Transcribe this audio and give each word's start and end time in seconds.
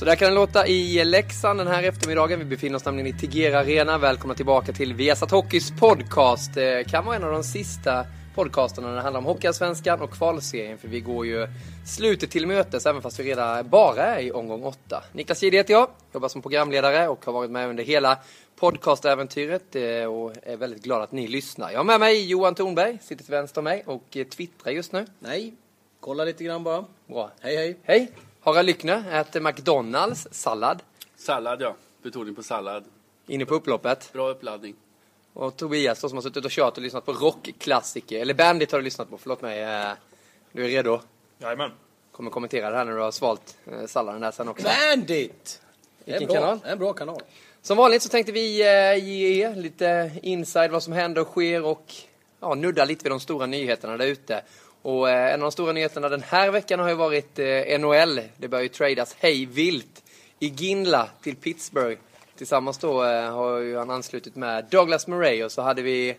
Så 0.00 0.06
där 0.06 0.16
kan 0.16 0.28
det 0.28 0.34
låta 0.34 0.66
i 0.66 1.04
Leksand 1.04 1.60
den 1.60 1.66
här 1.66 1.82
eftermiddagen. 1.82 2.38
Vi 2.38 2.44
befinner 2.44 2.76
oss 2.76 2.84
nämligen 2.84 3.16
i 3.16 3.18
Tegera 3.18 3.58
Arena. 3.58 3.98
Välkomna 3.98 4.34
tillbaka 4.34 4.72
till 4.72 4.94
Viasat 4.94 5.30
Hockeys 5.30 5.70
podcast. 5.80 6.54
Det 6.54 6.90
kan 6.90 7.04
vara 7.04 7.16
en 7.16 7.24
av 7.24 7.32
de 7.32 7.44
sista 7.44 8.06
podcasterna 8.34 8.88
när 8.88 8.94
det 8.94 9.02
handlar 9.02 9.18
om 9.18 9.24
Hockeyallsvenskan 9.24 10.00
och 10.00 10.10
kvalserien. 10.10 10.78
För 10.78 10.88
vi 10.88 11.00
går 11.00 11.26
ju 11.26 11.48
slutet 11.86 12.30
till 12.30 12.46
mötes 12.46 12.86
även 12.86 13.02
fast 13.02 13.20
vi 13.20 13.24
redan 13.24 13.68
bara 13.68 14.02
är 14.02 14.22
i 14.22 14.32
omgång 14.32 14.64
åtta. 14.64 15.04
Niklas 15.12 15.42
Jihde 15.42 15.56
heter 15.56 15.74
jag, 15.74 15.88
jobbar 16.12 16.28
som 16.28 16.42
programledare 16.42 17.08
och 17.08 17.24
har 17.24 17.32
varit 17.32 17.50
med 17.50 17.68
under 17.68 17.84
hela 17.84 18.18
podcastäventyret 18.60 19.76
eh, 19.76 19.82
och 20.04 20.32
är 20.42 20.56
väldigt 20.56 20.82
glad 20.82 21.02
att 21.02 21.12
ni 21.12 21.28
lyssnar. 21.28 21.70
Jag 21.70 21.78
har 21.78 21.84
med 21.84 22.00
mig 22.00 22.26
Johan 22.26 22.54
Thornberg, 22.54 22.98
sitter 23.02 23.24
till 23.24 23.32
vänster 23.34 23.60
om 23.60 23.64
mig 23.64 23.82
och 23.86 24.16
eh, 24.16 24.24
twittrar 24.24 24.72
just 24.72 24.92
nu. 24.92 25.06
Nej, 25.18 25.54
kolla 26.00 26.24
lite 26.24 26.44
grann 26.44 26.64
bara. 26.64 26.84
Bra. 27.06 27.30
Hej 27.40 27.56
hej. 27.56 27.76
Hej! 27.82 28.29
Harald 28.40 28.66
Lyckner 28.66 29.20
äter 29.20 29.40
McDonalds 29.40 30.28
sallad 30.30 30.82
Sallad 31.16 31.62
ja, 31.62 31.74
betoning 32.02 32.34
på 32.34 32.42
sallad. 32.42 32.84
inne 33.26 33.46
på 33.46 33.54
upploppet. 33.54 34.10
Bra 34.12 34.28
uppladdning. 34.30 34.74
Och 35.32 35.56
Tobias 35.56 36.00
då, 36.00 36.08
som 36.08 36.16
har 36.18 36.22
suttit 36.22 36.44
och 36.44 36.50
kört 36.50 36.76
och 36.76 36.82
lyssnat 36.82 37.06
på 37.06 37.12
rockklassiker. 37.12 38.20
Eller 38.20 38.34
Bandit 38.34 38.72
har 38.72 38.78
du 38.78 38.84
lyssnat 38.84 39.10
på, 39.10 39.18
förlåt 39.18 39.42
mig. 39.42 39.62
Eh, 39.62 39.92
Du 40.52 40.64
är 40.64 40.68
redo? 40.68 41.00
Jajamän. 41.38 41.70
Kommer 42.12 42.30
kommentera 42.30 42.70
det 42.70 42.76
här 42.76 42.84
när 42.84 42.92
du 42.92 43.00
har 43.00 43.10
svalt 43.10 43.56
eh, 43.66 43.86
salladen 43.86 44.20
där 44.20 44.30
sen 44.30 44.48
också. 44.48 44.66
Bandit! 44.66 45.60
Det 46.04 46.10
är 46.14 46.18
Vilken 46.18 46.34
bra. 46.34 46.40
kanal? 46.42 46.58
Det 46.62 46.68
är 46.68 46.72
en 46.72 46.78
bra 46.78 46.92
kanal. 46.92 47.22
Som 47.62 47.76
vanligt 47.76 48.02
så 48.02 48.08
tänkte 48.08 48.32
vi 48.32 48.60
eh, 48.60 49.04
ge 49.08 49.44
er 49.44 49.54
lite 49.56 50.10
inside 50.22 50.70
vad 50.70 50.82
som 50.82 50.92
händer 50.92 51.20
och 51.22 51.28
sker 51.28 51.64
och 51.64 51.92
ja, 52.40 52.54
nudda 52.54 52.84
lite 52.84 53.02
vid 53.04 53.12
de 53.12 53.20
stora 53.20 53.46
nyheterna 53.46 53.96
där 53.96 54.06
ute. 54.06 54.42
Och 54.82 55.10
eh, 55.10 55.34
en 55.34 55.40
av 55.40 55.44
de 55.44 55.52
stora 55.52 55.72
nyheterna 55.72 56.08
den 56.08 56.22
här 56.22 56.50
veckan 56.50 56.80
har 56.80 56.88
ju 56.88 56.94
varit 56.94 57.38
eh, 57.38 57.78
NHL. 57.80 58.20
Det 58.36 58.48
börjar 58.48 58.62
ju 58.62 58.68
tradas 58.68 59.16
hej 59.18 59.46
vilt 59.46 60.04
i 60.38 60.46
Ginla 60.46 61.08
till 61.22 61.36
Pittsburgh. 61.36 62.00
Tillsammans 62.36 62.78
då 62.78 63.04
eh, 63.04 63.32
har 63.32 63.58
ju 63.58 63.76
han 63.76 63.90
anslutit 63.90 64.36
med 64.36 64.64
Douglas 64.70 65.06
Murray 65.06 65.44
och 65.44 65.52
så 65.52 65.62
hade 65.62 65.82
vi... 65.82 66.16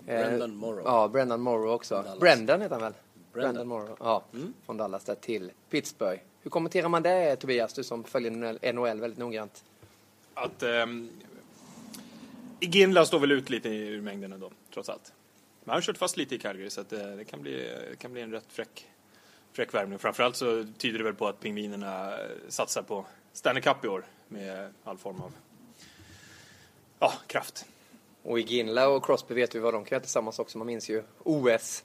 Brendan 0.00 0.56
Morrow. 0.56 0.82
Ja, 0.84 1.08
Brendan 1.08 1.40
Morrow 1.40 1.72
också. 1.72 1.94
Dallas. 1.94 2.18
Brendan 2.18 2.60
heter 2.60 2.74
han 2.74 2.82
väl? 2.82 2.92
Brendan. 3.32 3.54
Brendan 3.54 3.68
Morrow. 3.68 3.96
Ja, 4.00 4.24
från 4.66 4.76
Dallas 4.76 5.04
där 5.04 5.14
till 5.14 5.50
Pittsburgh. 5.70 6.20
Hur 6.42 6.50
kommenterar 6.50 6.88
man 6.88 7.02
det 7.02 7.36
Tobias, 7.36 7.72
du 7.72 7.84
som 7.84 8.04
följer 8.04 8.72
NHL 8.72 9.00
väldigt 9.00 9.18
noggrant? 9.18 9.64
Att 10.34 10.62
ehm, 10.62 11.10
Ginla 12.60 13.04
står 13.04 13.18
väl 13.18 13.32
ut 13.32 13.50
lite 13.50 13.68
ur 13.68 14.00
mängden 14.00 14.32
ändå, 14.32 14.50
trots 14.74 14.88
allt. 14.88 15.12
Men 15.68 15.72
han 15.72 15.76
har 15.76 15.82
kört 15.82 15.98
fast 15.98 16.16
lite 16.16 16.34
i 16.34 16.38
Calgary 16.38 16.70
så 16.70 16.80
att, 16.80 16.92
eh, 16.92 16.98
det 16.98 17.24
kan 17.24 17.42
bli, 17.42 17.74
det 17.90 17.96
kan 17.98 18.12
bli 18.12 18.22
en 18.22 18.30
rätt 18.30 18.46
fräck, 18.48 18.90
fräck 19.52 19.74
värvning. 19.74 19.98
Framförallt 19.98 20.36
så 20.36 20.66
tyder 20.78 20.98
det 20.98 21.04
väl 21.04 21.14
på 21.14 21.28
att 21.28 21.40
pingvinerna 21.40 22.18
eh, 22.18 22.26
satsar 22.48 22.82
på 22.82 23.06
Stanley 23.32 23.62
Cup 23.62 23.84
i 23.84 23.88
år 23.88 24.06
med 24.28 24.72
all 24.84 24.98
form 24.98 25.20
av 25.20 25.32
ja, 26.98 27.12
kraft. 27.26 27.66
Och 28.22 28.38
i 28.38 28.42
Ginla 28.42 28.88
och 28.88 29.04
Crosby 29.04 29.34
vet 29.34 29.54
vi 29.54 29.58
vad 29.58 29.74
de 29.74 29.84
kan 29.84 29.96
göra 29.96 30.00
tillsammans 30.00 30.38
också. 30.38 30.58
Man 30.58 30.66
minns 30.66 30.90
ju 30.90 31.02
OS. 31.18 31.84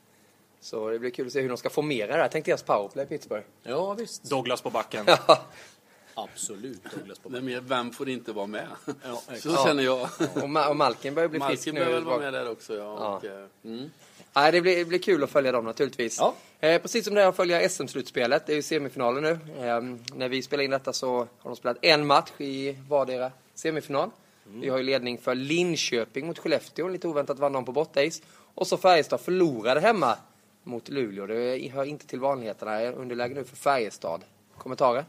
Så 0.60 0.90
det 0.90 1.00
blir 1.00 1.10
kul 1.10 1.28
att 1.28 1.34
se 1.34 1.42
hur 1.42 1.50
de 1.50 1.58
ska 1.58 1.70
formera 1.70 2.16
det 2.16 2.22
här. 2.22 2.30
Tänk 2.30 2.46
deras 2.46 2.64
powerplay 2.64 3.06
i 3.06 3.08
Pittsburgh. 3.08 3.46
Ja 3.64 3.94
visst. 3.94 4.24
Douglas 4.24 4.62
på 4.62 4.70
backen. 4.70 5.06
Absolut 6.16 6.84
Douglas 6.96 7.20
är 7.38 7.42
mer, 7.42 7.62
vem 7.62 7.92
får 7.92 8.10
inte 8.10 8.32
vara 8.32 8.48
med? 8.48 8.68
Ja, 9.04 9.22
Så 9.40 9.50
Ja. 9.50 9.64
känner 9.66 9.84
jag. 9.84 10.02
Och, 10.02 10.10
Ma- 10.50 10.70
och 10.70 10.76
Malkin 10.76 11.14
börjar 11.16 11.30
bli 11.30 11.40
frisk 11.40 11.50
Malkin 11.68 11.74
nu. 11.76 11.80
behöver 11.80 11.96
väl 11.96 12.06
vara 12.06 12.20
med 12.20 12.34
där 12.34 12.52
också 12.52 12.76
ja. 12.76 12.82
Ja. 13.00 13.18
Och, 13.18 13.26
eh, 13.26 13.46
mm. 13.66 13.90
Nej, 14.36 14.52
det 14.52 14.62
blir, 14.62 14.78
det 14.78 14.86
blir 14.86 15.00
kul 15.00 15.24
att 15.24 15.30
följa 15.30 15.52
dem 15.52 15.66
naturligtvis. 15.66 16.18
Ja. 16.20 16.34
Eh, 16.60 16.82
precis 16.82 17.06
som 17.06 17.14
det 17.16 17.22
är 17.22 17.28
att 17.28 17.36
följa 17.36 17.70
SM-slutspelet. 17.70 18.46
Det 18.46 18.52
är 18.54 18.56
ju 18.56 18.62
semifinalen 18.62 19.24
nu. 19.24 19.32
Eh, 19.68 19.82
när 20.16 20.30
vi 20.30 20.42
spelar 20.42 20.64
in 20.64 20.72
detta 20.72 20.94
så 20.94 21.16
har 21.18 21.50
de 21.50 21.56
spelat 21.56 21.78
en 21.82 22.08
match 22.08 22.32
i 22.38 22.78
vardera 22.90 23.32
semifinal. 23.54 24.10
Vi 24.46 24.70
har 24.70 24.78
ju 24.78 24.84
ledning 24.84 25.18
för 25.18 25.36
Linköping 25.36 26.28
mot 26.28 26.40
Skellefteå. 26.40 26.88
Lite 26.88 27.08
oväntat 27.08 27.40
vann 27.40 27.54
de 27.54 27.66
på 27.66 27.72
bortais. 27.72 28.22
Och 28.56 28.68
så 28.68 28.78
Färjestad 28.78 29.22
förlorade 29.22 29.80
hemma 29.80 30.18
mot 30.64 30.90
Luleå. 30.90 31.28
Det 31.28 31.68
hör 31.74 31.84
inte 31.86 32.08
till 32.08 32.20
vanligheterna. 32.20 32.82
Underläge 32.92 33.34
nu 33.36 33.44
för 33.44 33.56
Färjestad. 33.56 34.22
Kommentarer? 34.58 35.06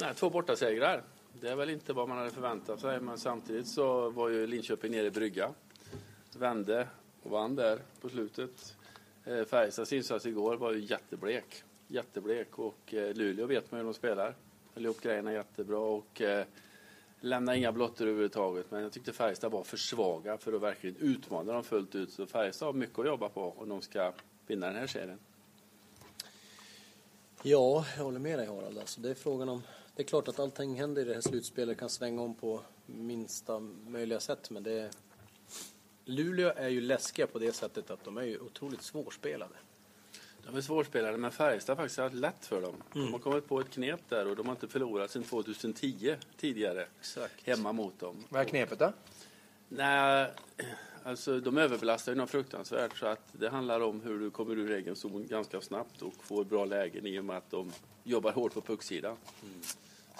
Nej, 0.00 0.14
två 0.14 0.30
bortasegrar. 0.30 1.02
Det 1.40 1.48
är 1.48 1.56
väl 1.56 1.70
inte 1.70 1.92
vad 1.92 2.08
man 2.08 2.18
hade 2.18 2.30
förväntat 2.30 2.80
sig, 2.80 3.00
men 3.00 3.18
samtidigt 3.18 3.68
så 3.68 4.10
var 4.10 4.28
ju 4.28 4.46
Linköping 4.46 4.92
nere 4.92 5.06
i 5.06 5.10
brygga. 5.10 5.54
Vände 6.38 6.88
och 7.22 7.30
vann 7.30 7.56
där 7.56 7.78
på 8.00 8.08
slutet. 8.08 8.76
Eh, 9.24 9.44
Färjestads 9.44 9.92
insats 9.92 10.26
igår 10.26 10.56
var 10.56 10.72
ju 10.72 10.80
jätteblek. 10.80 11.62
Jätteblek 11.86 12.58
och 12.58 12.94
eh, 12.94 13.14
Luleå 13.14 13.46
vet 13.46 13.70
man 13.70 13.78
hur 13.78 13.84
de 13.84 13.94
spelar. 13.94 14.34
Höll 14.74 14.84
ihop 14.84 15.00
grejerna 15.00 15.32
jättebra 15.32 15.78
och 15.78 16.20
eh, 16.20 16.46
lämnade 17.20 17.58
inga 17.58 17.72
blottor 17.72 18.06
överhuvudtaget. 18.06 18.70
Men 18.70 18.82
jag 18.82 18.92
tyckte 18.92 19.12
Färjestad 19.12 19.52
var 19.52 19.64
för 19.64 19.76
svaga 19.76 20.38
för 20.38 20.52
att 20.52 20.62
verkligen 20.62 20.96
utmana 20.96 21.52
dem 21.52 21.64
fullt 21.64 21.94
ut. 21.94 22.12
Så 22.12 22.26
Färjestad 22.26 22.66
har 22.68 22.72
mycket 22.72 22.98
att 22.98 23.06
jobba 23.06 23.28
på 23.28 23.54
om 23.58 23.68
de 23.68 23.82
ska 23.82 24.12
vinna 24.46 24.66
den 24.66 24.76
här 24.76 24.86
serien. 24.86 25.18
Ja, 27.42 27.84
jag 27.96 28.04
håller 28.04 28.18
med 28.18 28.38
dig 28.38 28.46
Harald. 28.46 28.78
Alltså, 28.78 29.00
det 29.00 29.10
är 29.10 29.14
frågan 29.14 29.48
om... 29.48 29.62
Det 29.96 30.02
är 30.02 30.06
klart 30.06 30.28
att 30.28 30.38
allting 30.38 30.74
händer 30.74 31.02
i 31.02 31.04
det 31.04 31.14
här 31.14 31.20
slutspelet 31.20 31.78
kan 31.78 31.90
svänga 31.90 32.22
om 32.22 32.34
på 32.34 32.62
minsta 32.86 33.58
möjliga 33.86 34.20
sätt, 34.20 34.50
men 34.50 34.62
det 34.62 34.72
är... 34.72 34.90
Luleå 36.04 36.52
är 36.56 36.68
ju 36.68 36.80
läskiga 36.80 37.26
på 37.26 37.38
det 37.38 37.52
sättet 37.52 37.90
att 37.90 38.04
de 38.04 38.18
är 38.18 38.22
ju 38.22 38.38
otroligt 38.38 38.82
svårspelade. 38.82 39.54
De 40.46 40.56
är 40.56 40.60
svårspelade, 40.60 41.18
men 41.18 41.30
Färjestad 41.30 41.76
har 41.76 41.84
faktiskt 41.84 41.98
haft 41.98 42.14
lätt 42.14 42.46
för 42.46 42.62
dem. 42.62 42.82
De 42.92 43.12
har 43.12 43.18
kommit 43.18 43.48
på 43.48 43.60
ett 43.60 43.70
knep 43.70 44.00
där 44.08 44.26
och 44.26 44.36
de 44.36 44.46
har 44.46 44.54
inte 44.54 44.68
förlorat 44.68 45.10
sedan 45.10 45.22
2010 45.22 46.16
tidigare. 46.36 46.86
Exakt. 47.00 47.46
Hemma 47.46 47.72
mot 47.72 47.98
dem. 47.98 48.24
Vad 48.28 48.40
är 48.40 48.44
knepet 48.44 48.78
då? 48.78 48.92
Nej, 49.68 50.30
alltså 51.04 51.40
de 51.40 51.58
överbelastar 51.58 52.12
ju 52.12 52.18
något 52.18 52.30
fruktansvärt 52.30 52.98
så 52.98 53.06
att 53.06 53.32
det 53.32 53.48
handlar 53.48 53.80
om 53.80 54.00
hur 54.00 54.18
du 54.18 54.30
kommer 54.30 54.58
ur 54.58 54.70
egen 54.70 54.96
zon 54.96 55.26
ganska 55.26 55.60
snabbt 55.60 56.02
och 56.02 56.14
får 56.24 56.44
bra 56.44 56.64
lägen 56.64 57.06
i 57.06 57.20
och 57.20 57.24
med 57.24 57.36
att 57.36 57.50
de 57.50 57.72
jobbar 58.04 58.32
hårt 58.32 58.54
på 58.54 58.60
pucksidan. 58.60 59.16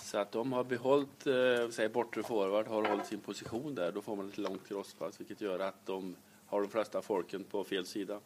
Så 0.03 0.19
att 0.19 0.33
de 0.33 0.53
har 0.53 0.65
behållit, 0.65 1.27
eh, 1.27 1.69
säg 1.71 1.89
bortre 1.89 2.23
forward, 2.23 2.67
har 2.67 2.89
hållit 2.89 3.07
sin 3.07 3.21
position 3.21 3.75
där. 3.75 3.93
Då 3.93 4.03
får 4.03 4.17
man 4.17 4.29
ett 4.29 4.39
långt 4.39 4.69
crosspass 4.69 5.21
vilket 5.21 5.41
gör 5.41 5.59
att 5.59 5.87
de 5.87 6.17
har 6.47 6.61
de 6.61 6.71
flesta 6.71 7.03
folken 7.03 7.45
på 7.45 7.65
fel 7.65 7.87
sida. 7.87 8.21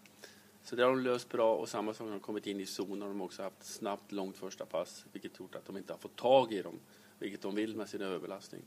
Så 0.64 0.76
det 0.76 0.82
har 0.82 0.90
de 0.90 1.00
löst 1.00 1.28
bra 1.28 1.54
och 1.54 1.68
samma 1.68 1.94
sak 1.94 2.06
har 2.06 2.10
de 2.10 2.20
kommit 2.20 2.46
in 2.46 2.60
i 2.60 2.66
zon 2.66 3.02
har 3.02 3.08
de 3.08 3.20
också 3.20 3.42
haft 3.42 3.64
snabbt, 3.64 4.12
långt 4.12 4.36
första 4.36 4.66
pass, 4.66 5.06
vilket 5.12 5.38
gjort 5.38 5.54
att 5.54 5.66
de 5.66 5.76
inte 5.76 5.92
har 5.92 5.98
fått 5.98 6.16
tag 6.16 6.52
i 6.52 6.62
dem, 6.62 6.78
vilket 7.18 7.42
de 7.42 7.54
vill 7.54 7.76
med 7.76 7.88
sin 7.88 8.02
överbelastning. 8.02 8.62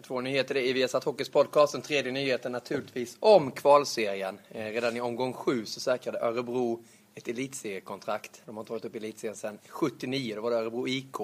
Två 0.00 0.20
nyheter 0.20 0.56
i 0.56 0.72
Viasat 0.72 1.04
Hockeys 1.04 1.28
podcast. 1.28 1.72
Den 1.72 1.82
tredje 1.82 2.12
nyheten 2.12 2.52
naturligtvis 2.52 3.16
om 3.20 3.50
kvalserien. 3.50 4.38
Eh, 4.50 4.64
redan 4.64 4.96
i 4.96 5.00
omgång 5.00 5.32
sju 5.32 5.66
så 5.66 5.80
säkrade 5.80 6.20
Örebro 6.20 6.84
ett 7.14 7.28
elitseriekontrakt. 7.28 8.42
De 8.46 8.56
har 8.56 8.62
inte 8.62 8.72
varit 8.72 8.84
uppe 8.84 8.98
i 8.98 9.00
elitserien 9.00 9.36
sedan 9.36 9.58
79. 9.68 10.34
Då 10.34 10.42
var 10.42 10.50
det 10.50 10.56
Örebro 10.56 10.88
IK. 10.88 11.16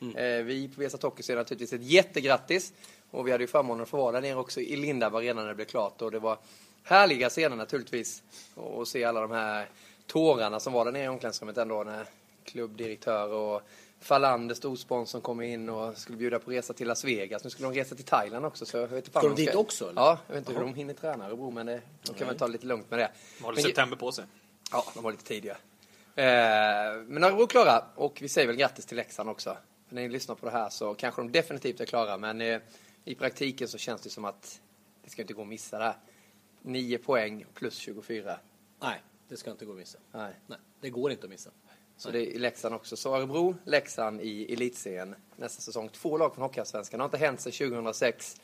Mm. 0.00 0.16
Eh, 0.16 0.44
vi 0.44 0.68
på 0.68 0.80
Viasat 0.80 1.02
Hockey 1.02 1.22
säger 1.22 1.38
naturligtvis 1.38 1.72
ett 1.72 1.86
jättegrattis. 1.86 2.72
Och 3.10 3.26
vi 3.26 3.32
hade 3.32 3.44
ju 3.44 3.48
förmånen 3.48 3.82
att 3.82 3.88
få 3.88 3.96
vara 3.96 4.12
där 4.12 4.20
nere 4.20 4.36
också 4.36 4.60
i 4.60 4.76
Lindab 4.76 5.14
Arena 5.14 5.40
när 5.40 5.48
det 5.48 5.54
blev 5.54 5.66
klart. 5.66 6.02
Och 6.02 6.10
det 6.10 6.18
var 6.18 6.38
härliga 6.82 7.28
scener 7.28 7.56
naturligtvis. 7.56 8.22
Och 8.54 8.88
se 8.88 9.04
alla 9.04 9.20
de 9.20 9.30
här 9.30 9.68
tårarna 10.06 10.60
som 10.60 10.72
var 10.72 10.84
där 10.84 10.92
nere 10.92 11.04
i 11.04 11.08
omklädningsrummet 11.08 11.58
ändå. 11.58 11.84
När 11.84 12.06
klubbdirektör 12.44 13.28
och 13.28 13.62
Falander, 14.00 14.54
storsponsorn, 14.54 15.22
kom 15.22 15.40
in 15.40 15.68
och 15.68 15.98
skulle 15.98 16.18
bjuda 16.18 16.38
på 16.38 16.50
resa 16.50 16.72
till 16.72 16.88
Las 16.88 17.04
Vegas. 17.04 17.44
Nu 17.44 17.50
skulle 17.50 17.68
de 17.68 17.74
resa 17.74 17.94
till 17.94 18.04
Thailand 18.04 18.46
också. 18.46 18.66
Så 18.66 18.76
jag 18.76 18.88
vet 18.88 19.06
inte 19.06 19.20
de 19.20 19.34
dit 19.34 19.48
ska... 19.48 19.58
också? 19.58 19.90
Eller? 19.90 20.00
Ja, 20.00 20.18
jag 20.26 20.34
vet 20.34 20.48
inte 20.48 20.52
hur 20.52 20.66
de 20.66 20.74
hinner 20.74 20.94
träna 20.94 21.26
Örebro, 21.26 21.50
men 21.50 21.66
det, 21.66 21.82
de 22.02 22.14
kan 22.14 22.26
väl 22.28 22.38
ta 22.38 22.46
lite 22.46 22.66
lugnt 22.66 22.90
med 22.90 22.98
det. 22.98 23.10
De 23.38 23.44
har 23.44 23.54
september 23.54 23.96
på 23.96 24.12
sig. 24.12 24.24
Ja, 24.72 24.84
de 24.94 25.02
var 25.02 25.10
lite 25.10 25.24
tidiga. 25.24 25.56
Eh, 26.14 27.02
men 27.06 27.24
Örebro 27.24 27.46
klara 27.46 27.84
och 27.94 28.18
vi 28.22 28.28
säger 28.28 28.46
väl 28.46 28.56
grattis 28.56 28.86
till 28.86 28.96
Leksand 28.96 29.28
också. 29.28 29.56
För 29.88 29.94
när 29.94 30.02
ni 30.02 30.08
lyssnar 30.08 30.34
på 30.34 30.46
det 30.46 30.52
här 30.52 30.68
så 30.68 30.94
kanske 30.94 31.22
de 31.22 31.32
definitivt 31.32 31.80
är 31.80 31.86
klara, 31.86 32.16
men 32.16 32.40
eh, 32.40 32.60
i 33.04 33.14
praktiken 33.14 33.68
så 33.68 33.78
känns 33.78 34.00
det 34.00 34.10
som 34.10 34.24
att 34.24 34.60
det 35.04 35.10
ska 35.10 35.22
inte 35.22 35.34
gå 35.34 35.42
att 35.42 35.48
missa 35.48 35.78
det 35.78 35.84
här. 35.84 35.96
9 36.62 36.98
poäng 36.98 37.46
plus 37.54 37.76
24. 37.76 38.38
Nej, 38.82 39.02
det 39.28 39.36
ska 39.36 39.50
inte 39.50 39.64
gå 39.64 39.72
att 39.72 39.78
missa. 39.78 39.98
Nej. 40.12 40.32
Nej 40.46 40.58
det 40.80 40.90
går 40.90 41.10
inte 41.10 41.24
att 41.24 41.30
missa. 41.30 41.50
Så 41.96 42.10
det 42.10 42.18
är 42.18 42.22
i 42.22 42.38
Leksand 42.38 42.74
också. 42.74 42.96
Så 42.96 43.16
Örebro, 43.16 43.56
Leksand 43.64 44.20
i 44.20 44.52
elitserien 44.52 45.14
nästa 45.36 45.62
säsong. 45.62 45.88
Två 45.88 46.18
lag 46.18 46.34
från 46.34 46.42
Hockeyallsvenskan. 46.42 46.98
Det 46.98 47.02
har 47.02 47.08
inte 47.08 47.18
hänt 47.18 47.40
sedan 47.40 47.52
2006. 47.52 48.40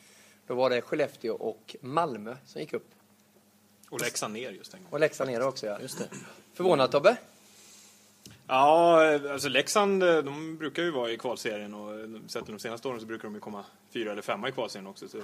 Då 0.47 0.55
var 0.55 0.69
det 0.69 0.81
Skellefteå 0.81 1.35
och 1.35 1.75
Malmö 1.81 2.35
som 2.45 2.61
gick 2.61 2.73
upp. 2.73 2.89
Och 3.89 4.01
Leksand 4.01 4.33
ner 4.33 4.51
just 4.51 4.73
en 4.73 4.79
gång. 4.79 4.91
Och 4.91 4.99
Leksand 4.99 5.29
ner 5.29 5.47
också, 5.47 5.67
ja. 5.67 5.79
Just 5.81 5.99
det. 5.99 6.09
Förvånad, 6.53 6.91
Tobbe? 6.91 7.17
Ja, 8.47 9.31
alltså 9.31 9.49
Leksand 9.49 9.99
de 9.99 10.57
brukar 10.57 10.83
ju 10.83 10.91
vara 10.91 11.11
i 11.11 11.17
kvalserien 11.17 11.73
och 11.73 12.09
sett 12.31 12.45
de 12.45 12.59
senaste 12.59 12.87
åren 12.87 12.99
så 12.99 13.05
brukar 13.05 13.23
de 13.23 13.33
ju 13.33 13.39
komma 13.39 13.65
fyra 13.89 14.11
eller 14.11 14.21
femma 14.21 14.49
i 14.49 14.51
kvalserien 14.51 14.87
också. 14.87 15.07
Så. 15.07 15.17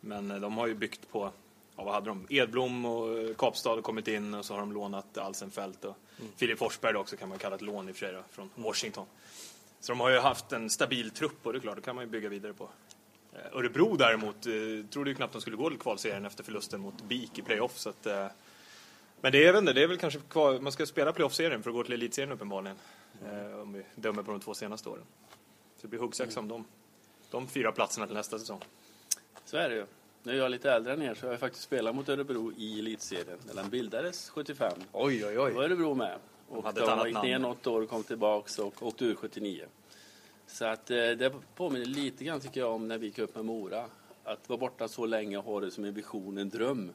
Men 0.00 0.40
de 0.40 0.56
har 0.56 0.66
ju 0.66 0.74
byggt 0.74 1.10
på, 1.10 1.32
ja, 1.78 1.84
vad 1.84 1.94
hade 1.94 2.06
de? 2.06 2.26
Edblom 2.30 2.84
och 2.84 3.36
Kapstad 3.36 3.70
har 3.70 3.82
kommit 3.82 4.08
in 4.08 4.34
och 4.34 4.44
så 4.44 4.54
har 4.54 4.60
de 4.60 4.72
lånat 4.72 5.18
Alsenfelt 5.18 5.84
och 5.84 5.96
mm. 6.20 6.32
Filip 6.36 6.58
Forsberg 6.58 6.96
också 6.96 7.16
kan 7.16 7.28
man 7.28 7.38
kalla 7.38 7.56
ett 7.56 7.62
lån 7.62 7.88
i 7.88 7.92
och 7.92 7.96
för 7.96 8.06
sig 8.06 8.14
då, 8.14 8.22
från 8.30 8.50
Washington. 8.54 9.06
Så 9.80 9.92
de 9.92 10.00
har 10.00 10.10
ju 10.10 10.18
haft 10.18 10.52
en 10.52 10.70
stabil 10.70 11.10
trupp 11.10 11.46
och 11.46 11.52
det 11.52 11.58
är 11.58 11.60
klart, 11.60 11.76
det 11.76 11.82
kan 11.82 11.94
man 11.96 12.04
ju 12.04 12.10
bygga 12.10 12.28
vidare 12.28 12.52
på. 12.52 12.68
Eh, 13.32 13.58
Örebro 13.58 13.96
däremot 13.96 14.46
eh, 14.46 14.52
trodde 14.90 15.10
ju 15.10 15.16
knappt 15.16 15.32
de 15.32 15.40
skulle 15.40 15.56
gå 15.56 15.70
till 15.70 15.78
kvalserien 15.78 16.24
efter 16.24 16.44
förlusten 16.44 16.80
mot 16.80 17.02
BIK 17.02 17.38
i 17.38 17.42
playoff. 17.42 17.78
Så 17.78 17.88
att, 17.88 18.06
eh, 18.06 18.26
men 19.20 19.32
det 19.32 19.46
är, 19.46 19.52
väl, 19.52 19.64
det 19.64 19.82
är 19.82 19.86
väl 19.86 19.98
kanske 19.98 20.20
kvar, 20.20 20.58
man 20.58 20.72
ska 20.72 20.86
spela 20.86 21.12
playoff-serien 21.12 21.62
för 21.62 21.70
att 21.70 21.76
gå 21.76 21.82
till 21.84 21.92
elitserien 21.92 22.32
uppenbarligen. 22.32 22.76
Mm. 23.24 23.60
om 23.60 23.72
vi 23.72 23.82
dömer 23.94 24.22
på 24.22 24.30
de 24.30 24.40
två 24.40 24.54
senaste 24.54 24.88
åren. 24.88 25.04
Så 25.76 25.82
det 25.82 25.88
blir 25.88 26.00
huggsexa 26.00 26.40
mm. 26.40 26.52
om 26.52 26.62
de, 26.62 26.66
de 27.30 27.48
fyra 27.48 27.72
platserna 27.72 28.06
till 28.06 28.16
nästa 28.16 28.38
säsong. 28.38 28.60
Så 29.44 29.56
är 29.56 29.68
det 29.68 29.74
ju. 29.74 29.86
Nu 30.22 30.32
är 30.32 30.36
jag 30.36 30.50
lite 30.50 30.72
äldre 30.72 30.92
än 30.92 31.02
er 31.02 31.14
så 31.14 31.26
har 31.26 31.32
jag 31.32 31.40
faktiskt 31.40 31.64
spelat 31.64 31.94
mot 31.94 32.08
Örebro 32.08 32.52
i 32.56 32.78
elitserien. 32.78 33.38
Den 33.54 33.70
bildades 33.70 34.30
75. 34.30 34.72
Oj, 34.92 35.26
oj, 35.26 35.38
oj. 35.38 35.50
Då 35.50 35.56
var 35.56 35.64
Örebro 35.64 35.94
med. 35.94 36.18
Och 36.48 36.74
de, 36.74 36.80
de 36.80 37.08
gick 37.08 37.22
ner 37.22 37.38
något 37.38 37.66
år 37.66 37.82
och 37.82 37.88
kom 37.88 38.02
tillbaks 38.02 38.58
och 38.58 38.82
åkte 38.82 39.04
ur 39.04 39.14
79. 39.14 39.66
Så 40.46 40.64
att 40.64 40.90
eh, 40.90 40.96
det 40.96 41.32
påminner 41.54 41.86
lite 41.86 42.24
grann 42.24 42.40
tycker 42.40 42.60
jag 42.60 42.72
om 42.72 42.88
när 42.88 42.98
vi 42.98 43.06
gick 43.06 43.18
upp 43.18 43.34
med 43.34 43.44
Mora. 43.44 43.84
Att 44.24 44.48
vara 44.48 44.58
borta 44.58 44.88
så 44.88 45.06
länge 45.06 45.38
och 45.38 45.44
ha 45.44 45.60
det 45.60 45.70
som 45.70 45.84
en 45.84 45.94
vision, 45.94 46.38
en 46.38 46.48
dröm. 46.48 46.92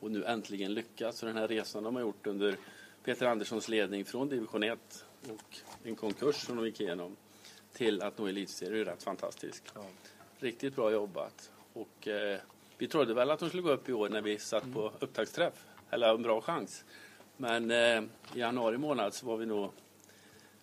Och 0.00 0.10
nu 0.10 0.24
äntligen 0.24 0.74
lyckas. 0.74 1.18
Så 1.18 1.26
den 1.26 1.36
här 1.36 1.48
resan 1.48 1.82
de 1.82 1.94
har 1.94 2.02
gjort 2.02 2.26
under 2.26 2.56
Peter 3.04 3.26
Anderssons 3.26 3.68
ledning 3.68 4.04
från 4.04 4.28
division 4.28 4.62
1 4.62 5.04
och 5.28 5.58
en 5.82 5.96
konkurs 5.96 6.36
som 6.36 6.56
de 6.56 6.66
gick 6.66 6.80
igenom 6.80 7.16
till 7.72 8.02
att 8.02 8.18
nå 8.18 8.26
elitserie 8.26 8.80
är 8.80 8.84
rätt 8.84 9.02
fantastisk. 9.02 9.64
Ja. 9.74 9.84
Riktigt 10.38 10.76
bra 10.76 10.92
jobbat. 10.92 11.50
Och 11.72 12.08
eh, 12.08 12.40
vi 12.78 12.88
trodde 12.88 13.14
väl 13.14 13.30
att 13.30 13.38
de 13.38 13.48
skulle 13.48 13.62
gå 13.62 13.70
upp 13.70 13.88
i 13.88 13.92
år 13.92 14.08
när 14.08 14.22
vi 14.22 14.38
satt 14.38 14.72
på 14.72 14.92
upptaktsträff. 14.98 15.54
Eller 15.90 16.14
en 16.14 16.22
bra 16.22 16.40
chans. 16.40 16.84
Men 17.36 17.70
eh, 17.70 18.02
i 18.34 18.40
januari 18.40 18.78
månad 18.78 19.14
så 19.14 19.26
var 19.26 19.36
vi 19.36 19.46
nog 19.46 19.70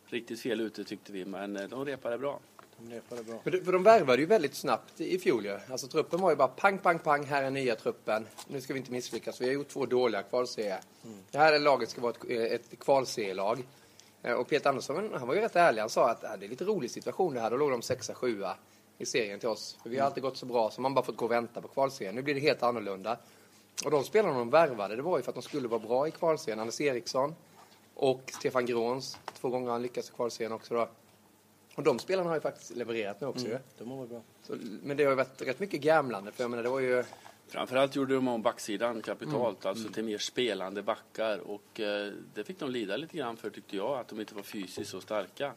riktigt 0.06 0.40
fel 0.40 0.62
ute 0.62 0.84
tyckte 0.84 1.12
vi, 1.12 1.26
men 1.26 1.58
eh, 1.58 1.68
de 1.68 1.86
repade 1.86 2.18
bra. 2.18 2.40
De 2.78 2.94
repade 2.94 3.24
bra. 3.24 3.40
För, 3.44 3.52
för 3.52 3.72
de 3.72 3.84
värvade 3.84 4.22
ju 4.22 4.26
väldigt 4.26 4.56
snabbt 4.56 5.02
i 5.02 5.20
fjol 5.20 5.46
ju. 5.46 5.60
Alltså 5.70 5.88
truppen 5.88 6.22
var 6.22 6.30
ju 6.30 6.36
bara 6.36 6.48
pang, 6.48 6.78
pang, 6.78 7.00
pang, 7.00 7.26
här 7.26 7.44
är 7.44 7.52
nya 7.52 7.76
truppen. 7.76 8.28
Nu 8.48 8.62
ska 8.62 8.74
vi 8.74 8.80
inte 8.80 8.92
misslyckas, 8.92 9.42
vi 9.42 9.46
har 9.46 9.54
gjort 9.54 9.70
två 9.70 9.86
dåliga 9.86 10.24
kvalserier. 10.24 10.80
Mm. 11.06 11.18
Det 11.32 11.38
här 11.38 11.60
laget 11.60 11.90
ska 11.90 12.02
vara 12.02 12.14
ett, 12.30 12.72
ett 12.72 12.80
kvalserielag. 12.80 13.64
Eh, 14.24 14.34
och 14.34 14.48
Peter 14.48 14.70
Andersson, 14.70 15.10
han 15.14 15.28
var 15.28 15.36
ju 15.36 15.42
rätt 15.42 15.56
ärlig. 15.56 15.82
Han 15.82 15.90
sa 15.90 16.10
att 16.10 16.22
det 16.22 16.28
är 16.28 16.34
en 16.34 16.40
lite 16.40 16.66
rolig 16.66 16.92
situation 16.92 17.34
det 17.34 17.40
här. 17.40 17.50
Då 17.50 17.58
låg 17.58 17.72
de 17.72 17.82
sexa, 17.82 18.14
sjua 18.14 18.58
i 18.98 19.06
serien 19.06 19.40
till 19.40 19.50
oss. 19.50 19.78
För 19.84 19.90
vi 19.90 19.96
har 19.96 20.02
mm. 20.02 20.06
alltid 20.06 20.24
gått 20.24 20.38
så 20.38 20.46
bra 20.46 20.72
så 20.72 20.82
man 20.82 20.94
bara 20.94 21.06
fått 21.06 21.18
gå 21.18 21.26
och 21.26 21.32
vänta 21.32 21.62
på 21.62 21.68
kvalserien. 21.68 22.16
Nu 22.16 22.22
blir 22.22 22.34
det 22.34 22.40
helt 22.40 22.64
annorlunda. 22.64 23.18
Och 23.86 23.92
de 23.92 24.04
spelarna 24.04 24.40
de 24.40 24.50
värvade, 24.50 24.96
det 24.96 25.02
var 25.02 25.18
ju 25.18 25.24
för 25.24 25.32
att 25.32 25.36
de 25.36 25.42
skulle 25.42 25.68
vara 25.68 25.80
bra 25.80 26.08
i 26.08 26.12
kvalserien. 26.12 26.60
Anders 26.60 26.82
Eriksson 26.82 27.36
och 27.94 28.22
Stefan 28.40 28.66
Gråns. 28.66 29.18
Två 29.34 29.50
gånger 29.50 29.66
har 29.66 29.72
han 29.72 29.82
lyckats 29.82 30.10
i 30.10 30.14
kvalserien 30.14 30.52
också 30.52 30.74
då. 30.74 30.90
Och 31.76 31.84
de 31.84 32.00
spelarna 32.00 32.30
har 32.30 32.36
ju 32.36 32.42
faktiskt 32.42 32.76
levererat 32.76 33.22
nu 33.22 33.28
också 33.28 33.46
mm, 33.46 33.60
De 33.78 33.92
har 33.92 33.98
varit 33.98 34.10
bra. 34.10 34.22
Så, 34.44 34.56
men 34.84 34.98
det 34.98 35.04
har 35.04 35.12
ju 35.12 35.16
varit 35.16 35.42
rätt 35.42 35.60
mycket 35.60 35.82
gamlande 35.82 36.32
för 36.32 36.44
jag 36.44 36.52
menar 36.52 36.64
det 36.64 36.70
var 36.70 36.80
ju 36.80 37.04
Framförallt 37.48 37.96
gjorde 37.96 38.14
de 38.14 38.28
om 38.28 38.42
backsidan 38.42 39.02
kapitalt, 39.02 39.66
mm. 39.66 39.70
alltså 39.70 39.94
till 39.94 40.04
mer 40.04 40.18
spelande 40.18 40.84
backar 40.84 41.38
och 41.38 41.80
eh, 41.80 42.14
det 42.34 42.44
fick 42.44 42.60
de 42.60 42.72
lida 42.72 42.98
lite 42.98 43.18
grann 43.18 43.38
för 43.38 43.50
tyckte 43.50 43.76
jag, 43.76 44.00
att 44.00 44.08
de 44.08 44.20
inte 44.20 44.36
var 44.36 44.44
fysiskt 44.44 44.90
så 44.90 45.02
starka. 45.02 45.54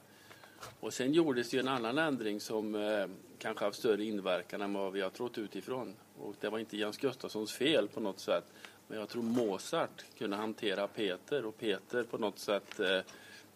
Och 0.80 0.92
sen 0.92 1.12
gjordes 1.12 1.54
ju 1.54 1.60
en 1.60 1.68
annan 1.68 1.98
ändring 1.98 2.40
som 2.40 2.74
eh, 2.74 3.06
kanske 3.38 3.64
haft 3.64 3.78
större 3.78 4.04
inverkan 4.04 4.60
än 4.60 4.72
vad 4.72 4.92
vi 4.92 5.00
har 5.00 5.10
trott 5.10 5.38
utifrån. 5.38 5.94
Och 6.18 6.34
det 6.40 6.48
var 6.48 6.58
inte 6.58 6.76
Jens 6.76 6.98
Gustafssons 6.98 7.52
fel 7.52 7.88
på 7.88 8.00
något 8.00 8.20
sätt. 8.20 8.44
Men 8.88 8.98
jag 8.98 9.08
tror 9.08 9.22
Mozart 9.22 10.04
kunde 10.18 10.36
hantera 10.36 10.88
Peter 10.88 11.44
och 11.44 11.58
Peter 11.58 12.04
på 12.04 12.18
något 12.18 12.38
sätt 12.38 12.80
eh, 12.80 13.00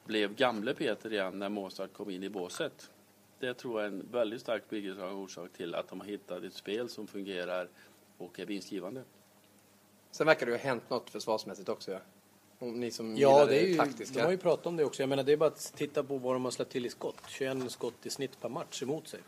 blev 0.05 0.35
gamle 0.35 0.75
Peter 0.75 1.13
igen 1.13 1.39
när 1.39 1.49
Mozart 1.49 1.93
kom 1.93 2.11
in 2.11 2.23
i 2.23 2.29
båset. 2.29 2.91
Det 3.39 3.55
tror 3.55 3.81
jag 3.81 3.93
är 3.93 3.93
en 3.93 4.09
väldigt 4.13 4.41
stark 4.41 4.71
bidragande 4.71 5.15
orsak 5.15 5.53
till 5.53 5.75
att 5.75 5.89
de 5.89 6.01
har 6.01 6.07
hittat 6.07 6.43
ett 6.43 6.55
spel 6.55 6.89
som 6.89 7.07
fungerar 7.07 7.69
och 8.19 8.41
är 8.41 8.47
vinstgivande. 8.47 9.03
Sen 10.11 10.27
verkar 10.27 10.47
det 10.47 10.53
ju 10.53 10.59
ha 10.59 10.65
hänt 10.65 10.91
något 10.91 11.11
försvarsmässigt 11.11 11.69
också. 11.69 11.93
Ja. 11.93 12.01
Ni 12.61 12.91
som 12.91 13.17
ja, 13.17 13.47
det 13.47 13.59
är 13.59 13.67
ju, 13.67 13.77
taktiska. 13.77 14.19
de 14.19 14.25
har 14.25 14.31
ju 14.31 14.39
pratat 14.39 14.67
om 14.67 14.77
det 14.77 14.85
också. 14.85 15.03
Jag 15.03 15.09
menar, 15.09 15.23
det 15.23 15.33
är 15.33 15.37
bara 15.37 15.49
att 15.49 15.73
titta 15.77 16.03
på 16.03 16.19
vad 16.19 16.35
de 16.35 16.45
har 16.45 16.51
släppt 16.51 16.73
till 16.73 16.87
i 16.87 16.91
skott. 16.91 17.17
21 17.29 17.71
skott 17.71 18.07
i 18.07 18.11
snitt 18.11 18.41
per 18.41 18.49
match 18.49 18.83
emot 18.83 19.09
sig. 19.09 19.21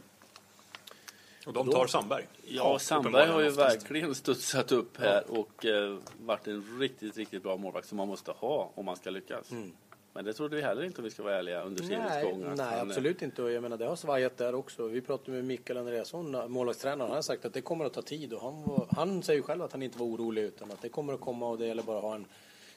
Och 1.47 1.53
de 1.53 1.71
tar 1.71 1.87
Sandberg. 1.87 2.27
Ja, 2.45 2.79
Sandberg 2.79 3.29
har 3.29 3.41
ju 3.41 3.51
verkligen 3.51 4.15
studsat 4.15 4.73
upp 4.73 4.97
här 4.97 5.25
och 5.29 5.67
eh, 5.67 5.99
varit 6.21 6.47
en 6.47 6.79
riktigt, 6.81 7.17
riktigt 7.17 7.43
bra 7.43 7.57
målvakt 7.57 7.89
som 7.89 7.97
man 7.97 8.09
måste 8.09 8.31
ha 8.31 8.71
om 8.75 8.85
man 8.85 8.97
ska 8.97 9.11
lyckas. 9.11 9.51
Mm. 9.51 9.73
Men 10.15 10.25
det 10.25 10.33
trodde 10.33 10.57
vi 10.57 10.63
heller 10.63 10.85
inte 10.85 10.99
om 10.99 11.05
vi 11.05 11.11
ska 11.11 11.23
vara 11.23 11.39
ärliga 11.39 11.63
under 11.63 11.83
seriens 11.83 12.25
gång. 12.25 12.55
Nej, 12.57 12.79
han, 12.79 12.91
absolut 12.91 13.23
inte. 13.23 13.43
Och 13.43 13.53
jag 13.53 13.63
menar, 13.63 13.77
det 13.77 13.87
har 13.87 13.97
svajat 13.97 14.37
där 14.37 14.55
också. 14.55 14.87
Vi 14.87 15.01
pratade 15.01 15.31
med 15.33 15.45
Mikael 15.45 15.79
Andreasson, 15.79 16.53
målvaktstränaren. 16.53 17.01
Han 17.01 17.11
har 17.11 17.23
sagt 17.23 17.45
att 17.45 17.55
det 17.55 17.61
kommer 17.61 17.85
att 17.85 17.93
ta 17.93 18.03
tid. 18.03 18.33
Och 18.33 18.43
han, 18.43 18.63
var, 18.63 18.87
han 18.91 19.23
säger 19.23 19.43
själv 19.43 19.63
att 19.63 19.73
han 19.73 19.83
inte 19.83 19.99
var 19.99 20.07
orolig 20.07 20.43
utan 20.43 20.71
att 20.71 20.83
det 20.83 20.89
kommer 20.89 21.13
att 21.13 21.21
komma 21.21 21.49
och 21.49 21.59
det 21.59 21.67
gäller 21.67 21.83
bara 21.83 21.97
att 21.97 22.03
ha 22.03 22.15
en 22.15 22.25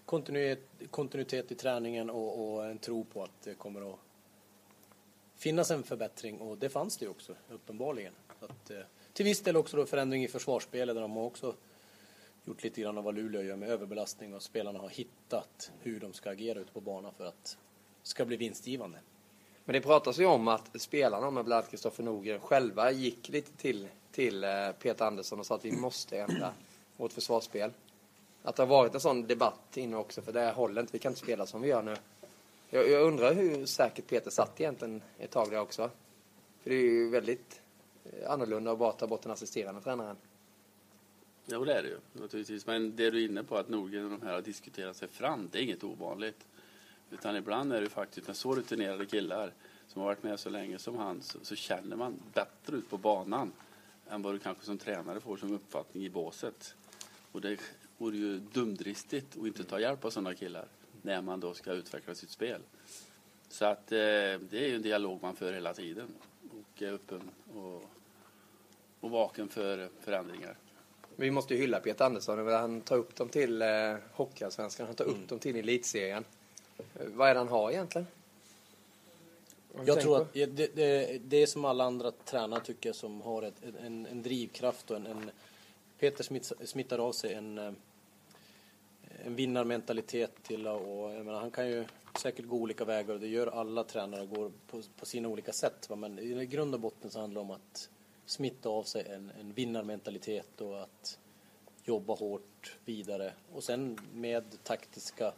kontinuitet, 0.06 0.68
kontinuitet 0.92 1.52
i 1.52 1.56
träningen 1.56 2.10
och, 2.10 2.54
och 2.54 2.66
en 2.66 2.78
tro 2.78 3.04
på 3.04 3.24
att 3.24 3.42
det 3.44 3.54
kommer 3.54 3.94
att 3.94 4.00
finnas 5.38 5.72
en 5.72 5.84
förbättring. 5.84 6.40
Och 6.40 6.58
det 6.58 6.70
fanns 6.70 6.98
det 6.98 7.06
ju 7.06 7.12
också, 7.12 7.36
uppenbarligen. 7.50 8.14
Att, 8.40 8.72
eh, 8.72 8.80
till 9.14 9.26
viss 9.26 9.42
del 9.42 9.58
också 9.58 9.78
då 9.78 9.86
förändring 9.86 10.24
i 10.24 10.28
försvarsspelet 10.28 10.96
där 10.96 11.02
de 11.02 11.12
har 11.12 11.24
också 11.24 11.56
gjort 12.46 12.64
lite 12.64 12.82
grann 12.82 12.98
av 12.98 13.04
vad 13.04 13.16
Luleå 13.16 13.42
gör 13.42 13.56
med 13.56 13.70
överbelastning 13.70 14.34
och 14.34 14.42
spelarna 14.42 14.80
har 14.80 14.90
hittat 14.90 15.72
hur 15.82 16.00
de 16.00 16.14
ska 16.14 16.30
agera 16.30 16.60
ute 16.60 16.72
på 16.72 16.82
banan 16.82 17.14
för 17.18 17.26
att 17.26 17.58
det 18.02 18.08
ska 18.08 18.26
bli 18.26 18.38
vinstgivande. 18.38 19.00
Men 19.66 19.74
det 19.74 19.82
pratas 19.82 20.20
ju 20.20 20.26
om 20.26 20.48
att 20.48 20.82
spelarna, 20.82 21.32
med 21.32 21.46
bland 21.46 21.58
annat 21.60 21.72
Kristoffer 21.72 22.04
Norgren, 22.04 22.40
själva 22.40 22.92
gick 22.92 23.30
lite 23.30 23.52
till, 23.52 23.88
till 24.12 24.44
eh, 24.44 24.72
Peter 24.80 25.06
Andersson 25.06 25.40
och 25.40 25.46
sa 25.46 25.56
att 25.56 25.66
vi 25.66 25.72
måste 25.72 26.20
ändra 26.20 26.54
vårt 26.98 27.14
försvarsspel. 27.14 27.72
Att 28.46 28.56
det 28.56 28.62
har 28.62 28.68
varit 28.68 28.94
en 28.94 29.00
sån 29.00 29.28
debatt 29.28 29.78
inne 29.78 29.98
också, 29.98 30.22
för 30.22 30.32
det 30.32 30.52
håller 30.52 30.82
inte, 30.82 30.94
vi 30.94 31.00
kan 31.00 31.12
inte 31.12 31.22
spela 31.22 31.46
som 31.46 31.62
vi 31.62 31.68
gör 31.68 31.82
nu. 31.82 31.96
Jag, 32.70 32.90
jag 32.90 33.08
undrar 33.08 33.34
hur 33.34 33.66
säkert 33.66 34.08
Peter 34.08 34.32
satt 34.32 34.62
egentligen 34.62 35.02
ett 35.20 35.32
tag 35.32 35.52
där 35.52 35.60
också. 35.60 35.90
För 36.64 36.70
det 36.70 36.76
är 36.76 36.82
ju 36.82 37.10
väldigt 37.10 37.62
eh, 38.04 38.32
annorlunda 38.32 38.72
att 38.72 38.80
bara 38.80 38.92
ta 38.92 39.08
bort 39.08 39.22
den 39.22 39.32
assisterande 39.32 39.82
tränaren. 39.82 40.16
Jo, 41.46 41.66
det 41.66 41.74
är 41.74 41.84
det 41.84 41.90
ju 41.90 41.98
naturligtvis. 42.14 42.68
Men 42.68 42.96
det 42.96 43.12
du 43.12 43.24
är 43.24 43.30
inne 43.30 43.44
på, 43.44 43.58
att 43.58 43.70
Nordgren 43.70 44.06
och 44.06 44.20
de 44.20 44.26
här 44.26 44.34
har 44.34 44.42
diskuterat 44.42 44.96
sig 44.96 45.08
fram, 45.08 45.50
det 45.52 45.60
är 45.60 45.64
inget 45.64 45.84
ovanligt. 45.84 46.46
Utan 47.12 47.36
ibland 47.36 47.74
är 47.74 47.82
det 47.82 47.90
faktiskt 47.90 48.28
med 48.28 48.36
så 48.36 48.56
rutinerade 48.56 49.06
killar 49.06 49.54
som 49.88 50.02
har 50.02 50.10
varit 50.10 50.24
med 50.24 50.40
så 50.40 50.50
länge 50.50 50.80
som 50.80 50.98
han 50.98 51.22
så, 51.22 51.40
så 51.42 51.56
känner 51.56 51.96
man 51.96 52.20
bättre 52.34 52.78
ut 52.78 52.90
på 52.90 52.98
banan 52.98 53.52
än 54.10 54.22
vad 54.22 54.34
du 54.34 54.40
kanske 54.40 54.66
som 54.66 54.78
tränare 54.78 55.20
får 55.20 55.38
som 55.38 55.54
uppfattning 55.54 56.04
i 56.06 56.10
båset. 56.10 56.76
Och 57.32 57.42
det 57.42 57.60
vore 57.98 58.18
ju 58.18 58.40
dumdristigt 58.40 59.38
att 59.38 59.48
inte 59.48 59.64
ta 59.64 59.80
hjälp 59.80 60.06
av 60.06 60.10
sådana 60.10 60.34
killar 60.36 60.66
när 61.02 61.22
man 61.22 61.40
då 61.40 61.54
ska 61.54 61.72
utveckla 61.72 62.16
sitt 62.16 62.30
spel. 62.30 62.62
Så 63.50 63.66
att 63.66 63.92
eh, 63.92 63.98
det 63.98 64.54
är 64.54 64.68
ju 64.68 64.76
en 64.76 64.82
dialog 64.82 65.22
man 65.22 65.36
för 65.36 65.54
hela 65.54 65.74
tiden 65.74 66.08
och 66.52 66.82
är 66.82 66.94
öppen 66.94 67.22
och, 67.56 67.84
och 69.00 69.10
vaken 69.12 69.50
för 69.50 69.90
förändringar. 70.00 70.58
Vi 71.16 71.32
måste 71.32 71.54
ju 71.54 71.60
hylla 71.60 71.80
Peter 71.80 72.06
Andersson. 72.06 72.48
Han 72.48 72.82
tar 72.82 72.98
upp 72.98 73.16
dem 73.16 73.30
till 73.30 73.62
eh, 73.62 73.96
Hockeyallsvenskan. 74.14 74.86
Han 74.86 74.96
tar 74.96 75.06
upp 75.06 75.16
Mm. 75.16 75.28
dem 75.28 75.40
till 75.40 75.56
elitserien. 75.56 76.26
Eh, 76.78 77.06
Vad 77.14 77.30
är 77.30 77.34
det 77.34 77.40
han 77.40 77.48
har 77.48 77.72
egentligen? 77.72 78.08
Jag 79.86 80.02
tror 80.02 80.22
att 80.22 80.34
det, 80.34 80.46
det, 80.46 81.22
det 81.26 81.38
är 81.38 81.46
som 81.46 81.66
alla 81.66 81.84
andra 81.84 82.12
tränare 82.12 82.62
tycker 82.62 82.94
som 82.94 83.22
har 83.22 83.42
ett, 83.44 83.54
en, 83.86 84.06
en 84.06 84.24
drivkraft 84.24 84.92
och 84.92 84.98
en, 84.98 85.06
en 85.08 85.32
Peter 86.00 86.24
smitt, 86.24 86.52
smittar 86.66 87.00
av 87.00 87.12
sig 87.12 87.34
en, 87.34 87.58
eh, 87.58 87.74
en 89.26 89.36
vinnarmentalitet 89.36 90.44
till 90.44 90.68
och 90.68 91.14
jag 91.14 91.26
menar, 91.26 91.40
han 91.40 91.52
kan 91.52 91.68
ju 91.68 91.86
säkert 92.20 92.46
gå 92.46 92.56
olika 92.56 92.86
vägar 92.86 93.14
och 93.14 93.20
det 93.20 93.28
gör 93.28 93.48
alla 93.48 93.84
tränare 93.84 94.26
går 94.26 94.52
på, 94.68 94.82
på 95.00 95.06
sina 95.06 95.28
olika 95.28 95.54
sätt. 95.54 95.90
va, 95.90 95.96
Men 95.96 96.20
i 96.20 96.46
grund 96.46 96.74
och 96.74 96.80
botten 96.80 97.12
så 97.12 97.20
handlar 97.20 97.42
det 97.42 97.46
om 97.46 97.52
att 97.52 97.90
smitta 98.26 98.70
av 98.70 98.84
sig 98.84 99.08
en, 99.08 99.32
en 99.40 99.54
vinnarmentalitet 99.54 100.62
och 100.62 100.82
att 100.82 101.20
jobba 101.84 102.14
hårt 102.14 102.78
vidare 102.86 103.34
och 103.54 103.64
sen 103.64 104.00
med 104.14 104.44
taktiska 104.64 105.34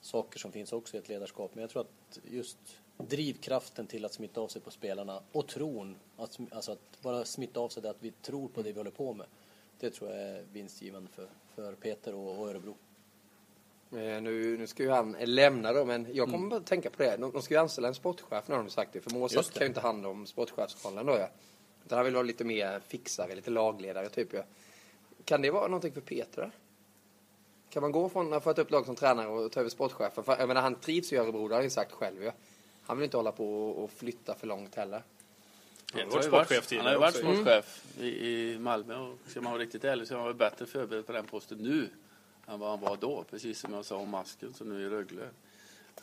saker 0.00 0.38
som 0.38 0.52
finns 0.52 0.72
också 0.72 0.96
i 0.96 1.00
ett 1.00 1.08
ledarskap. 1.08 1.50
Men 1.54 1.62
jag 1.62 1.70
tror 1.70 1.82
att 1.82 2.20
just 2.30 2.58
drivkraften 2.96 3.86
till 3.86 4.04
att 4.04 4.12
smitta 4.12 4.40
av 4.40 4.48
sig 4.48 4.62
på 4.62 4.70
spelarna 4.70 5.22
och 5.32 5.46
tron, 5.46 5.96
att, 6.16 6.38
alltså 6.50 6.72
att 6.72 7.02
bara 7.02 7.24
smitta 7.24 7.60
av 7.60 7.68
sig 7.68 7.82
det 7.82 7.90
att 7.90 8.02
vi 8.02 8.10
tror 8.10 8.48
på 8.48 8.62
det 8.62 8.72
vi 8.72 8.78
håller 8.78 8.90
på 8.90 9.14
med. 9.14 9.26
Det 9.80 9.90
tror 9.90 10.10
jag 10.10 10.20
är 10.20 10.44
vinstgivande 10.52 11.10
för, 11.14 11.26
för 11.54 11.72
Peter 11.74 12.14
och, 12.14 12.38
och 12.40 12.48
Örebro. 12.48 12.76
Eh, 13.92 14.20
Nu, 14.22 14.58
nu 14.58 14.66
ska 14.66 14.82
ju 14.82 14.90
han 14.90 15.16
lämna 15.24 15.72
då, 15.72 15.84
men 15.84 16.06
jag 16.12 16.26
kommer 16.26 16.38
Mm. 16.38 16.48
bara 16.48 16.60
tänka 16.60 16.90
på 16.90 17.02
det. 17.02 17.16
De, 17.16 17.32
de 17.32 17.42
ska 17.42 17.54
ju 17.54 17.60
anställa 17.60 17.88
en 17.88 17.94
sportchef, 17.94 18.48
nu 18.48 18.54
har 18.54 18.62
de 18.62 18.70
sagt 18.70 18.92
det. 18.92 19.00
För 19.00 19.10
det. 19.28 19.52
kan 19.52 19.62
ju 19.62 19.66
inte 19.68 19.80
hand 19.80 20.06
om 20.06 20.26
sportchefsrollen 20.26 21.06
då 21.06 21.12
ja. 21.12 21.28
Utan 21.84 21.96
han 21.98 22.04
vill 22.04 22.14
vara 22.14 22.22
lite 22.22 22.44
mer 22.44 22.80
fixare, 22.80 23.34
lite 23.34 23.50
lagledare 23.50 24.08
typ 24.08 24.32
ja. 24.32 24.42
Kan 25.24 25.42
det 25.42 25.50
vara 25.50 25.66
någonting 25.68 25.92
för 25.92 26.00
Peter? 26.00 26.50
Kan 27.70 27.82
man 27.82 27.92
gå 27.92 28.08
från 28.08 28.32
att 28.32 28.42
få 28.44 28.50
ett 28.50 28.58
uppdrag 28.58 28.86
som 28.86 28.96
tränare 28.96 29.28
och 29.28 29.52
ta 29.52 29.60
över 29.60 29.70
sportchefen? 29.70 30.24
För 30.24 30.36
jag 30.38 30.48
menar, 30.48 30.60
han 30.60 30.74
trivs 30.74 31.12
i 31.12 31.16
Örebro, 31.16 31.48
det 31.48 31.54
har 31.54 31.58
han 31.60 31.64
ju 31.64 31.70
sagt 31.70 31.92
själv 31.92 32.22
ju. 32.22 32.30
Han 32.82 32.96
vill 32.96 33.04
inte 33.04 33.16
hålla 33.16 33.32
på 33.32 33.70
och 33.70 33.90
flytta 33.90 34.34
för 34.34 34.46
långt 34.46 34.74
heller. 34.74 35.02
Han 35.92 36.00
har 36.00 36.06
Peter 36.06 36.30
varit 36.30 36.50
ju 36.50 36.56
sportchef 36.56 36.72
Han 36.76 36.86
har 36.86 36.92
ju 36.92 36.98
varit 36.98 37.14
tidigare 37.14 37.62
sportchef 37.62 37.84
i, 38.00 38.08
i 38.08 38.58
Malmö 38.58 38.96
och 38.96 39.18
ska 39.26 39.40
man 39.40 39.52
vara 39.52 39.62
riktigt 39.62 39.84
ärlig 39.84 40.08
så 40.08 40.14
är 40.14 40.18
han 40.18 40.26
väl 40.26 40.36
bättre 40.36 40.66
förberedd 40.66 41.06
på 41.06 41.12
den 41.12 41.26
posten 41.26 41.58
nu 41.58 41.88
än 42.46 42.60
vad 42.60 42.70
han 42.70 42.80
var 42.80 42.96
då. 42.96 43.24
Precis 43.30 43.60
som 43.60 43.74
jag 43.74 43.84
sa 43.84 43.96
om 43.96 44.10
Masken 44.10 44.54
som 44.54 44.68
nu 44.68 44.82
är 44.82 44.86
i 44.86 44.90
Rögle. 44.90 45.28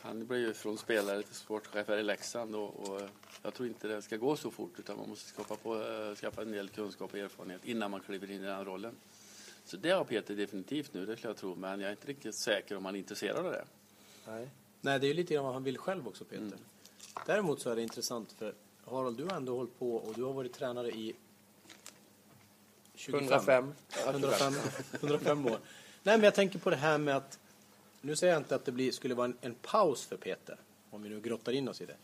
Han 0.00 0.26
blev 0.26 0.40
ju 0.40 0.54
från 0.54 0.78
spelare 0.78 1.22
till 1.22 1.34
sportchef 1.34 1.88
här 1.88 1.96
i 1.96 2.02
Leksand 2.02 2.54
och, 2.54 2.88
och 2.88 3.02
jag 3.42 3.54
tror 3.54 3.68
inte 3.68 3.88
det 3.88 4.02
ska 4.02 4.16
gå 4.16 4.36
så 4.36 4.50
fort 4.50 4.78
utan 4.78 4.96
man 4.96 5.08
måste 5.08 5.28
skapa, 5.28 5.56
på, 5.56 5.82
eh, 5.82 6.14
skaffa 6.14 6.42
en 6.42 6.52
del 6.52 6.68
kunskap 6.68 7.12
och 7.12 7.18
erfarenhet 7.18 7.64
innan 7.64 7.90
man 7.90 8.00
kliver 8.00 8.30
in 8.30 8.42
i 8.42 8.46
den 8.46 8.64
rollen. 8.64 8.94
Så 9.64 9.76
det 9.76 9.90
har 9.90 10.04
Peter 10.04 10.34
definitivt 10.34 10.94
nu, 10.94 11.06
det 11.06 11.16
skulle 11.16 11.30
jag 11.30 11.36
tro, 11.36 11.54
men 11.54 11.80
jag 11.80 11.88
är 11.88 11.92
inte 11.92 12.08
riktigt 12.08 12.34
säker 12.34 12.76
om 12.76 12.84
han 12.84 12.94
är 12.94 12.98
intresserad 12.98 13.46
av 13.46 13.52
det. 13.52 13.64
Nej. 14.26 14.50
Nej, 14.80 15.00
det 15.00 15.06
är 15.06 15.08
ju 15.08 15.14
lite 15.14 15.34
grann 15.34 15.44
vad 15.44 15.52
han 15.52 15.64
vill 15.64 15.78
själv 15.78 16.08
också, 16.08 16.24
Peter. 16.24 16.42
Mm. 16.42 16.58
Däremot 17.26 17.60
så 17.60 17.70
är 17.70 17.76
det 17.76 17.82
intressant 17.82 18.32
för 18.32 18.54
Harald, 18.90 19.16
du 19.16 19.24
har 19.24 19.36
ändå 19.36 19.56
hållit 19.56 19.78
på 19.78 19.96
och 19.96 20.14
du 20.14 20.22
har 20.22 20.32
varit 20.32 20.52
tränare 20.52 20.90
i 20.90 21.14
25. 22.94 23.22
105. 23.22 23.72
105, 24.06 24.54
105 24.92 25.46
år. 25.46 25.58
Nej, 26.02 26.16
men 26.16 26.22
jag 26.22 26.34
tänker 26.34 26.58
på 26.58 26.70
det 26.70 26.76
här 26.76 26.98
med 26.98 27.16
att 27.16 27.38
nu 28.00 28.16
säger 28.16 28.32
jag 28.32 28.40
inte 28.40 28.54
att 28.54 28.64
det 28.64 28.72
blir, 28.72 28.92
skulle 28.92 29.14
vara 29.14 29.24
en, 29.24 29.36
en 29.40 29.54
paus 29.54 30.04
för 30.04 30.16
Peter, 30.16 30.56
om 30.90 31.02
vi 31.02 31.08
nu 31.08 31.20
grottar 31.20 31.52
in 31.52 31.68
oss 31.68 31.80
i 31.80 31.86
det. 31.86 31.96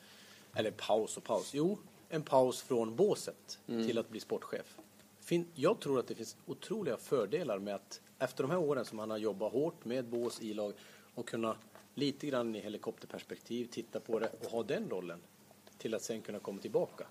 Eller 0.55 0.71
paus 0.71 1.17
och 1.17 1.25
paus. 1.25 1.51
Jo, 1.55 1.79
en 2.09 2.23
paus 2.23 2.63
från 2.63 2.97
båset 2.97 3.59
till 3.67 3.99
att 3.99 4.09
bli 4.09 4.21
sportchef. 4.21 4.79
Fin, 5.21 5.47
jag 5.55 5.81
tror 5.81 5.99
att 5.99 6.07
det 6.07 6.15
finns 6.15 6.37
otroliga 6.47 6.97
fördelar 6.97 7.59
med 7.59 7.75
att 7.75 8.01
efter 8.19 8.45
de 8.45 8.51
här 8.51 8.59
åren 8.59 8.85
som 8.85 8.99
han 8.99 9.11
har 9.11 9.19
jobbat 9.19 9.53
hårt 9.53 9.85
med 9.85 10.05
bås 10.05 10.41
i 10.41 10.55
lag 10.55 10.73
och 11.15 11.29
kunna 11.29 11.57
lite 11.95 12.27
grann 12.27 12.57
i 12.57 12.61
helikopterperspektiv 12.61 13.69
titta 13.71 14.01
på 14.01 14.19
det 14.19 14.31
och 14.41 14.51
ha 14.51 14.63
den 14.63 14.91
rollen 14.91 15.21
till 15.85 15.95
att 15.95 16.03
sen 16.03 16.21
kunna 16.23 16.39
komma 16.39 16.61
tillbaka. 16.61 17.05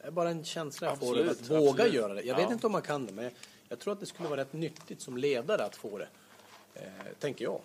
Det 0.00 0.06
är 0.06 0.10
bara 0.10 0.28
en 0.30 0.44
känsla 0.44 0.88
jag 0.88 0.98
får 0.98 1.06
Absolut, 1.06 1.26
av 1.28 1.32
att 1.44 1.50
våga 1.50 1.70
absolut. 1.70 1.94
göra 1.94 2.14
det. 2.14 2.22
Jag 2.22 2.38
Ja. 2.38 2.42
vet 2.42 2.50
inte 2.52 2.66
om 2.66 2.72
man 2.72 2.82
kan 2.82 3.06
det, 3.06 3.12
men 3.12 3.30
jag 3.68 3.78
tror 3.78 3.92
att 3.92 4.00
det 4.00 4.06
skulle 4.06 4.28
vara 4.28 4.40
rätt 4.40 4.52
nyttigt 4.52 5.00
som 5.00 5.16
ledare 5.16 5.64
att 5.64 5.76
få 5.76 5.98
det. 5.98 6.08
Eh, 6.74 6.82
tänker 7.18 7.44
jag. 7.44 7.60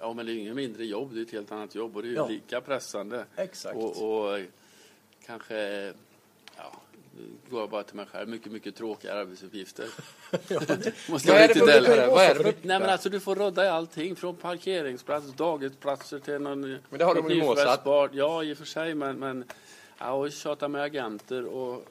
Ja, 0.00 0.12
men 0.12 0.26
det 0.26 0.32
är 0.32 0.34
ju 0.34 0.40
inget 0.40 0.56
mindre 0.56 0.84
jobb, 0.84 1.14
det 1.14 1.20
är 1.20 1.22
ett 1.22 1.30
helt 1.30 1.52
annat 1.52 1.74
jobb 1.74 1.96
och 1.96 2.02
det 2.02 2.08
är 2.08 2.10
ju 2.10 2.16
Ja. 2.16 2.28
lika 2.28 2.60
pressande. 2.60 3.24
Exakt. 3.36 3.76
Och, 3.76 4.30
och 4.32 4.40
kanske, 5.26 5.56
ja, 6.56 6.72
nu 7.16 7.24
går 7.50 7.60
jag 7.60 7.70
bara 7.70 7.82
till 7.82 7.96
mig 7.96 8.06
själv, 8.06 8.28
mycket, 8.28 8.52
mycket 8.52 8.76
tråkiga 8.76 9.14
arbetsuppgifter. 9.14 9.86
Måste 11.10 11.28
jag 11.28 11.36
det 11.38 11.42
riktigt 11.46 11.62
uppgifter? 11.62 12.08
Vad 12.08 12.24
är 12.24 12.34
det 12.34 12.44
för 12.44 12.44
Nej 12.62 12.80
men 12.80 12.90
alltså 12.90 13.08
du 13.10 13.20
får 13.20 13.34
rodda 13.36 13.64
i 13.64 13.68
allting 13.68 14.16
från 14.16 14.36
parkeringsplats, 14.36 15.32
dagisplatser 15.32 16.18
till 16.18 16.38
någon 16.38 16.60
Men 16.60 16.98
det 16.98 17.04
har 17.04 17.14
de 17.14 17.30
ju 17.30 17.42
målsatt. 17.42 17.80
Ja 18.12 18.42
i 18.44 18.54
och 18.54 18.58
för 18.58 18.64
sig 18.64 18.94
men, 18.94 19.16
men 19.18 19.44
ja, 19.98 20.12
och 20.12 20.32
tjata 20.32 20.68
med 20.68 20.82
agenter 20.82 21.46
och 21.46 21.84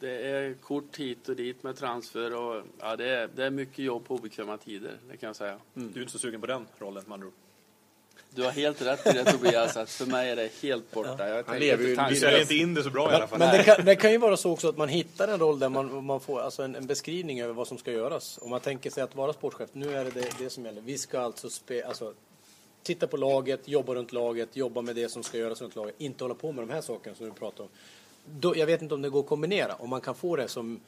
det 0.00 0.28
är 0.28 0.54
kort 0.54 0.96
hit 0.96 1.28
och 1.28 1.36
dit 1.36 1.62
med 1.62 1.76
transfer 1.76 2.34
och 2.34 2.62
ja 2.80 2.96
det 2.96 3.08
är, 3.08 3.28
det 3.34 3.44
är 3.44 3.50
mycket 3.50 3.78
jobb 3.78 4.06
på 4.06 4.14
obekväma 4.14 4.56
tider, 4.56 4.96
det 5.10 5.16
kan 5.16 5.26
jag 5.26 5.36
säga. 5.36 5.58
Du 5.74 5.82
är 5.82 6.00
inte 6.00 6.12
så 6.12 6.18
sugen 6.18 6.40
på 6.40 6.46
den 6.46 6.66
rollen 6.78 7.04
med 7.06 7.14
andra 7.14 7.26
ord. 7.26 7.32
Du 8.30 8.42
har 8.42 8.50
helt 8.50 8.82
rätt 8.82 9.06
i 9.06 9.12
det 9.12 9.24
Tobias, 9.24 9.76
att 9.76 9.90
för 9.90 10.06
mig 10.06 10.30
är 10.30 10.36
det 10.36 10.50
helt 10.62 10.90
borta. 10.90 11.28
Jag 11.28 11.46
tänker 11.46 11.60
lever 11.60 11.84
ju 11.84 11.96
Du 12.08 12.16
säljer 12.16 12.40
inte 12.40 12.54
in 12.54 12.74
det 12.74 12.82
så 12.82 12.90
bra 12.90 13.12
i 13.12 13.14
alla 13.14 13.26
fall. 13.26 13.38
Men 13.38 13.56
det 13.56 13.64
kan, 13.64 13.84
det 13.84 13.96
kan 13.96 14.12
ju 14.12 14.18
vara 14.18 14.36
så 14.36 14.52
också 14.52 14.68
att 14.68 14.76
man 14.76 14.88
hittar 14.88 15.28
en 15.28 15.38
roll 15.38 15.58
där 15.58 15.68
man, 15.68 16.04
man 16.04 16.20
får 16.20 16.40
alltså 16.40 16.62
en, 16.62 16.74
en 16.74 16.86
beskrivning 16.86 17.40
över 17.40 17.54
vad 17.54 17.68
som 17.68 17.78
ska 17.78 17.92
göras. 17.92 18.38
Om 18.42 18.50
man 18.50 18.60
tänker 18.60 18.90
sig 18.90 19.02
att 19.02 19.16
vara 19.16 19.32
sportchef, 19.32 19.70
nu 19.72 19.94
är 19.94 20.04
det 20.04 20.10
det, 20.10 20.38
det 20.38 20.50
som 20.50 20.64
gäller. 20.64 20.80
Vi 20.80 20.98
ska 20.98 21.20
alltså, 21.20 21.50
spe, 21.50 21.86
alltså 21.86 22.14
titta 22.82 23.06
på 23.06 23.16
laget, 23.16 23.68
jobba 23.68 23.94
runt 23.94 24.12
laget, 24.12 24.56
jobba 24.56 24.82
med 24.82 24.96
det 24.96 25.08
som 25.08 25.22
ska 25.22 25.38
göras 25.38 25.62
runt 25.62 25.76
laget. 25.76 25.94
Inte 25.98 26.24
hålla 26.24 26.34
på 26.34 26.52
med 26.52 26.68
de 26.68 26.72
här 26.72 26.80
sakerna 26.80 27.16
som 27.16 27.26
du 27.26 27.32
pratar 27.32 27.64
om. 27.64 27.70
Då, 28.24 28.56
jag 28.56 28.66
vet 28.66 28.82
inte 28.82 28.94
om 28.94 29.02
det 29.02 29.10
går 29.10 29.20
att 29.20 29.26
kombinera. 29.26 29.74
Om 29.74 29.90
man 29.90 30.00
kan 30.00 30.14
få 30.14 30.36
det 30.36 30.48
som 30.48 30.80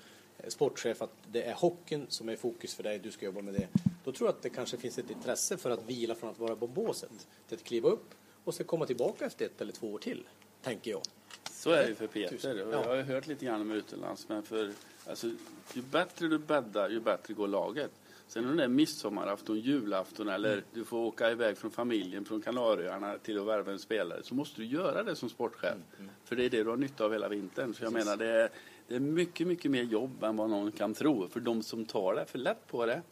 sportchef 0.49 1.03
att 1.03 1.13
det 1.27 1.43
är 1.43 1.55
hockeyn 1.55 2.07
som 2.09 2.29
är 2.29 2.37
fokus 2.37 2.75
för 2.75 2.83
dig, 2.83 2.99
du 2.99 3.11
ska 3.11 3.27
jobba 3.27 3.41
med 3.41 3.55
det. 3.55 3.69
Då 4.05 4.13
tror 4.13 4.29
jag 4.29 4.35
att 4.37 4.43
det 4.43 4.51
kanske 4.51 4.77
finns 4.77 4.99
ett 4.99 5.11
intresse 5.11 5.57
för 5.57 5.71
att 5.71 5.83
vila 5.87 6.15
från 6.15 6.31
att 6.31 6.39
vara 6.39 6.57
på 6.57 6.67
båset 6.67 7.11
till 7.49 7.57
att 7.57 7.65
kliva 7.65 7.89
upp 7.89 8.15
och 8.45 8.55
sen 8.55 8.67
komma 8.67 8.87
tillbaka 8.87 9.27
efter 9.27 9.45
ett 9.45 9.61
eller 9.61 9.73
två 9.73 9.93
år 9.93 9.99
till, 9.99 10.25
tänker 10.63 10.91
jag. 10.91 11.03
Så 11.51 11.71
är 11.71 11.89
det 11.89 11.95
för 11.95 12.07
Peter. 12.07 12.57
Ja. 12.57 12.71
Jag 12.71 12.85
har 12.85 13.03
hört 13.03 13.27
lite 13.27 13.45
grann 13.45 13.61
om 13.61 13.71
utomlands, 13.71 14.29
men 14.29 14.43
för, 14.43 14.73
alltså, 15.07 15.27
ju 15.75 15.83
bättre 15.83 16.29
du 16.29 16.39
bäddar, 16.39 16.91
ju 16.91 17.01
bättre 17.01 17.35
går 17.35 17.49
laget. 17.49 17.91
Sen 18.31 18.49
om 18.51 18.57
det 18.57 18.65
är 18.65 18.69
midsommarafton, 18.69 19.61
julafton 19.61 20.29
eller 20.29 20.53
Mm. 20.53 20.65
du 20.73 20.85
får 20.85 20.99
åka 20.99 21.31
iväg 21.31 21.59
från 21.59 21.71
familjen, 21.71 22.25
från 22.25 22.43
Kanarieöarna 22.43 23.19
till 23.19 23.39
att 23.39 23.47
värva 23.47 23.73
en 23.73 23.79
spelare, 23.79 24.23
så 24.23 24.35
måste 24.35 24.61
du 24.61 24.67
göra 24.67 25.03
det 25.03 25.17
som 25.17 25.29
sportchef. 25.29 25.75
Mm, 25.99 26.11
För 26.25 26.37
det 26.37 26.45
är 26.45 26.51
det 26.51 26.63
du 26.63 26.71
har 26.71 26.77
nytta 26.77 27.05
av 27.05 27.13
hela 27.13 27.29
vintern. 27.29 27.75
Så 27.75 27.85
jag 27.85 27.93
menar, 27.93 28.17
det 28.17 28.27
är, 28.27 28.51
det 28.89 28.95
är 28.95 29.01
mycket, 29.01 29.47
mycket 29.47 29.71
mer 29.71 29.83
jobb 29.83 30.25
än 30.25 30.37
vad 30.37 30.51
någon 30.51 30.73
kan 30.73 30.95
tro. 30.95 31.29
För 31.29 31.41
de 31.41 31.63
som 31.63 31.85
tar 31.85 32.15
det 32.15 32.27
för 32.27 32.39
lätt 32.39 32.67
på 32.67 32.87
det, 32.87 33.03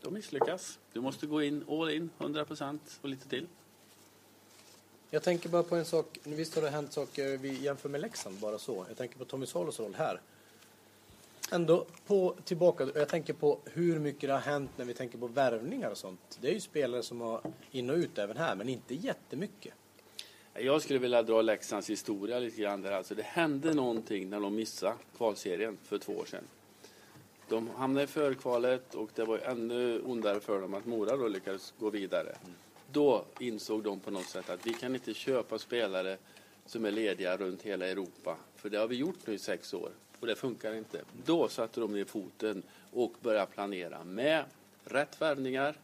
de 0.00 0.14
misslyckas. 0.14 0.78
Du 0.92 1.00
måste 1.00 1.26
gå 1.26 1.42
in 1.42 1.64
all 1.68 1.90
in, 1.90 2.10
100 2.18 2.44
procent 2.44 2.98
och 3.02 3.08
lite 3.08 3.28
till. 3.28 3.46
Jag 5.10 5.22
tänker 5.22 5.48
bara 5.48 5.62
på 5.62 5.76
en 5.76 5.84
sak. 5.84 6.18
Visst 6.24 6.54
har 6.54 6.62
det 6.62 6.70
hänt 6.70 6.92
saker 6.92 7.36
vi 7.38 7.62
jämför 7.62 7.88
med 7.88 8.00
Leksand, 8.00 8.38
bara 8.38 8.58
så. 8.58 8.84
Jag 8.88 8.96
tänker 8.96 9.18
på 9.18 9.24
Tommy 9.24 9.46
Salos 9.46 9.80
roll 9.80 9.94
här. 9.94 10.20
Ändå 11.50 11.86
på 12.06 12.34
tillbaka, 12.44 12.88
jag 12.94 13.08
tänker 13.08 13.32
på 13.32 13.58
hur 13.64 13.98
mycket 13.98 14.28
det 14.28 14.32
har 14.32 14.40
hänt 14.40 14.70
när 14.76 14.84
vi 14.84 14.94
tänker 14.94 15.18
på 15.18 15.26
värvningar 15.26 15.90
och 15.90 15.98
sånt. 15.98 16.38
Det 16.40 16.48
är 16.48 16.52
ju 16.52 16.60
spelare 16.60 17.02
som 17.02 17.20
har 17.20 17.40
in 17.70 17.90
och 17.90 17.96
ut 17.96 18.18
även 18.18 18.36
här, 18.36 18.56
men 18.56 18.68
inte 18.68 18.94
jättemycket. 18.94 19.74
Jag 20.54 20.82
skulle 20.82 20.98
vilja 20.98 21.22
dra 21.22 21.42
Leksands 21.42 21.90
historia 21.90 22.38
lite 22.38 22.60
grann 22.62 22.82
där. 22.82 22.92
Alltså 22.92 23.14
det 23.14 23.22
hände 23.22 23.74
någonting 23.74 24.30
när 24.30 24.40
de 24.40 24.54
missade 24.54 24.94
kvalserien 25.16 25.78
för 25.84 25.98
två 25.98 26.12
år 26.12 26.24
sedan. 26.24 26.44
De 27.48 27.68
hamnade 27.70 28.04
i 28.04 28.06
förkvalet 28.06 28.94
och 28.94 29.10
det 29.14 29.24
var 29.24 29.38
ännu 29.38 30.00
ondare 30.00 30.40
för 30.40 30.60
dem 30.60 30.74
att 30.74 30.86
Mora 30.86 31.16
då 31.16 31.28
lyckades 31.28 31.74
gå 31.78 31.90
vidare. 31.90 32.36
Då 32.92 33.24
insåg 33.40 33.82
de 33.82 34.00
på 34.00 34.10
något 34.10 34.26
sätt 34.26 34.50
att 34.50 34.66
vi 34.66 34.74
kan 34.74 34.94
inte 34.94 35.14
köpa 35.14 35.58
spelare 35.58 36.16
som 36.66 36.84
är 36.84 36.90
lediga 36.90 37.36
runt 37.36 37.62
hela 37.62 37.86
Europa. 37.86 38.36
För 38.56 38.70
det 38.70 38.78
har 38.78 38.86
vi 38.88 38.96
gjort 38.96 39.26
nu 39.26 39.34
i 39.34 39.38
sex 39.38 39.74
år. 39.74 39.90
Och 40.20 40.26
det 40.26 40.34
funkar 40.36 40.74
inte. 40.74 41.00
Då 41.24 41.48
satte 41.48 41.80
de 41.80 41.92
ner 41.92 42.04
foten 42.04 42.62
och 42.92 43.12
började 43.20 43.46
planera 43.46 44.04
med 44.04 44.44
rätt 44.84 45.20
värvningar, 45.20 45.74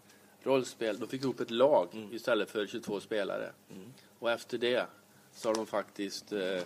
rollspel. 0.43 0.99
De 0.99 1.09
fick 1.09 1.23
ihop 1.23 1.41
ett 1.41 1.51
lag 1.51 1.89
istället 2.13 2.51
för 2.51 2.67
22 2.67 3.01
spelare. 3.01 3.51
Och 4.19 4.31
efter 4.31 4.59
det 4.59 4.87
så 5.35 5.49
har 5.49 5.55
de 5.55 5.67
faktiskt 5.67 6.33
eh, 6.33 6.61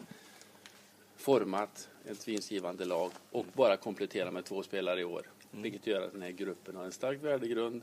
format 1.17 1.89
ett 2.07 2.29
vinstgivande 2.29 2.85
lag 2.85 3.11
och 3.31 3.47
bara 3.53 3.77
kompletterat 3.77 4.33
med 4.33 4.45
två 4.45 4.63
spelare 4.63 5.01
i 5.01 5.05
år. 5.05 5.23
Vilket 5.51 5.87
gör 5.87 6.03
att 6.03 6.13
den 6.13 6.23
här 6.23 6.31
gruppen 6.31 6.77
har 6.77 6.85
en 6.85 6.93
stark 6.93 7.23
värdegrund. 7.23 7.83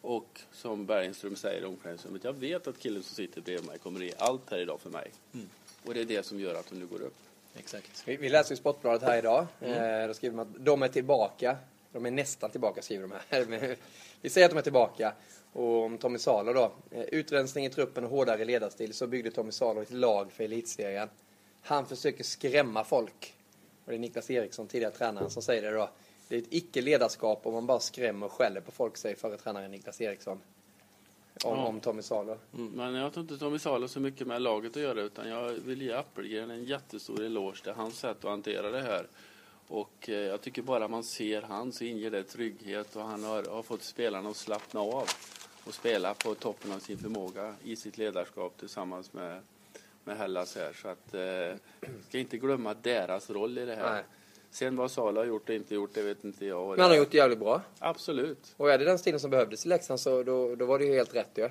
Och 0.00 0.40
som 0.52 0.86
Bergström 0.86 1.36
säger 1.36 1.62
i 1.62 1.64
omklädningsrummet, 1.64 2.24
jag 2.24 2.32
vet 2.32 2.66
att 2.66 2.78
killen 2.78 3.02
som 3.02 3.14
sitter 3.14 3.40
bredvid 3.40 3.66
mig 3.66 3.78
kommer 3.78 4.00
ge 4.00 4.12
allt 4.18 4.50
här 4.50 4.58
idag 4.58 4.80
för 4.80 4.90
mig. 4.90 5.10
Och 5.84 5.94
det 5.94 6.00
är 6.00 6.04
det 6.04 6.26
som 6.26 6.40
gör 6.40 6.54
att 6.54 6.70
de 6.70 6.76
nu 6.78 6.86
går 6.86 7.02
upp. 7.02 7.16
Exakt. 7.58 8.02
Vi, 8.04 8.16
vi 8.16 8.28
läser 8.28 8.54
i 8.54 8.56
Sportbladet 8.56 9.02
här 9.02 9.18
idag. 9.18 9.46
Eh, 9.60 10.06
då 10.06 10.14
skriver 10.14 10.36
man 10.36 10.46
att 10.46 10.64
de 10.64 10.82
är 10.82 10.88
tillbaka. 10.88 11.56
De 11.92 12.06
är 12.06 12.10
nästan 12.10 12.50
tillbaka 12.50 12.82
skriver 12.82 13.08
de 13.08 13.12
här. 13.28 13.76
Vi 14.20 14.30
säger 14.30 14.44
att 14.44 14.50
de 14.50 14.58
är 14.58 14.62
tillbaka. 14.62 15.12
Och 15.52 15.84
om 15.84 15.98
Tommy 15.98 16.18
Salo 16.18 16.52
då. 16.52 16.72
Eh, 16.90 17.02
utrensning 17.02 17.64
i 17.66 17.70
truppen 17.70 18.04
och 18.04 18.10
hårdare 18.10 18.44
ledarstil 18.44 18.94
så 18.94 19.06
byggde 19.06 19.30
Tommy 19.30 19.52
Salo 19.52 19.82
ett 19.82 19.90
lag 19.90 20.32
för 20.32 20.44
elitserien. 20.44 21.08
Han 21.62 21.86
försöker 21.86 22.24
skrämma 22.24 22.84
folk. 22.84 23.34
Och 23.84 23.90
det 23.90 23.96
är 23.96 23.98
Niklas 23.98 24.30
Eriksson, 24.30 24.68
tidigare 24.68 24.92
tränaren, 24.92 25.30
som 25.30 25.42
säger 25.42 25.62
det 25.62 25.70
då. 25.70 25.90
Det 26.28 26.36
är 26.36 26.38
ett 26.38 26.48
icke-ledarskap 26.50 27.46
om 27.46 27.54
man 27.54 27.66
bara 27.66 27.80
skrämmer 27.80 28.26
och 28.26 28.32
skäller 28.32 28.60
på 28.60 28.70
folk, 28.70 28.96
säger 28.96 29.16
förre 29.16 29.36
tränaren 29.36 29.70
Niklas 29.70 30.00
Eriksson. 30.00 30.40
Om, 31.44 31.58
Ja. 31.58 31.66
om 31.66 31.80
Tommy 31.80 32.02
Salo. 32.02 32.38
Men 32.50 32.94
jag 32.94 33.12
tror 33.12 33.22
inte 33.22 33.38
Tommy 33.38 33.58
Salo 33.58 33.88
så 33.88 34.00
mycket 34.00 34.26
med 34.26 34.42
laget 34.42 34.76
att 34.76 34.82
göra 34.82 35.00
utan 35.00 35.28
jag 35.28 35.52
vill 35.52 35.82
ge 35.82 35.92
Appelgren 35.92 36.50
en 36.50 36.64
jättestor 36.64 37.22
eloge. 37.24 37.70
Är 37.70 37.74
hans 37.74 37.98
sätt 37.98 38.24
att 38.24 38.30
hantera 38.30 38.70
det 38.70 38.82
här. 38.82 39.06
Och 39.68 40.08
eh, 40.08 40.14
jag 40.14 40.40
tycker 40.40 40.62
bara 40.62 40.88
man 40.88 41.04
ser 41.04 41.42
han 41.42 41.72
så 41.72 41.84
inger 41.84 42.10
det 42.10 42.22
trygghet 42.22 42.96
och 42.96 43.02
han 43.02 43.24
har, 43.24 43.42
har 43.44 43.62
fått 43.62 43.82
spelarna 43.82 44.30
att 44.30 44.36
slappna 44.36 44.80
av 44.80 45.08
och 45.64 45.74
spela 45.74 46.14
på 46.14 46.34
toppen 46.34 46.72
av 46.72 46.78
sin 46.78 46.98
förmåga 46.98 47.54
i 47.64 47.76
sitt 47.76 47.98
ledarskap 47.98 48.56
tillsammans 48.58 49.12
med, 49.12 49.40
med 50.04 50.16
Hellas 50.18 50.56
här. 50.56 50.72
Så 50.72 50.88
att 50.88 51.14
eh, 51.14 51.90
ska 52.08 52.18
inte 52.18 52.38
glömma 52.38 52.74
deras 52.74 53.30
roll 53.30 53.58
i 53.58 53.64
det 53.64 53.76
här. 53.76 53.92
Nej. 53.92 54.02
Sen 54.56 54.76
vad 54.76 54.90
Salo 54.90 55.20
har 55.20 55.26
gjort 55.26 55.48
och 55.48 55.54
inte 55.54 55.74
gjort, 55.74 55.90
det 55.94 56.02
vet 56.02 56.24
inte 56.24 56.46
jag. 56.46 56.68
Men 56.68 56.80
han 56.80 56.90
har 56.90 56.96
gjort 56.96 57.10
det 57.10 57.16
jävligt 57.16 57.38
bra. 57.38 57.62
Absolut. 57.78 58.54
Och 58.56 58.70
är 58.72 58.78
det 58.78 58.84
den 58.84 58.98
stilen 58.98 59.20
som 59.20 59.30
behövdes 59.30 59.66
i 59.66 59.68
Leksand 59.68 60.00
så 60.00 60.22
då, 60.22 60.54
då 60.54 60.66
var 60.66 60.78
det 60.78 60.84
ju 60.84 60.94
helt 60.94 61.14
rätt 61.14 61.30
ju. 61.34 61.48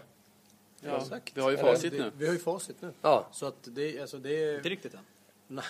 Ja, 0.82 0.98
Exakt. 1.02 1.32
vi 1.38 1.42
har 1.42 1.52
ju 1.52 1.58
Eller, 1.58 1.74
facit 1.74 1.92
det- 1.92 1.98
nu. 1.98 2.12
Vi 2.18 2.26
har 2.26 2.34
ju 2.34 2.40
facit 2.40 2.76
nu. 2.82 2.92
Ja. 3.02 3.28
Så 3.32 3.46
att 3.46 3.56
det, 3.64 4.00
alltså 4.02 4.18
det 4.18 4.44
är... 4.44 4.56
Inte 4.56 4.70
riktigt 4.70 4.94
än. 4.94 5.00
Nej. 5.48 5.64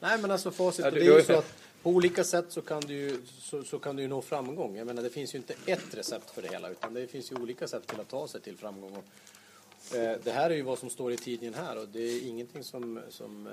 Nej 0.00 0.18
men 0.20 0.30
alltså 0.30 0.50
facit, 0.50 0.84
Ja, 0.84 0.90
du- 0.90 1.00
det 1.00 1.06
är 1.06 1.16
ju 1.18 1.22
så 1.24 1.38
att 1.38 1.54
på 1.82 1.90
olika 1.90 2.24
sätt 2.24 2.44
så 2.48 2.62
kan 2.62 2.80
du 2.80 2.94
ju, 2.94 3.18
så, 3.26 3.62
så 3.62 3.78
kan 3.78 3.96
du 3.96 4.02
ju 4.02 4.08
nå 4.08 4.22
framgång. 4.22 4.76
Jag 4.76 4.86
menar 4.86 5.02
det 5.02 5.10
finns 5.10 5.34
ju 5.34 5.38
inte 5.38 5.54
ett 5.66 5.94
recept 5.94 6.30
för 6.30 6.42
det 6.42 6.48
hela 6.48 6.70
utan 6.70 6.94
det 6.94 7.06
finns 7.06 7.32
ju 7.32 7.36
olika 7.36 7.68
sätt 7.68 7.86
till 7.86 8.00
att 8.00 8.08
ta 8.08 8.28
sig 8.28 8.40
till 8.40 8.56
framgång. 8.56 8.96
Och, 8.96 9.96
eh, 9.96 10.16
det 10.24 10.30
här 10.30 10.50
är 10.50 10.54
ju 10.54 10.62
vad 10.62 10.78
som 10.78 10.90
står 10.90 11.12
i 11.12 11.16
tidningen 11.16 11.54
här 11.54 11.78
och 11.80 11.88
det 11.88 12.00
är 12.00 12.28
ingenting 12.28 12.64
som, 12.64 13.00
som 13.10 13.46
eh, 13.46 13.52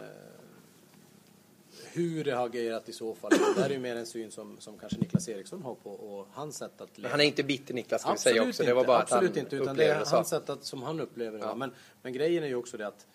hur 1.94 2.24
det 2.24 2.32
har 2.32 2.46
agerat 2.46 2.90
i 2.90 2.94
så 2.94 3.16
fall. 3.16 3.32
Det 3.56 3.62
här 3.62 3.70
är 3.70 3.74
ju 3.74 3.80
mer 3.80 3.96
en 3.96 4.06
syn 4.06 4.32
som, 4.32 4.58
som 4.60 4.78
kanske 4.78 5.00
Niklas 5.00 5.30
Eriksson 5.30 5.62
har 5.62 5.76
på 5.76 5.92
och 5.92 6.28
hans 6.32 6.58
sätt 6.58 6.82
att 6.82 6.98
Men 6.98 7.12
han 7.12 7.22
är 7.22 7.26
inte 7.26 7.44
bitter 7.44 7.74
Niklas 7.74 8.02
ska 8.02 8.12
vi 8.12 8.18
säga 8.18 8.34
Absolut 8.34 8.50
också. 8.50 8.64
inte, 8.64 8.72
Det 8.72 8.76
var 8.76 8.86
bara 8.86 9.00
absolut 9.02 9.30
att 9.30 9.36
han 9.36 9.46
inte, 9.46 9.56
utan 9.56 9.76
det 9.76 9.86
är 9.86 10.06
hans 10.06 10.30
sätt 10.30 10.50
att, 10.50 10.64
som 10.64 10.84
han 10.84 11.00
upplever 11.00 11.40
det. 11.40 11.46
Ja. 11.46 11.56
Men, 11.56 11.72
men 12.02 12.14
grejen 12.14 12.44
är 12.44 12.48
ju 12.48 12.56
också 12.56 12.78
det 12.78 12.88
att 12.88 13.08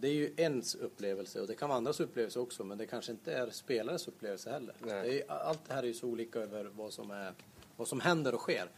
det 0.00 0.08
är 0.08 0.12
ju 0.12 0.34
ens 0.36 0.74
upplevelse 0.74 1.40
och 1.40 1.46
det 1.46 1.54
kan 1.54 1.68
vara 1.68 1.76
andras 1.76 2.00
upplevelse 2.00 2.40
också 2.40 2.64
men 2.64 2.78
det 2.78 2.86
kanske 2.86 3.12
inte 3.12 3.32
är 3.32 3.50
spelares 3.50 4.08
upplevelse 4.08 4.50
heller. 4.50 4.74
Det 4.84 5.22
är, 5.22 5.30
allt 5.30 5.60
det 5.66 5.74
här 5.74 5.82
är 5.82 5.86
ju 5.86 5.94
så 5.94 6.06
olika 6.06 6.38
över 6.38 6.64
vad 6.64 6.92
som, 6.92 7.10
är, 7.10 7.32
vad 7.76 7.88
som 7.88 8.00
händer 8.00 8.34
och 8.34 8.40
sker. 8.40 8.68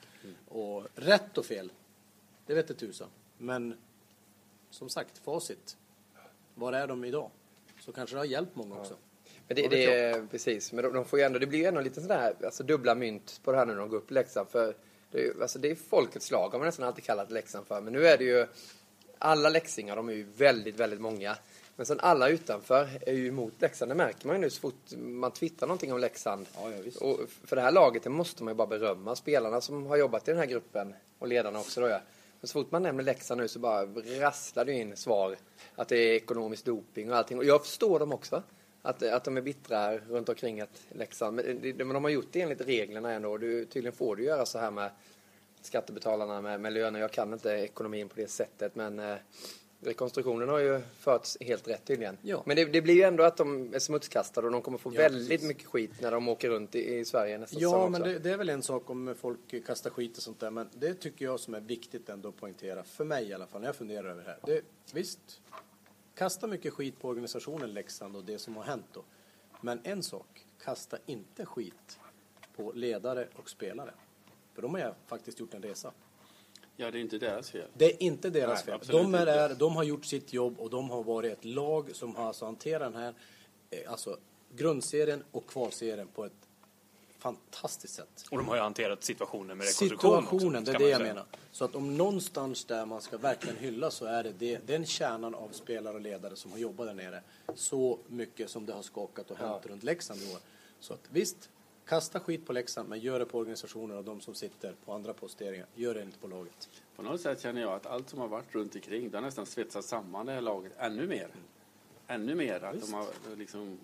Och 0.48 0.86
rätt 0.94 1.38
och 1.38 1.46
fel, 1.46 1.72
det 2.46 2.54
vet 2.54 2.68
det 2.68 2.74
tusan. 2.74 3.08
Men 3.38 3.74
som 4.70 4.88
sagt, 4.88 5.18
facit. 5.18 5.76
Var 6.54 6.72
är 6.72 6.86
de 6.86 7.04
idag? 7.04 7.30
Så 7.80 7.92
kanske 7.92 8.16
det 8.16 8.20
har 8.20 8.24
hjälpt 8.24 8.56
många 8.56 8.80
också. 8.80 8.96
Men 9.48 9.56
det, 9.56 9.68
det 9.68 9.85
är 9.85 10.26
precis, 10.30 10.72
men 10.72 10.85
de, 10.85 10.92
de 10.92 11.04
får 11.04 11.18
ju 11.18 11.24
ändå, 11.24 11.38
det 11.38 11.46
blir 11.46 11.59
ju 11.59 11.64
ändå 11.64 11.80
lite 11.80 12.00
sådär, 12.00 12.35
alltså 12.44 12.62
dubbla 12.62 12.94
mynt 12.94 13.40
på 13.44 13.52
det 13.52 13.59
här 13.59 13.66
nu 13.66 13.72
när 13.72 13.80
de 13.80 13.88
går 13.88 13.96
upp 13.96 14.11
i 14.11 14.14
Leksand. 14.14 14.48
För 14.48 14.74
det 15.11 15.42
alltså 15.42 15.59
det 15.59 15.70
är 15.70 15.74
folkets 15.74 16.30
lag 16.30 16.48
har 16.48 16.59
man 16.59 16.66
nästan 16.66 16.87
alltid 16.87 17.04
kallat 17.04 17.30
Leksand 17.30 17.66
för. 17.66 17.80
Men 17.80 17.92
nu 17.92 18.06
är 18.06 18.18
det 18.18 18.24
ju, 18.24 18.46
alla 19.18 19.48
leksingar, 19.48 19.96
de 19.96 20.09
är 20.09 20.12
ju 20.12 20.26
väldigt, 20.37 20.80
väldigt 20.80 21.00
många. 21.00 21.37
Men 21.76 21.87
sen 21.87 22.00
alla 22.00 22.28
utanför 22.28 22.88
är 23.06 23.12
ju 23.12 23.28
emot 23.28 23.52
Leksand. 23.59 23.90
Det 23.90 23.94
märker 23.94 24.26
man 24.26 24.37
ju 24.37 24.42
nu 24.42 24.50
så 24.50 24.61
fort 24.61 24.92
man 24.96 25.30
twittrar 25.30 25.68
någonting 25.68 25.92
om 25.92 25.98
Leksand. 25.98 26.46
Ja, 26.54 26.70
ja. 26.70 27.06
Och 27.06 27.20
för 27.44 27.56
det 27.56 27.62
här 27.62 27.72
laget, 27.72 28.02
det 28.02 28.11
måste 28.11 28.44
man 28.44 28.52
ju 28.52 28.56
bara 28.56 28.66
berömma. 28.66 29.16
Spelarna 29.16 29.61
som 29.61 29.87
har 29.87 29.96
jobbat 29.96 30.28
i 30.28 30.30
den 30.30 30.40
här 30.40 30.46
gruppen 30.46 30.94
och 31.18 31.28
ledarna 31.28 31.59
också 31.59 31.80
då 31.80 31.88
ja. 31.88 32.00
Men 32.40 32.48
så 32.48 32.52
fort 32.52 32.70
man 32.70 32.82
nämner 32.82 33.04
Leksand 33.04 33.40
nu 33.40 33.48
så 33.48 33.59
bara 33.59 33.87
rasslar 34.20 34.64
det 34.64 34.72
in 34.72 34.96
svar 34.96 35.37
att 35.74 35.88
det 35.88 35.96
är 35.96 36.14
ekonomisk 36.14 36.64
doping 36.64 37.11
och 37.11 37.16
allting. 37.16 37.38
Och 37.38 37.44
jag 37.44 37.64
förstår 37.64 37.98
dem 37.98 38.12
också. 38.12 38.42
Att, 38.87 39.03
att 39.03 39.25
de 39.25 39.37
är 39.37 39.40
bittra 39.40 39.99
runt 39.99 40.29
omkring 40.29 40.61
att 40.61 40.83
Leksand, 40.92 41.37
men, 41.37 41.61
det, 41.62 41.75
men 41.75 41.88
de 41.94 42.05
har 42.05 42.11
gjort 42.11 42.29
det 42.33 42.40
enligt 42.40 42.61
reglerna 42.61 43.12
ändå. 43.12 43.38
Du, 43.38 43.64
tydligen 43.64 43.96
får 43.96 44.16
du 44.16 44.25
göra 44.25 44.46
så 44.46 44.59
här 44.59 44.70
med 44.70 44.90
skattebetalarna 45.61 46.40
med, 46.40 46.61
med 46.61 46.72
löner. 46.72 47.01
Jag 47.01 47.11
kan 47.12 47.33
inte 47.33 47.51
ekonomin 47.51 48.09
på 48.09 48.14
det 48.16 48.29
sättet 48.29 48.75
men 48.75 48.99
eh, 48.99 49.16
rekonstruktionen 49.81 50.49
har 50.49 50.59
ju 50.59 50.81
förts 50.99 51.37
helt 51.40 51.68
rätt 51.68 51.85
tydligen. 51.85 52.18
Ja. 52.22 52.42
Men 52.46 52.57
det, 52.57 52.64
det 52.64 52.83
blir 52.83 52.94
ju 52.94 53.03
ändå 53.03 53.25
att 53.25 53.37
de 53.37 53.75
är 53.75 53.79
smutskastade 53.79 54.46
och 54.46 54.53
de 54.53 54.62
kommer 54.62 54.79
få 54.79 54.94
Ja, 54.94 55.01
väldigt 55.01 55.29
precis. 55.29 55.49
mycket 55.49 55.66
skit 55.66 55.90
när 56.01 56.11
de 56.11 56.29
åker 56.29 56.49
runt 56.51 56.75
i, 56.75 56.94
i 56.94 57.05
Sverige 57.05 57.38
nästa 57.38 57.61
Ja, 57.61 57.68
säsong 57.70 57.92
men 57.92 58.03
också. 58.03 58.12
det, 58.12 58.18
det 58.18 58.31
är 58.31 58.37
väl 58.37 58.49
en 58.49 58.62
sak 58.62 58.90
om 58.90 59.14
folk 59.20 59.66
kastar 59.66 59.90
skit 59.90 60.16
och 60.16 60.22
sånt 60.22 60.40
där. 60.40 60.51
Men 60.51 60.68
det 60.75 60.94
tycker 60.94 61.25
jag 61.25 61.40
som 61.40 61.55
är 61.55 61.61
viktigt 61.61 62.09
ändå 62.09 62.29
att 62.29 62.37
poängtera. 62.37 62.83
För 62.85 63.05
mig 63.05 63.29
i 63.29 63.33
alla 63.33 63.46
fall, 63.46 63.61
när 63.61 63.68
jag 63.68 63.77
funderar 63.77 64.09
över 64.09 64.22
det 64.22 64.29
här. 64.29 64.38
Det, 64.46 64.61
visst, 64.92 65.40
kasta 66.16 66.46
mycket 66.46 66.72
skit 66.72 67.00
på 67.00 67.09
organisationen 67.09 67.72
Leksand 67.72 68.16
och 68.16 68.24
det 68.24 68.38
som 68.38 68.57
har 68.57 68.64
hänt 68.64 68.87
då. 68.92 69.05
Men 69.61 69.81
en 69.85 70.02
sak, 70.02 70.46
kasta 70.64 70.98
inte 71.07 71.46
skit 71.46 71.98
på 72.57 72.72
ledare 72.72 73.29
och 73.35 73.50
spelare. 73.50 73.94
För 74.55 74.62
de 74.62 74.74
har 74.74 74.81
ju 74.81 74.92
faktiskt 75.07 75.40
gjort 75.40 75.55
en 75.55 75.62
resa. 75.62 75.92
Ja, 76.76 76.90
det 76.90 76.98
är 76.98 77.00
inte 77.00 77.18
deras 77.18 77.50
fel. 77.50 77.68
Det 77.74 77.85
är 77.85 78.02
inte 78.02 78.31
deras 78.31 78.66
Nej, 78.66 78.79
fel. 78.79 78.88
De, 78.88 79.14
är 79.14 79.26
där, 79.26 79.55
de 79.55 79.76
har 79.76 79.85
gjort 79.85 80.05
sitt 80.05 80.33
jobb 80.33 80.61
och 80.61 80.70
de 80.70 80.90
har 80.90 81.02
varit 81.02 81.33
ett 81.33 81.44
lag 81.44 81.96
som 81.96 82.16
har 82.16 82.26
alltså 82.26 82.44
hanterat 82.44 82.92
den 82.92 83.02
här 83.02 83.14
eh, 83.70 83.90
alltså, 83.90 84.18
grundserien 84.57 85.24
och 85.31 85.46
kvalserien 85.46 86.09
på 86.09 86.24
ett 86.24 86.45
fantastiskt 87.26 87.94
sätt. 87.94 88.24
Och 88.30 88.38
de 88.38 88.48
har 88.48 88.56
ju 88.56 88.62
hanterat 88.62 89.04
situationen 89.04 89.58
med 89.58 89.66
rekonstruktion 89.66 90.22
Situationen, 90.22 90.62
också, 90.62 90.72
det 90.72 90.76
är 90.76 90.78
det 90.78 90.88
jag 90.88 91.00
säga. 91.00 91.12
menar. 91.14 91.26
Så 91.52 91.64
att 91.64 91.74
om 91.74 91.96
någonstans 91.96 92.64
där 92.64 92.86
man 92.86 93.00
ska 93.00 93.16
verkligen 93.18 93.56
hylla 93.56 93.90
så 93.90 94.04
är 94.04 94.22
det, 94.22 94.32
det 94.32 94.66
den 94.66 94.86
kärnan 94.86 95.34
av 95.34 95.48
spelare 95.52 95.94
och 95.94 96.00
ledare 96.00 96.36
som 96.36 96.52
har 96.52 96.58
jobbat 96.58 96.86
där 96.86 96.94
nere. 96.94 97.22
Så 97.54 97.98
mycket 98.06 98.50
som 98.50 98.66
det 98.66 98.72
har 98.72 98.82
skakat 98.82 99.30
och 99.30 99.38
hänt 99.38 99.66
runt 99.66 99.82
Leksand 99.82 100.20
i 100.22 100.32
år. 100.34 100.38
Så 100.80 100.94
att 100.94 101.00
visst, 101.10 101.50
kasta 101.86 102.20
skit 102.20 102.46
på 102.46 102.52
Leksand 102.52 102.88
men 102.88 103.00
gör 103.00 103.18
det 103.18 103.26
på 103.26 103.38
organisationen 103.38 103.98
och 103.98 104.04
de 104.04 104.20
som 104.20 104.34
sitter 104.34 104.74
på 104.84 104.92
andra 104.92 105.12
posteringar. 105.12 105.66
Gör 105.74 105.94
det 105.94 106.02
inte 106.02 106.18
på 106.18 106.26
laget. 106.26 106.68
På 106.96 107.02
något 107.02 107.20
sätt 107.20 107.40
känner 107.40 107.60
jag 107.60 107.72
att 107.72 107.86
allt 107.86 108.10
som 108.10 108.18
har 108.18 108.28
varit 108.28 108.54
runt 108.54 108.74
omkring, 108.74 109.10
det 109.10 109.16
har 109.16 109.22
nästan 109.22 109.46
svetsat 109.46 109.84
samman 109.84 110.26
det 110.26 110.32
här 110.32 110.40
laget 110.40 110.72
ännu 110.78 111.06
mer. 111.06 111.28
Ännu 112.06 112.34
mer. 112.34 112.64
Att 112.64 112.80
de 112.80 112.92
har 112.92 113.06
liksom, 113.36 113.78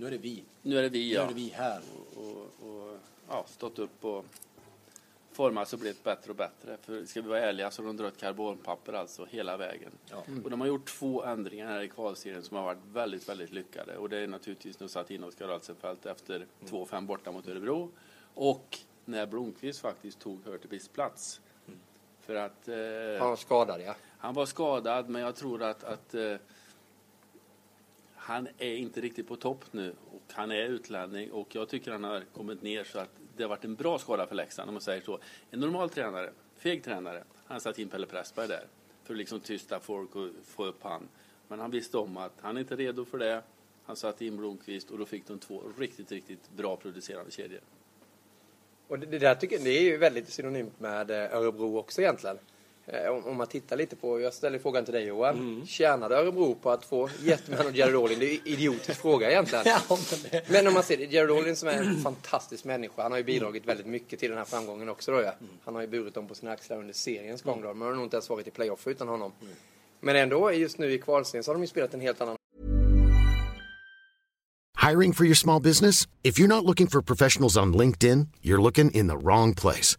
Nu 0.00 0.06
är 0.06 0.10
det 0.10 0.18
vi. 0.18 0.44
nu 0.62 0.78
är 0.78 0.82
det 0.82 0.88
vi, 0.88 1.08
Nu 1.08 1.14
ja. 1.14 1.22
är 1.22 1.28
det 1.28 1.34
vi 1.34 1.48
här. 1.48 1.80
Och, 2.16 2.68
och 2.68 2.98
ja, 3.28 3.44
stått 3.48 3.78
upp 3.78 4.04
och 4.04 4.24
formats 5.32 5.72
och 5.72 5.78
blivit 5.78 6.04
bättre 6.04 6.30
och 6.30 6.36
bättre. 6.36 6.76
För 6.82 7.04
ska 7.04 7.22
vi 7.22 7.28
vara 7.28 7.40
ärliga 7.40 7.70
så 7.70 7.82
har 7.82 7.86
de 7.86 7.96
dragit 7.96 8.16
karbonpapper 8.16 8.92
alltså 8.92 9.24
hela 9.30 9.56
vägen. 9.56 9.90
Ja. 10.10 10.24
Och 10.44 10.50
de 10.50 10.60
har 10.60 10.68
gjort 10.68 10.88
två 10.88 11.24
ändringar 11.24 11.66
här 11.66 11.80
i 11.80 11.88
kvalserien 11.88 12.42
som 12.42 12.56
har 12.56 12.64
varit 12.64 12.78
väldigt, 12.92 13.28
väldigt 13.28 13.50
lyckade. 13.52 13.96
Och 13.96 14.08
det 14.08 14.18
är 14.18 14.26
naturligtvis 14.26 14.76
de 14.76 14.88
satt 14.88 15.10
in 15.10 15.24
Oskar 15.24 15.48
Alsenfelt 15.48 16.06
efter 16.06 16.46
2-5 16.66 17.06
borta 17.06 17.32
mot 17.32 17.48
Örebro. 17.48 17.90
Och 18.34 18.78
när 19.04 19.26
Blomqvist 19.26 19.80
faktiskt 19.80 20.18
tog 20.18 20.44
Hurtigbys 20.44 20.88
plats. 20.88 21.40
För 22.20 22.34
att 22.34 22.68
eh, 22.68 22.74
Han 23.18 23.28
var 23.28 23.36
skadad 23.36 23.80
ja. 23.80 23.94
han 24.18 24.34
var 24.34 24.46
skadad, 24.46 25.08
men 25.08 25.22
jag 25.22 25.36
tror 25.36 25.62
att, 25.62 25.84
att 25.84 26.14
eh, 26.14 26.36
han 28.22 28.48
är 28.58 28.74
inte 28.74 29.00
riktigt 29.00 29.28
på 29.28 29.36
topp 29.36 29.64
nu. 29.70 29.94
Och 30.10 30.22
han 30.32 30.50
är 30.50 30.62
utlänning 30.62 31.32
och 31.32 31.54
jag 31.54 31.68
tycker 31.68 31.92
han 31.92 32.04
har 32.04 32.20
kommit 32.32 32.62
ner 32.62 32.84
så 32.84 32.98
att 32.98 33.10
det 33.36 33.42
har 33.42 33.48
varit 33.48 33.64
en 33.64 33.74
bra 33.74 33.98
skada 33.98 34.26
för 34.26 34.34
Leksand 34.34 34.68
om 34.68 34.74
man 34.74 34.80
säger 34.80 35.02
så. 35.02 35.18
En 35.50 35.60
normal 35.60 35.90
tränare, 35.90 36.30
feg 36.56 36.84
tränare, 36.84 37.24
han 37.44 37.60
satt 37.60 37.78
in 37.78 37.88
Pelle 37.88 38.06
Pressberg 38.06 38.48
där 38.48 38.64
för 39.04 39.14
att 39.14 39.18
liksom 39.18 39.40
tysta 39.40 39.80
folk 39.80 40.16
och 40.16 40.28
få 40.44 40.64
upp 40.64 40.82
han. 40.82 41.08
Men 41.48 41.60
han 41.60 41.70
visste 41.70 41.98
om 41.98 42.16
att 42.16 42.32
han 42.40 42.56
är 42.56 42.60
inte 42.60 42.76
redo 42.76 43.04
för 43.04 43.18
det. 43.18 43.42
Han 43.84 43.96
satte 43.96 44.26
in 44.26 44.36
Blomqvist 44.36 44.90
och 44.90 44.98
då 44.98 45.06
fick 45.06 45.26
de 45.26 45.38
två 45.38 45.62
riktigt, 45.78 46.12
riktigt 46.12 46.50
bra 46.56 46.76
producerande 46.76 47.30
kedjor. 47.30 47.60
Och 48.88 48.98
det, 48.98 49.06
det 49.06 49.18
där 49.18 49.34
tycker 49.34 49.56
jag, 49.56 49.64
det 49.64 49.78
är 49.78 49.82
ju 49.82 49.96
väldigt 49.96 50.28
synonymt 50.28 50.80
med 50.80 51.10
eh, 51.10 51.36
Örebro 51.36 51.78
också 51.78 52.00
egentligen. 52.00 52.38
Eh, 52.92 53.26
Om, 53.26 53.36
man 53.36 53.46
tittar 53.46 53.76
lite 53.76 53.96
på, 53.96 54.20
jag 54.20 54.34
ställer 54.34 54.58
frågan 54.58 54.84
till 54.84 54.94
dig 54.94 55.04
Johan. 55.04 55.66
Tjänade 55.66 56.16
Örebro 56.16 56.54
på 56.54 56.70
att 56.70 56.84
få 56.84 57.08
Jetman 57.20 57.66
och 57.66 57.76
Jared 57.76 57.96
Olin? 57.96 58.18
Det 58.18 58.26
är 58.26 58.32
en 58.32 58.48
idiotisk 58.48 59.00
fråga 59.00 59.30
egentligen. 59.30 59.64
Ja, 59.88 59.98
men 60.48 60.66
om 60.66 60.74
man 60.74 60.82
ser 60.82 60.96
det, 60.96 61.04
Jared 61.04 61.30
Olin 61.30 61.56
som 61.56 61.68
är 61.68 61.72
en 61.72 61.96
fantastisk 61.96 62.64
människa, 62.64 63.02
han 63.02 63.12
har 63.12 63.18
ju 63.18 63.24
bidragit 63.24 63.66
väldigt 63.66 63.86
mycket 63.86 64.18
till 64.18 64.28
den 64.28 64.38
här 64.38 64.44
framgången 64.44 64.88
också 64.88 65.12
då 65.12 65.22
ja. 65.22 65.34
Han 65.64 65.74
har 65.74 65.82
ju 65.82 65.88
burit 65.88 66.14
dem 66.14 66.28
på 66.28 66.34
sina 66.34 66.52
axlar 66.52 66.78
under 66.78 66.94
seriens 66.94 67.42
gång 67.42 67.62
då. 67.62 67.74
Man 67.74 67.88
har 67.88 67.94
nog 67.94 68.04
inte 68.04 68.16
ens 68.16 68.28
varit 68.28 68.46
i 68.46 68.50
playoff 68.50 68.86
utan 68.86 69.08
honom. 69.08 69.32
Men 70.00 70.16
ändå, 70.16 70.52
just 70.52 70.78
nu 70.78 70.92
i 70.92 70.98
kvalserien 70.98 71.44
så 71.44 71.50
har 71.50 71.54
de 71.54 71.62
ju 71.62 71.66
spelat 71.66 71.94
en 71.94 72.00
helt 72.00 72.20
annan 72.20 72.36
Hiring 74.90 75.12
for 75.12 75.24
your 75.24 75.34
small 75.34 75.60
business? 75.62 76.06
If 76.22 76.38
you're 76.38 76.48
not 76.48 76.64
looking 76.64 76.86
for 76.86 77.02
professionals 77.02 77.56
on 77.56 77.76
LinkedIn, 77.76 78.28
you're 78.42 78.62
looking 78.62 78.90
in 78.90 79.08
the 79.08 79.16
wrong 79.16 79.54
place. 79.54 79.98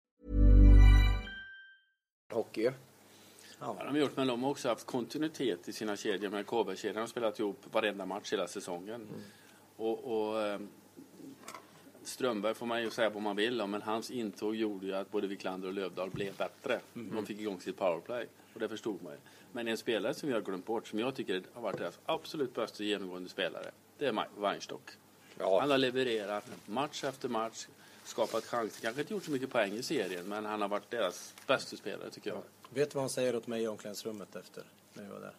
Hockey. 2.33 2.71
Ja, 3.59 3.75
de 3.79 3.87
har 3.87 3.97
gjort, 3.97 4.17
men 4.17 4.27
de 4.27 4.43
har 4.43 4.49
också 4.49 4.69
haft 4.69 4.85
kontinuitet 4.85 5.67
i 5.67 5.73
sina 5.73 5.95
kedjor. 5.95 6.29
Med 6.29 6.47
KB-kedjan 6.47 7.01
har 7.01 7.07
spelat 7.07 7.39
ihop 7.39 7.57
varenda 7.71 8.05
match 8.05 8.33
hela 8.33 8.47
säsongen. 8.47 9.07
Och, 9.77 10.27
och 10.27 10.41
eh, 10.41 10.59
Strömberg 12.03 12.53
får 12.53 12.65
man 12.65 12.81
ju 12.81 12.89
säga 12.89 13.09
vad 13.09 13.23
man 13.23 13.35
vill 13.35 13.61
om, 13.61 13.71
men 13.71 13.81
hans 13.81 14.11
intåg 14.11 14.55
gjorde 14.55 14.85
ju 14.85 14.95
att 14.95 15.11
både 15.11 15.27
Wiklander 15.27 15.67
och 15.67 15.73
Lövdahl 15.73 16.09
blev 16.09 16.37
bättre. 16.37 16.79
De 16.93 17.25
fick 17.25 17.39
igång 17.39 17.61
sitt 17.61 17.77
powerplay 17.77 18.27
och 18.53 18.59
det 18.59 18.69
förstod 18.69 19.03
man 19.03 19.13
ju. 19.13 19.19
Men 19.51 19.67
en 19.67 19.77
spelare 19.77 20.13
som 20.13 20.29
vi 20.29 20.33
har 20.33 20.41
glömt 20.41 20.65
bort, 20.65 20.87
som 20.87 20.99
jag 20.99 21.15
tycker 21.15 21.43
har 21.53 21.61
varit 21.61 21.77
deras 21.77 21.99
absolut 22.05 22.53
bästa 22.53 22.83
genomgående 22.83 23.29
spelare, 23.29 23.71
det 23.97 24.05
är 24.05 24.25
Weinstock. 24.37 24.91
Han 25.39 25.71
har 25.71 25.77
levererat 25.77 26.51
match 26.65 27.03
efter 27.03 27.29
match, 27.29 27.67
skapat 28.03 28.43
chanser. 28.45 28.81
Kanske 28.81 29.01
inte 29.01 29.13
gjort 29.13 29.23
så 29.25 29.31
mycket 29.31 29.49
poäng 29.49 29.73
i 29.73 29.83
serien, 29.83 30.25
men 30.25 30.45
han 30.45 30.61
har 30.61 30.67
varit 30.67 30.89
deras 30.91 31.33
bästa 31.47 31.77
spelare 31.77 32.09
tycker 32.09 32.29
jag. 32.29 32.41
Vet 32.69 32.91
du 32.91 32.95
vad 32.95 33.03
han 33.03 33.09
säger 33.09 33.35
åt 33.35 33.47
mig 33.47 33.63
i 33.63 33.67
omklädningsrummet 33.67 34.35
efter 34.35 34.63
när 34.93 35.03
vi 35.03 35.09
var 35.09 35.19
där? 35.19 35.33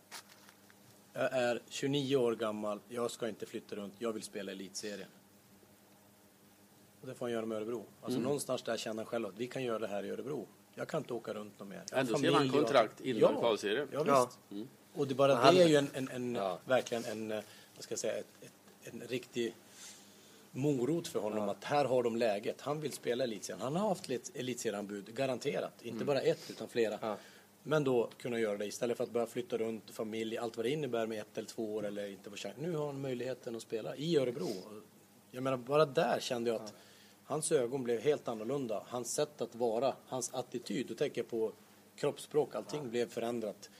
Jag 1.13 1.33
är 1.33 1.61
29 1.69 2.17
år 2.17 2.35
gammal, 2.35 2.81
jag 2.89 3.11
ska 3.11 3.29
inte 3.29 3.47
flytta 3.47 3.77
runt, 3.77 3.95
jag 3.99 4.13
vill 4.13 4.23
spela 4.23 4.53
elitserien. 4.53 5.09
Och 7.01 7.07
det 7.09 7.15
får 7.15 7.27
han 7.27 7.33
göra 7.33 7.47
med 7.47 7.57
Örebro. 7.59 7.85
Alltså 8.01 8.17
Mm. 8.19 8.23
någonstans 8.23 8.63
där 8.63 8.77
känner 8.77 8.97
han 9.03 9.07
själv 9.07 9.27
att 9.27 9.37
vi 9.37 9.47
kan 9.47 9.63
göra 9.65 9.79
det 9.79 9.87
här 9.87 10.05
i 10.05 10.11
Örebro. 10.11 10.47
Jag 10.75 10.89
kan 10.89 11.01
inte 11.01 11.13
åka 11.15 11.35
runt 11.35 11.59
något 11.59 11.69
mer. 11.69 11.83
Ändå 11.93 12.19
skrev 12.19 12.35
han 12.35 12.51
kontrakt 12.51 13.01
innan 13.01 13.35
kvalserien. 13.37 13.89
Ja, 13.93 14.05
Ja. 14.07 14.31
visst. 14.49 14.69
Och 14.95 15.07
det 15.07 15.15
bara 15.15 15.35
han- 15.35 15.55
det 15.55 15.63
är 15.63 15.67
ju 15.69 15.77
en, 15.77 15.91
en, 15.95 16.09
en 16.09 16.35
Ja. 16.35 16.59
verkligen 16.65 17.05
en, 17.05 17.31
eh, 17.33 17.43
vad 17.75 17.85
ska 17.85 17.93
jag 17.93 17.99
säga, 17.99 18.15
ett, 18.19 18.27
ett, 18.41 18.53
en 18.95 19.01
riktig 19.09 19.55
morot 20.53 21.09
för 21.09 21.21
honom 21.21 21.49
att 21.49 21.65
här 21.65 21.85
har 21.85 22.03
de 22.03 22.17
läget. 22.17 22.61
Han 22.61 22.81
vill 22.81 22.93
spela 22.93 23.25
elitserien. 23.25 23.61
Han 23.63 23.77
har 23.77 23.89
haft 23.89 24.09
elit- 24.09 24.31
elitserienanbud, 24.35 25.15
garanterat. 25.15 25.83
Inte 25.83 26.05
bara 26.05 26.21
ett 26.21 26.51
utan 26.51 26.69
flera. 26.69 26.99
Ja. 27.03 27.17
Men 27.63 27.85
då 27.85 28.11
kunna 28.19 28.39
göra 28.39 28.57
det 28.57 28.67
istället 28.67 28.97
för 28.97 29.05
att 29.05 29.11
börja 29.11 29.27
flytta 29.27 29.59
runt 29.59 29.91
familj, 29.91 30.39
allt 30.39 30.57
vad 30.57 30.67
det 30.67 30.71
innebär 30.71 31.07
med 31.07 31.21
ett 31.21 31.39
eller 31.39 31.49
två 31.49 31.75
år 31.75 31.87
eller 31.87 32.09
inte 32.09 32.31
få 32.31 32.37
chans. 32.37 32.55
Nu 32.59 32.73
har 32.77 32.87
han 32.87 33.01
möjligheten 33.01 33.57
att 33.57 33.63
spela 33.63 33.97
i 33.97 34.17
Örebro. 34.17 34.49
Jag 35.31 35.43
menar, 35.43 35.57
bara 35.57 35.87
där 35.87 36.19
kände 36.21 36.51
jag 36.51 36.63
att 36.63 36.75
hans 37.25 37.53
ögon 37.53 37.83
blev 37.85 38.01
helt 38.01 38.29
annorlunda. 38.29 38.83
Hans 38.87 39.15
sätt 39.15 39.41
att 39.41 39.55
vara, 39.55 39.95
hans 40.07 40.35
attityd, 40.35 40.87
då 40.87 40.95
tänker 40.95 41.21
jag 41.21 41.29
på 41.31 41.53
kroppsspråk, 41.97 42.55
allting 42.55 42.91
blev 42.91 43.09
förändrat. 43.09 43.71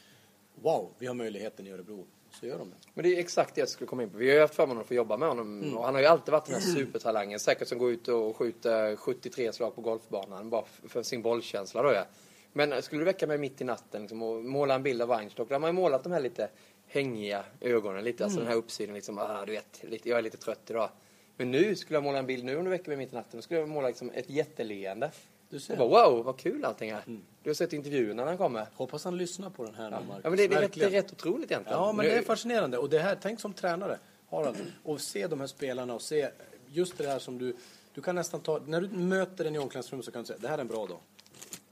Wow, 0.55 0.89
vi 0.99 1.07
har 1.07 1.15
möjligheten 1.15 1.67
i 1.67 1.71
Örebro. 1.71 2.07
Så 2.41 2.47
gör 2.47 2.59
de 2.59 2.71
det. 2.71 2.77
Men 2.95 3.03
det 3.03 3.17
är 3.17 3.21
exakt 3.21 3.55
det 3.55 3.61
jag 3.61 3.69
skulle 3.69 3.89
komma 3.89 4.03
in 4.03 4.11
på. 4.11 4.19
Vi 4.19 4.29
har 4.29 4.35
ju 4.35 4.41
haft 4.41 4.55
förmånen 4.55 4.81
att 4.81 4.89
få 4.89 4.95
jobba 4.95 5.17
med 5.17 5.29
honom. 5.29 5.77
Och 5.77 5.85
han 5.85 5.95
har 5.95 6.01
ju 6.01 6.07
alltid 6.07 6.33
varit 6.33 6.47
den 6.47 6.55
här 6.55 6.61
supertalangen. 6.61 7.41
Säkert 7.41 7.69
som 7.69 7.79
går 7.79 7.91
ut 7.91 8.09
och 8.09 8.37
skjuter 8.37 8.97
73 8.97 9.53
slag 9.53 9.75
på 9.75 9.81
golfbanan 9.81 10.51
bara 10.51 10.65
för 10.89 11.03
sin 11.03 11.23
bollkänsla 11.23 11.83
då 11.83 11.93
ja. 11.93 12.05
Men 12.53 12.83
skulle 12.83 13.01
du 13.01 13.05
väcka 13.05 13.27
mig 13.27 13.39
mitt 13.39 13.61
i 13.61 13.65
natten 13.65 14.01
liksom, 14.01 14.23
och 14.23 14.45
måla 14.45 14.75
en 14.75 14.83
bild 14.83 15.03
av 15.03 15.09
Weinstock. 15.09 15.49
Där 15.49 15.55
har 15.55 15.61
man 15.61 15.69
ju 15.69 15.75
målat 15.75 16.03
de 16.03 16.13
här 16.13 16.21
lite 16.21 16.49
hängiga 16.87 17.45
ögonen. 17.61 18.05
Lite, 18.05 18.25
alltså 18.25 18.39
den 18.39 18.49
här 18.49 18.57
uppsidan 18.57 18.95
liksom. 18.95 19.19
Ah, 19.19 19.45
du 19.47 19.53
vet, 19.53 19.81
lite, 19.83 20.09
jag 20.09 20.19
är 20.19 20.23
lite 20.23 20.37
trött 20.37 20.71
idag. 20.71 20.91
Men 21.37 21.51
nu 21.51 21.77
skulle 21.77 21.97
jag 21.97 22.05
måla 22.05 22.19
en 22.19 22.27
bild 22.27 22.45
nu 22.45 22.57
om 22.57 22.65
du 22.65 22.71
väcker 22.71 22.89
mig 22.89 22.97
mitt 22.97 23.13
i 23.13 23.15
natten. 23.15 23.39
Då 23.39 23.43
skulle 23.43 23.61
jag 23.61 23.69
måla 23.69 23.89
liksom 23.89 24.11
ett 24.11 24.31
jätteleende. 24.31 25.11
Du 25.53 25.61
ser. 25.61 25.77
Bara, 25.77 26.09
wow, 26.09 26.25
vad 26.25 26.37
kul 26.37 26.65
allting 26.65 26.91
är. 26.91 27.03
Du 27.43 27.51
har 27.51 27.55
sett 27.55 27.73
intervjuerna 27.73 28.23
när 28.23 28.29
han 28.29 28.39
kommer. 28.39 28.67
Hoppas 28.75 29.05
han 29.05 29.17
lyssnar 29.17 29.51
på 29.51 29.65
den 29.65 29.75
här 29.75 29.91
nu, 29.91 29.97
Marcus. 30.09 30.21
Ja, 30.25 30.31
men 30.31 30.37
det, 30.37 30.49
det, 30.49 30.55
är 30.55 30.61
rätt, 30.61 30.73
det 30.75 30.85
är 30.85 30.91
rätt 30.91 31.13
otroligt 31.13 31.51
egentligen. 31.51 31.79
Ja, 31.79 31.93
men 31.93 32.07
Nu- 32.07 32.13
det 32.13 32.19
är 32.19 32.23
fascinerande. 32.23 32.79
Och 32.79 32.91
det 32.91 32.99
här, 32.99 33.19
tänk 33.23 33.41
som 33.41 33.53
tränare, 33.53 33.99
Harald, 34.31 34.57
och 34.83 35.01
se 35.01 35.27
de 35.27 35.41
här 35.41 35.47
spelarna 35.47 35.95
och 35.95 36.03
se 36.03 36.29
just 36.71 36.99
det 36.99 37.07
här 37.07 37.19
som 37.19 37.39
du, 37.39 37.57
du 37.95 38.01
kan 38.01 38.15
nästan 38.15 38.41
ta, 38.41 38.61
när 38.67 38.81
du 38.81 38.89
möter 38.89 39.45
den 39.45 39.55
i 39.55 39.59
omklädningsrummet 39.59 40.05
så 40.05 40.11
kan 40.11 40.23
du 40.23 40.27
säga, 40.27 40.39
det 40.43 40.49
här 40.49 40.59
är 40.59 40.61
en 40.61 40.69
bra 40.69 40.87
dag. 40.87 40.99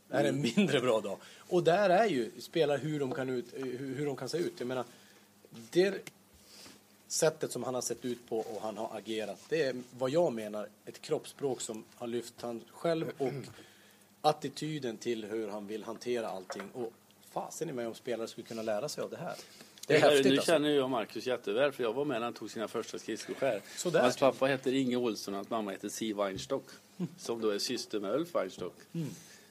Det 0.08 0.16
här 0.16 0.24
är 0.24 0.28
en 0.28 0.40
mindre 0.56 0.80
bra 0.80 1.00
dag. 1.00 1.18
Och 1.36 1.62
där 1.64 1.90
är 1.90 2.06
ju 2.06 2.30
spelare 2.40 2.78
hur 2.78 3.00
de 3.00 3.12
kan, 3.14 3.28
ut, 3.28 3.46
hur, 3.52 3.94
hur 3.94 4.06
de 4.06 4.16
kan 4.16 4.28
se 4.28 4.38
ut. 4.38 4.52
Jag 4.58 4.66
menar, 4.66 4.84
det 5.70 5.94
sättet 7.08 7.52
som 7.52 7.62
han 7.62 7.74
har 7.74 7.82
sett 7.82 8.04
ut 8.04 8.28
på 8.28 8.38
och 8.38 8.62
han 8.62 8.76
har 8.76 8.96
agerat, 8.96 9.38
det 9.48 9.62
är 9.62 9.76
vad 9.98 10.10
jag 10.10 10.32
menar 10.32 10.68
ett 10.86 11.02
kroppsspråk 11.02 11.60
som 11.60 11.84
har 11.94 12.06
lyft 12.06 12.34
han 12.40 12.60
själv 12.70 13.12
och 13.18 13.32
attityden 14.20 14.96
till 14.96 15.24
hur 15.24 15.48
han 15.48 15.66
vill 15.66 15.84
hantera 15.84 16.28
allting. 16.28 16.62
Och 16.74 16.92
fasen 17.32 17.68
i 17.70 17.72
mig 17.72 17.86
om 17.86 17.94
spelare 17.94 18.28
skulle 18.28 18.46
kunna 18.46 18.62
lära 18.62 18.88
sig 18.88 19.04
av 19.04 19.10
det 19.10 19.16
här. 19.16 19.34
Det 19.86 19.96
är 19.96 20.00
nu 20.10 20.16
häftigt 20.16 20.32
alltså. 20.32 20.46
känner 20.52 20.70
jag 20.70 20.90
Marcus 20.90 21.26
jätteväl 21.26 21.72
för 21.72 21.82
jag 21.82 21.92
var 21.92 22.04
med 22.04 22.20
när 22.20 22.24
han 22.26 22.34
tog 22.34 22.50
sina 22.50 22.68
första 22.68 22.98
skridskoskär. 22.98 23.62
Hans 24.00 24.16
pappa 24.16 24.46
heter 24.46 24.72
Inge 24.74 24.96
Olsson 24.96 25.34
och 25.34 25.38
hans 25.38 25.50
mamma 25.50 25.70
heter 25.70 25.88
Si 25.88 26.12
Weinstock. 26.12 26.64
Som 27.18 27.40
då 27.40 27.48
är 27.50 27.58
syster 27.58 28.00
med 28.00 28.14
Ulf 28.14 28.34
Weinstock. 28.34 28.74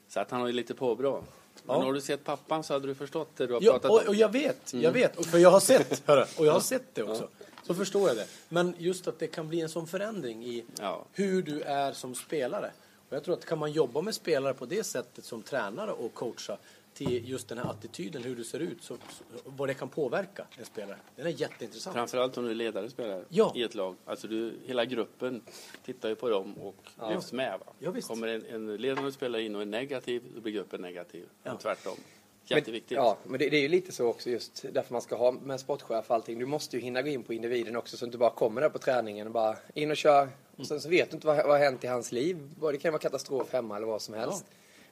Så 0.08 0.20
att 0.20 0.30
han 0.30 0.40
har 0.40 0.46
ju 0.46 0.52
lite 0.52 0.74
påbrå. 0.74 1.24
Men 1.64 1.76
Ja. 1.76 1.82
har 1.84 1.92
du 1.92 2.00
sett 2.00 2.24
pappan 2.24 2.64
så 2.64 2.72
hade 2.72 2.86
du 2.86 2.94
förstått 2.94 3.28
det 3.36 3.46
du 3.46 3.52
har 3.54 3.60
Ja, 3.62 3.72
pratat 3.72 3.90
och, 3.90 4.00
om. 4.00 4.08
och 4.08 4.14
jag 4.14 4.32
vet, 4.32 4.74
jag 4.74 4.92
vet. 4.92 5.16
Och 5.18 5.26
för 5.26 5.38
jag 5.38 5.50
har 5.50 5.60
sett, 5.60 6.02
hörru, 6.06 6.24
och 6.38 6.46
jag 6.46 6.52
har 6.52 6.60
sett 6.60 6.94
det 6.94 7.02
också. 7.02 7.28
Så 7.66 7.74
förstår 7.74 8.08
jag 8.08 8.16
det. 8.16 8.26
Men 8.48 8.74
just 8.78 9.08
att 9.08 9.18
det 9.18 9.26
kan 9.26 9.48
bli 9.48 9.60
en 9.60 9.68
sån 9.68 9.86
förändring 9.86 10.44
i 10.46 10.64
Ja. 10.78 11.04
hur 11.12 11.42
du 11.42 11.60
är 11.62 11.92
som 11.92 12.14
spelare. 12.14 12.70
Och 13.10 13.16
jag 13.16 13.24
tror 13.24 13.34
att 13.34 13.44
kan 13.46 13.58
man 13.58 13.72
jobba 13.72 14.00
med 14.02 14.14
spelare 14.14 14.54
på 14.54 14.66
det 14.66 14.84
sättet 14.84 15.24
som 15.24 15.42
tränare 15.42 15.92
och 15.92 16.14
coacha 16.14 16.58
till 16.94 17.28
just 17.30 17.48
den 17.48 17.58
här 17.58 17.70
attityden, 17.70 18.22
hur 18.22 18.36
du 18.36 18.44
ser 18.44 18.60
ut, 18.60 18.82
så, 18.82 18.96
så, 19.10 19.24
vad 19.44 19.68
det 19.68 19.74
kan 19.74 19.88
påverka 19.88 20.46
en 20.58 20.64
spelare. 20.64 20.96
Den 21.16 21.26
är 21.26 21.30
jätteintressant. 21.30 21.94
Framförallt 21.96 22.38
om 22.38 22.44
du 22.44 22.50
är 22.50 22.54
ledare 22.54 22.90
spelare 22.90 23.24
Ja. 23.28 23.52
i 23.56 23.62
ett 23.62 23.74
lag. 23.74 23.96
Alltså 24.04 24.28
du, 24.28 24.54
hela 24.64 24.84
gruppen 24.84 25.42
tittar 25.84 26.08
ju 26.08 26.14
på 26.14 26.28
dem 26.28 26.54
och 26.54 26.74
lyfts 27.10 27.32
med. 27.32 27.58
Va? 27.66 27.72
Ja, 27.78 27.90
visst. 27.90 28.08
Kommer 28.08 28.28
en, 28.28 28.46
en 28.46 28.76
ledande 28.76 29.12
spelare 29.12 29.42
in 29.42 29.56
och 29.56 29.62
är 29.62 29.66
negativ, 29.66 30.22
då 30.34 30.40
blir 30.40 30.52
gruppen 30.52 30.80
negativ. 30.80 31.26
Ja. 31.42 31.52
Och 31.52 31.60
tvärtom. 31.60 31.94
Men- 31.96 32.56
Jätteviktigt. 32.58 32.96
Ja, 32.96 33.18
men 33.24 33.38
det, 33.38 33.48
det 33.48 33.56
är 33.56 33.60
ju 33.62 33.68
lite 33.68 33.92
så 33.92 34.06
också 34.06 34.30
just 34.30 34.64
därför 34.72 34.92
man 34.92 35.02
ska 35.02 35.16
ha 35.16 35.32
med 35.32 35.60
sportchef 35.60 36.10
och 36.10 36.14
allting. 36.14 36.38
Du 36.38 36.46
måste 36.46 36.76
ju 36.76 36.82
hinna 36.82 37.02
gå 37.02 37.08
in 37.08 37.22
på 37.22 37.34
individen 37.34 37.76
också 37.76 37.96
så 37.96 38.04
att 38.04 38.06
du 38.06 38.06
inte 38.06 38.18
bara 38.18 38.30
kommer 38.30 38.60
där 38.60 38.68
på 38.68 38.78
träningen 38.78 39.26
och 39.26 39.32
bara 39.32 39.56
in 39.74 39.90
och 39.90 39.96
kör. 39.96 40.28
Och 40.60 40.66
sen 40.66 40.80
så 40.80 40.88
vet 40.88 41.10
du 41.10 41.14
inte 41.14 41.26
vad, 41.26 41.36
vad 41.36 41.46
har 41.46 41.58
hänt 41.58 41.84
i 41.84 41.86
hans 41.86 42.12
liv. 42.12 42.38
Det 42.72 42.78
kan 42.78 42.92
vara 42.92 43.02
katastrof 43.02 43.52
hemma 43.52 43.76
eller 43.76 43.86
vad 43.86 44.02
som 44.02 44.14
helst. 44.14 44.44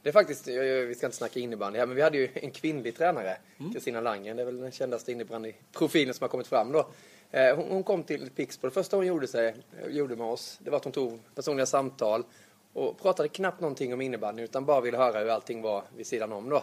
Det 0.03 0.09
är 0.09 0.13
faktiskt, 0.13 0.49
vi 0.49 0.95
ska 0.97 1.07
inte 1.07 1.17
snacka 1.17 1.41
innebandy 1.41 1.79
här, 1.79 1.87
men 1.87 1.97
vi 1.97 2.03
hade 2.03 2.19
ju 2.19 2.29
en 2.35 2.51
kvinnlig 2.51 2.97
tränare, 2.97 3.37
Kristina 3.73 4.01
Langen. 4.01 4.37
Det 4.37 4.43
är 4.43 4.47
väl 4.47 4.61
den 4.61 4.71
kändaste 4.73 5.13
innebandyprofilen 5.13 6.15
som 6.15 6.25
har 6.25 6.29
kommit 6.29 6.47
fram 6.47 6.73
då. 6.73 6.89
Eh, 7.31 7.57
Hon, 7.57 7.65
hon 7.71 7.83
kom 7.83 8.03
till 8.03 8.31
Pixbo. 8.31 8.67
Det 8.67 8.75
första 8.75 8.97
hon 8.97 9.07
gjorde, 9.07 9.27
sig, 9.29 9.55
gjorde 9.89 10.17
med 10.17 10.27
oss, 10.27 10.59
det 10.63 10.71
var 10.71 10.77
att 10.77 10.85
hon 10.85 10.93
tog 10.93 11.19
personliga 11.35 11.67
samtal 11.67 12.25
och 12.73 12.99
pratade 13.03 13.29
knappt 13.29 13.61
någonting 13.61 13.95
om 13.95 14.01
innebandy 14.01 14.43
utan 14.43 14.65
bara 14.65 14.81
ville 14.81 14.97
höra 14.99 15.19
hur 15.21 15.29
allting 15.29 15.63
var 15.63 15.83
vid 15.97 16.07
sidan 16.07 16.33
om 16.33 16.49
då. 16.49 16.57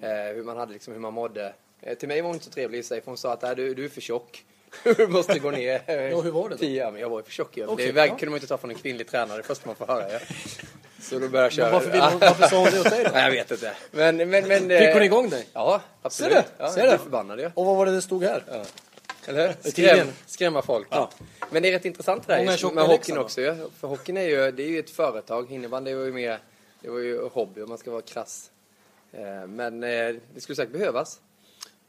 Eh, 0.00 0.08
hur 0.34 0.42
man 0.44 0.56
hade 0.56 0.72
liksom, 0.72 0.92
hur 0.92 1.00
man 1.00 1.12
mådde. 1.12 1.54
Eh, 1.80 1.94
till 1.98 2.08
mig 2.08 2.20
var 2.20 2.28
hon 2.28 2.34
inte 2.34 2.44
så 2.46 2.50
trevlig 2.50 2.78
i 2.78 2.82
sig 2.82 3.00
för 3.00 3.06
hon 3.10 3.16
sa 3.16 3.32
att 3.32 3.42
"Nej, 3.42 3.56
du, 3.56 3.74
du 3.74 3.84
är 3.84 3.88
för 3.88 4.00
tjock. 4.00 4.44
du 4.96 5.08
måste 5.08 5.38
gå 5.38 5.50
ner. 5.50 5.82
Ja, 5.86 6.20
hur 6.20 6.30
var 6.30 6.48
det 6.48 6.54
då? 6.54 6.58
Tio, 6.58 6.90
men 6.90 7.00
jag 7.00 7.08
var 7.08 7.18
ju 7.18 7.24
för 7.24 7.32
tjock. 7.32 7.58
Okej, 7.66 7.86
det 7.86 7.92
väg 7.92 8.10
ja. 8.10 8.16
kunde 8.16 8.30
man 8.30 8.36
inte 8.36 8.46
ta 8.46 8.58
från 8.58 8.70
en 8.70 8.76
kvinnlig 8.76 9.08
tränare, 9.08 9.36
det 9.36 9.42
första 9.42 9.66
man 9.66 9.76
får 9.76 9.86
höra. 9.86 10.12
Ja. 10.12 10.18
Så 11.00 11.18
då 11.18 11.28
började 11.28 11.38
jag 11.38 11.52
köra. 11.52 11.64
Men 11.64 11.72
varför, 11.72 11.90
vill 11.90 12.00
hon, 12.00 12.18
varför 12.18 12.48
sa 12.48 12.58
hon 12.58 12.70
det 12.70 12.80
åt 12.80 12.90
dig 12.90 13.04
då? 13.04 13.10
Nej, 13.14 13.24
jag 13.24 13.30
vet 13.30 13.50
inte. 13.50 13.72
Men, 13.90 14.16
men, 14.16 14.30
men, 14.30 14.48
Fick 14.48 14.92
hon 14.92 15.00
eh, 15.00 15.02
igång 15.02 15.28
dig? 15.28 15.46
Ja, 15.52 15.80
absolut. 16.02 16.32
Ser 16.32 16.42
du? 16.42 16.48
Ja, 16.58 16.70
Ser 16.70 16.82
du? 16.82 16.88
blev 16.88 16.98
förbannad 16.98 17.40
ju. 17.40 17.50
Och 17.54 17.66
vad 17.66 17.76
var 17.76 17.86
det 17.86 17.92
det 17.92 18.02
stod 18.02 18.24
här? 18.24 18.44
Ja. 18.50 18.64
Eller 19.26 19.46
hur? 19.46 19.70
Skräm, 19.70 20.08
skrämma 20.26 20.62
folk. 20.62 20.86
Ja. 20.90 21.10
Men 21.50 21.62
det 21.62 21.68
är 21.68 21.72
rätt 21.72 21.84
intressant 21.84 22.26
det 22.26 22.36
Många 22.36 22.42
är 22.42 22.46
där 22.46 22.56
tjocka 22.56 22.74
med 22.74 22.84
hockeyn 22.84 23.18
också. 23.18 23.40
För 23.80 23.88
hockeyn 23.88 24.16
är 24.16 24.22
ju, 24.22 24.50
det 24.50 24.62
är 24.62 24.68
ju 24.68 24.78
ett 24.78 24.90
företag. 24.90 25.52
Innebandy 25.52 25.94
var 25.94 26.04
ju 26.04 26.12
mer, 26.12 26.38
det 26.80 26.90
var 26.90 26.98
ju 26.98 27.28
hobby 27.28 27.62
om 27.62 27.68
man 27.68 27.78
ska 27.78 27.90
vara 27.90 28.02
krass. 28.02 28.50
Eh, 29.12 29.46
Men 29.46 29.82
eh, 29.82 30.14
det 30.34 30.40
skulle 30.40 30.56
säkert 30.56 30.72
behövas. 30.72 31.20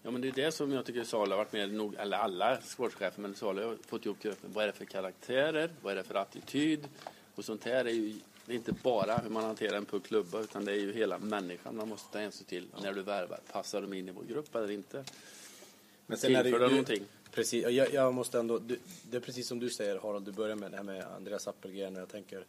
Ja, 0.05 0.11
men 0.11 0.21
det 0.21 0.27
är 0.27 0.31
det 0.31 0.51
som 0.51 0.71
jag 0.71 0.85
tycker 0.85 1.03
Salo 1.03 1.31
har 1.31 1.37
varit 1.37 1.53
med, 1.53 1.73
nog, 1.73 1.95
eller 1.95 2.17
alla 2.17 2.61
sportchefer, 2.61 3.21
men 3.21 3.35
Salo 3.35 3.67
har 3.67 3.77
fått 3.87 4.05
ihop 4.05 4.19
gruppen. 4.19 4.49
Vad 4.53 4.63
är 4.63 4.67
det 4.67 4.73
för 4.73 4.85
karaktärer? 4.85 5.69
Vad 5.81 5.91
är 5.91 5.95
det 5.95 6.03
för 6.03 6.15
attityd? 6.15 6.87
Och 7.35 7.45
sånt 7.45 7.63
här 7.63 7.85
är 7.85 7.89
ju 7.89 8.13
det 8.45 8.53
är 8.53 8.55
inte 8.55 8.71
bara 8.71 9.17
hur 9.17 9.29
man 9.29 9.43
hanterar 9.43 9.77
en 9.77 9.85
puck 9.85 10.03
klubba, 10.03 10.41
utan 10.41 10.65
det 10.65 10.71
är 10.71 10.75
ju 10.75 10.93
hela 10.93 11.17
människan 11.17 11.75
man 11.75 11.89
måste 11.89 12.11
ta 12.11 12.19
hänsyn 12.19 12.45
till 12.45 12.67
när 12.81 12.93
du 12.93 13.01
värvar. 13.01 13.39
Passar 13.51 13.81
de 13.81 13.93
in 13.93 14.09
i 14.09 14.11
vår 14.11 14.23
grupp 14.23 14.55
eller 14.55 14.71
inte? 14.71 15.03
Men 16.07 16.17
sen 16.17 16.35
är 16.35 16.37
det 16.37 16.43
Tillför 16.43 16.59
de 16.59 16.69
någonting? 16.69 17.03
Precis, 17.31 17.65
jag, 17.69 17.93
jag 17.93 18.13
måste 18.13 18.39
ändå, 18.39 18.59
du, 18.59 18.79
det 19.09 19.17
är 19.17 19.21
precis 19.21 19.47
som 19.47 19.59
du 19.59 19.69
säger 19.69 19.99
Harald, 19.99 20.25
du 20.25 20.31
börjar 20.31 20.55
med 20.55 20.71
det 20.71 20.77
här 20.77 20.83
med 20.83 21.05
Andreas 21.15 21.47
Appelgren 21.47 21.95
och 21.95 22.01
jag 22.01 22.09
tänker 22.09 22.43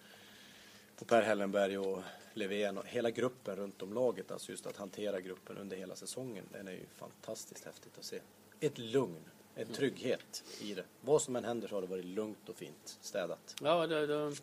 på 0.98 1.04
Per 1.04 1.22
Hellenberg 1.22 1.78
och 1.78 2.02
Levén 2.34 2.78
och 2.78 2.86
hela 2.86 3.10
gruppen 3.10 3.56
runt 3.56 3.82
om 3.82 3.92
laget, 3.94 4.30
alltså 4.30 4.50
just 4.50 4.66
att 4.66 4.76
hantera 4.76 5.20
gruppen 5.20 5.56
under 5.58 5.76
hela 5.76 5.94
säsongen, 5.96 6.44
den 6.52 6.68
är 6.68 6.72
ju 6.72 6.84
fantastiskt 6.96 7.64
häftigt 7.64 7.98
att 7.98 8.04
se. 8.04 8.20
Ett 8.60 8.78
lugn, 8.78 9.20
en 9.54 9.66
trygghet 9.66 10.44
i 10.60 10.74
det. 10.74 10.84
Vad 11.00 11.22
som 11.22 11.36
än 11.36 11.44
händer 11.44 11.68
så 11.68 11.74
har 11.74 11.82
det 11.82 11.86
varit 11.88 12.04
lugnt 12.04 12.48
och 12.48 12.56
fint 12.56 12.98
städat. 13.00 13.54
Ja, 13.62 13.86
det, 13.86 14.06
det, 14.06 14.36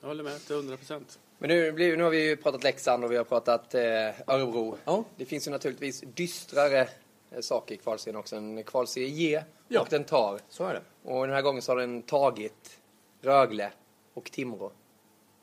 jag 0.00 0.08
håller 0.08 0.24
med 0.24 0.40
till 0.40 0.54
100 0.56 0.76
procent. 0.76 1.18
Men 1.38 1.48
nu, 1.50 1.72
nu 1.96 2.02
har 2.02 2.10
vi 2.10 2.28
ju 2.28 2.36
pratat 2.36 2.62
Leksand 2.62 3.04
och 3.04 3.12
vi 3.12 3.16
har 3.16 3.24
pratat 3.24 3.74
eh, 3.74 3.80
Örebro. 4.26 4.78
Ja. 4.84 5.04
Det 5.16 5.24
finns 5.24 5.46
ju 5.46 5.50
naturligtvis 5.50 6.00
dystrare 6.14 6.88
eh, 7.30 7.40
saker 7.40 7.74
i 7.74 7.78
kvalserien 7.78 8.16
också. 8.20 8.36
En 8.36 8.62
kvalserie 8.64 9.08
ger 9.08 9.44
Ja. 9.68 9.80
och 9.80 9.86
den 9.90 10.04
tar. 10.04 10.40
Så 10.48 10.64
är 10.64 10.74
det. 10.74 11.10
Och 11.10 11.26
den 11.26 11.34
här 11.34 11.42
gången 11.42 11.62
så 11.62 11.72
har 11.72 11.76
den 11.76 12.02
tagit 12.02 12.80
Rögle 13.20 13.72
och 14.14 14.30
Timrå. 14.30 14.72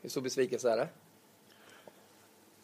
Hur 0.02 0.08
stor 0.08 0.20
besvikelse 0.20 0.70
är 0.70 0.76
det? 0.76 0.88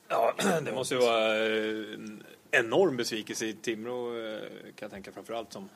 Ja, 0.09 0.35
det 0.62 0.72
måste 0.72 0.94
ju 0.94 1.01
vara 1.01 1.37
eh, 1.37 1.94
en 1.94 2.24
enorm 2.51 2.96
besvikelse 2.96 3.46
i 3.46 3.53
Timrå 3.53 4.18
eh, 4.20 4.40
kan 4.62 4.72
jag 4.87 4.90
tänka 4.90 5.12
framförallt 5.12 5.53
som 5.53 5.68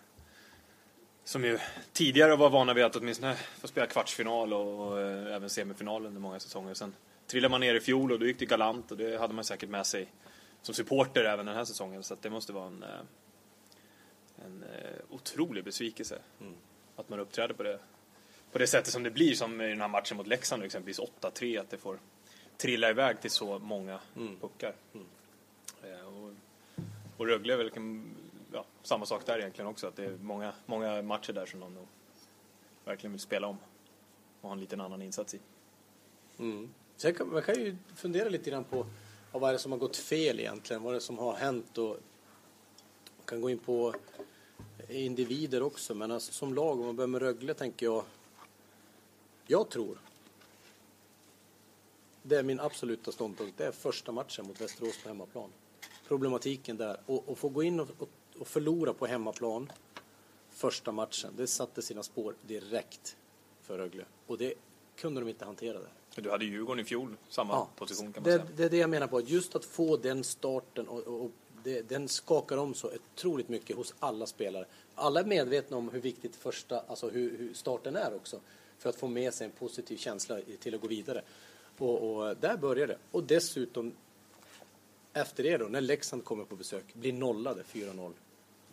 som 1.24 1.44
ju 1.44 1.58
tidigare 1.92 2.36
var 2.36 2.50
vana 2.50 2.74
vid 2.74 2.84
att 2.84 2.96
åtminstone 2.96 3.34
få 3.34 3.68
spela 3.68 3.86
kvartsfinal 3.86 4.52
och 4.52 5.00
eh, 5.00 5.34
även 5.34 5.50
semifinal 5.50 6.06
under 6.06 6.20
många 6.20 6.40
säsonger. 6.40 6.74
Sen 6.74 6.94
trillade 7.26 7.50
man 7.50 7.60
ner 7.60 7.74
i 7.74 7.80
fjol 7.80 8.12
och 8.12 8.18
då 8.18 8.26
gick 8.26 8.38
det 8.38 8.46
galant 8.46 8.90
och 8.90 8.96
det 8.96 9.20
hade 9.20 9.34
man 9.34 9.44
säkert 9.44 9.68
med 9.68 9.86
sig 9.86 10.12
som 10.62 10.74
supporter 10.74 11.24
även 11.24 11.46
den 11.46 11.54
här 11.54 11.64
säsongen. 11.64 12.02
Så 12.02 12.14
att 12.14 12.22
det 12.22 12.30
måste 12.30 12.52
vara 12.52 12.66
en, 12.66 12.84
en 14.44 14.64
otrolig 15.10 15.64
besvikelse 15.64 16.18
att 16.96 17.08
man 17.08 17.20
uppträder 17.20 17.54
på 17.54 17.62
det, 17.62 17.78
på 18.52 18.58
det 18.58 18.66
sättet 18.66 18.92
som 18.92 19.02
det 19.02 19.10
blir 19.10 19.34
som 19.34 19.60
i 19.60 19.68
den 19.68 19.80
här 19.80 19.88
matchen 19.88 20.16
mot 20.16 20.26
Leksand 20.26 20.62
exempelvis 20.62 21.00
8-3 21.20 21.60
att 21.60 21.70
det 21.70 21.78
får 21.78 21.98
trilla 22.56 22.90
iväg 22.90 23.20
till 23.20 23.30
så 23.30 23.58
många 23.58 24.00
puckar. 24.40 24.74
Eh, 25.82 26.06
och, 26.06 26.32
och 27.16 27.26
Rögle 27.26 27.52
är 27.52 27.56
väl 27.56 27.70
kan- 27.70 28.14
ja, 28.52 28.64
samma 28.82 29.06
sak 29.06 29.26
där 29.26 29.38
egentligen 29.38 29.68
också 29.68 29.86
att 29.86 29.96
det 29.96 30.04
är 30.04 30.16
många, 30.22 30.52
många 30.66 31.02
matcher 31.02 31.32
där 31.32 31.46
som 31.46 31.60
de 31.60 31.74
nog 31.74 31.86
verkligen 32.84 33.12
vill 33.12 33.20
spela 33.20 33.46
om 33.46 33.56
och 34.40 34.48
ha 34.48 34.52
en 34.54 34.60
liten 34.60 34.80
annan 34.80 35.02
insats 35.02 35.34
i. 35.34 35.38
Sen 36.96 37.14
kan, 37.14 37.32
man 37.32 37.42
kan 37.42 37.54
ju 37.54 37.76
fundera 37.96 38.28
lite 38.28 38.50
grann 38.50 38.64
på 38.64 38.86
ja, 39.32 39.38
vad 39.38 39.48
är 39.48 39.52
det 39.52 39.58
som 39.58 39.72
har 39.72 39.78
gått 39.78 39.96
fel 39.96 40.40
egentligen? 40.40 40.82
Vad 40.82 40.90
är 40.92 40.94
det 40.94 41.00
som 41.00 41.18
har 41.18 41.34
hänt? 41.34 41.78
Och 41.78 41.88
man 43.16 43.24
kan 43.26 43.40
gå 43.40 43.50
in 43.50 43.58
på 43.58 43.94
individer 44.88 45.62
också, 45.62 45.94
men 45.94 46.10
alltså, 46.10 46.32
som 46.32 46.54
lag, 46.54 46.80
om 46.80 46.86
man 46.86 46.96
börjar 46.96 47.08
med 47.08 47.22
Rögle, 47.22 47.54
tänker 47.54 47.86
jag. 47.86 48.04
Jag 49.52 49.68
tror, 49.68 49.98
det 52.22 52.36
är 52.36 52.42
min 52.42 52.60
absoluta 52.60 53.12
ståndpunkt, 53.12 53.58
det 53.58 53.66
är 53.66 53.72
första 53.72 54.12
matchen 54.12 54.46
mot 54.46 54.60
Västerås 54.60 55.02
på 55.02 55.08
hemmaplan. 55.08 55.50
Problematiken 56.08 56.76
där, 56.76 56.96
och, 57.06 57.28
och 57.28 57.38
få 57.38 57.48
gå 57.48 57.62
in 57.62 57.80
och, 57.80 57.88
och, 57.98 58.08
och 58.38 58.48
förlora 58.48 58.92
på 58.92 59.06
hemmaplan 59.06 59.72
första 60.50 60.92
matchen, 60.92 61.34
det 61.36 61.46
satte 61.46 61.82
sina 61.82 62.02
spår 62.02 62.34
direkt 62.46 63.16
för 63.62 63.78
Rögle. 63.78 64.04
Och 64.26 64.38
det 64.38 64.54
kunde 64.96 65.20
de 65.20 65.28
inte 65.28 65.44
hantera 65.44 65.78
där. 65.78 65.92
Du 66.14 66.30
hade 66.30 66.44
Djurgården 66.44 66.80
i 66.80 66.84
fjol, 66.84 67.16
samma 67.28 67.52
Ja, 67.54 67.68
position 67.76 68.12
kan 68.12 68.22
man 68.22 68.32
det, 68.32 68.38
säga. 68.38 68.50
det 68.56 68.64
är 68.64 68.70
det 68.70 68.76
jag 68.76 68.90
menar 68.90 69.06
på. 69.06 69.20
Just 69.20 69.54
att 69.56 69.64
få 69.64 69.96
den 69.96 70.24
starten 70.24 70.88
och, 70.88 70.98
och, 70.98 71.24
och 71.24 71.30
det, 71.62 71.88
den 71.88 72.08
skakar 72.08 72.56
om 72.56 72.74
så 72.74 72.90
otroligt 72.94 73.48
mycket 73.48 73.76
hos 73.76 73.94
alla 73.98 74.26
spelare. 74.26 74.64
Alla 74.94 75.20
är 75.20 75.24
medvetna 75.24 75.76
om 75.76 75.88
hur 75.88 76.00
viktigt 76.00 76.36
första, 76.36 76.80
alltså 76.80 77.08
hur, 77.10 77.38
hur 77.38 77.54
starten 77.54 77.96
är 77.96 78.14
också. 78.14 78.40
För 78.82 78.90
att 78.90 78.96
få 78.96 79.08
med 79.08 79.34
sig 79.34 79.44
en 79.44 79.50
positiv 79.50 79.96
känsla 79.96 80.40
till 80.60 80.74
att 80.74 80.80
gå 80.80 80.86
vidare. 80.86 81.22
Och, 81.78 82.16
och 82.16 82.36
där 82.36 82.56
börjar 82.56 82.86
det. 82.86 82.98
Och 83.10 83.24
dessutom 83.24 83.92
efter 85.12 85.42
det 85.42 85.56
då, 85.56 85.64
när 85.64 85.80
Leksand 85.80 86.24
kommer 86.24 86.44
på 86.44 86.56
besök, 86.56 86.94
blir 86.94 87.12
nollade 87.12 87.62
4-0. 87.62 88.12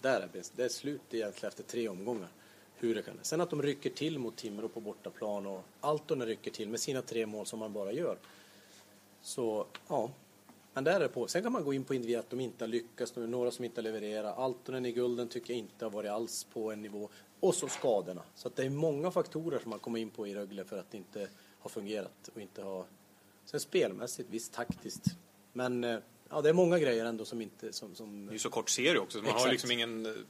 Där 0.01 0.21
är 0.21 0.27
bäst. 0.33 0.53
Det 0.55 0.63
är 0.63 0.69
slut 0.69 1.01
egentligen 1.11 1.47
efter 1.47 1.63
tre 1.63 1.89
omgångar. 1.89 2.27
Hur 2.75 2.95
det 2.95 3.01
kan. 3.01 3.13
Sen 3.21 3.41
att 3.41 3.49
de 3.49 3.61
rycker 3.61 3.89
till 3.89 4.19
mot 4.19 4.35
Timrå 4.35 4.67
på 4.67 4.79
bortaplan 4.79 5.45
och 5.45 5.63
Altonen 5.81 6.27
rycker 6.27 6.51
till 6.51 6.69
med 6.69 6.79
sina 6.79 7.01
tre 7.01 7.25
mål 7.25 7.45
som 7.45 7.59
man 7.59 7.73
bara 7.73 7.91
gör. 7.91 8.17
Så, 9.21 9.65
ja. 9.87 10.11
Men 10.73 10.83
där 10.83 10.95
är 10.95 10.99
det 10.99 11.07
på. 11.07 11.27
Sen 11.27 11.43
kan 11.43 11.51
man 11.51 11.63
gå 11.63 11.73
in 11.73 11.83
på 11.83 11.93
individer 11.93 12.19
att 12.19 12.29
de 12.29 12.39
inte 12.39 12.63
har 12.63 12.69
lyckats. 12.69 13.11
Det 13.11 13.21
är 13.21 13.27
några 13.27 13.51
som 13.51 13.65
inte 13.65 13.81
har 13.81 13.83
levererat. 13.83 14.37
Altonen 14.37 14.85
i 14.85 14.91
gulden 14.91 15.27
tycker 15.27 15.53
jag 15.53 15.59
inte 15.59 15.85
har 15.85 15.89
varit 15.89 16.11
alls 16.11 16.43
på 16.43 16.71
en 16.71 16.81
nivå. 16.81 17.09
Och 17.39 17.55
så 17.55 17.67
skadorna. 17.67 18.21
Så 18.35 18.47
att 18.47 18.55
det 18.55 18.65
är 18.65 18.69
många 18.69 19.11
faktorer 19.11 19.59
som 19.59 19.69
man 19.69 19.79
kommer 19.79 19.99
in 19.99 20.09
på 20.09 20.27
i 20.27 20.35
Rögle 20.35 20.65
för 20.65 20.77
att 20.79 20.91
det 20.91 20.97
inte 20.97 21.29
har 21.59 21.69
fungerat 21.69 22.29
och 22.35 22.41
inte 22.41 22.61
har... 22.61 22.85
Sen 23.45 23.59
spelmässigt, 23.59 24.29
visst 24.29 24.53
taktiskt. 24.53 25.05
Men 25.53 25.83
eh, 25.83 25.99
ja, 26.29 26.41
det 26.41 26.49
är 26.49 26.53
många 26.53 26.79
grejer 26.79 27.05
ändå 27.05 27.25
som 27.25 27.41
inte... 27.41 27.73
Som, 27.73 27.95
som... 27.95 28.25
Det 28.25 28.31
är 28.31 28.33
ju 28.33 28.39
så 28.39 28.49
kort 28.49 28.69
serie 28.69 28.99
också, 28.99 29.17
så 29.17 29.23
man 29.23 29.31
har 29.31 29.39
Exakt. 29.39 29.51
liksom 29.51 29.71
ingen... 29.71 30.25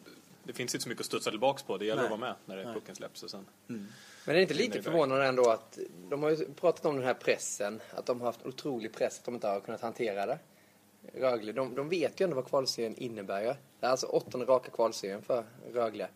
Det 0.49 0.53
finns 0.53 0.75
inte 0.75 0.83
så 0.83 0.89
mycket 0.89 0.99
att 0.99 1.05
studsa 1.05 1.29
tillbaks 1.29 1.63
på, 1.63 1.77
det 1.77 1.85
gäller 1.85 2.01
Nej. 2.01 2.13
att 2.13 2.19
vara 2.19 2.29
med 2.29 2.35
när 2.45 2.57
det 2.57 2.73
pucken 2.73 2.95
släpps 2.95 3.23
och 3.23 3.29
sen... 3.29 3.45
Men 3.67 3.87
är 4.25 4.33
det 4.33 4.41
inte 4.41 4.53
lite 4.53 4.81
förvånande 4.81 5.25
ändå 5.25 5.49
att 5.49 5.79
de 6.09 6.23
har 6.23 6.29
ju 6.29 6.53
pratat 6.53 6.85
om 6.85 6.95
den 6.95 7.05
här 7.05 7.13
pressen, 7.13 7.81
att 7.91 8.05
de 8.05 8.19
har 8.19 8.27
haft 8.27 8.45
otrolig 8.45 8.93
press 8.93 9.19
att 9.19 9.25
de 9.25 9.33
inte 9.33 9.47
har 9.47 9.59
kunnat 9.59 9.81
hantera 9.81 10.25
det. 10.25 10.39
Rögle, 11.13 11.51
de, 11.51 11.75
de 11.75 11.89
vet 11.89 12.21
ju 12.21 12.23
ändå 12.23 12.35
vad 12.35 12.47
kvalserien 12.47 12.95
innebär. 12.95 13.41
ju. 13.41 13.53
Det 13.79 13.85
är 13.85 13.89
alltså 13.89 14.07
åttonde 14.07 14.45
raka 14.45 14.71
kvalserien 14.71 15.21
för 15.21 15.43
Rögle. 15.73 16.07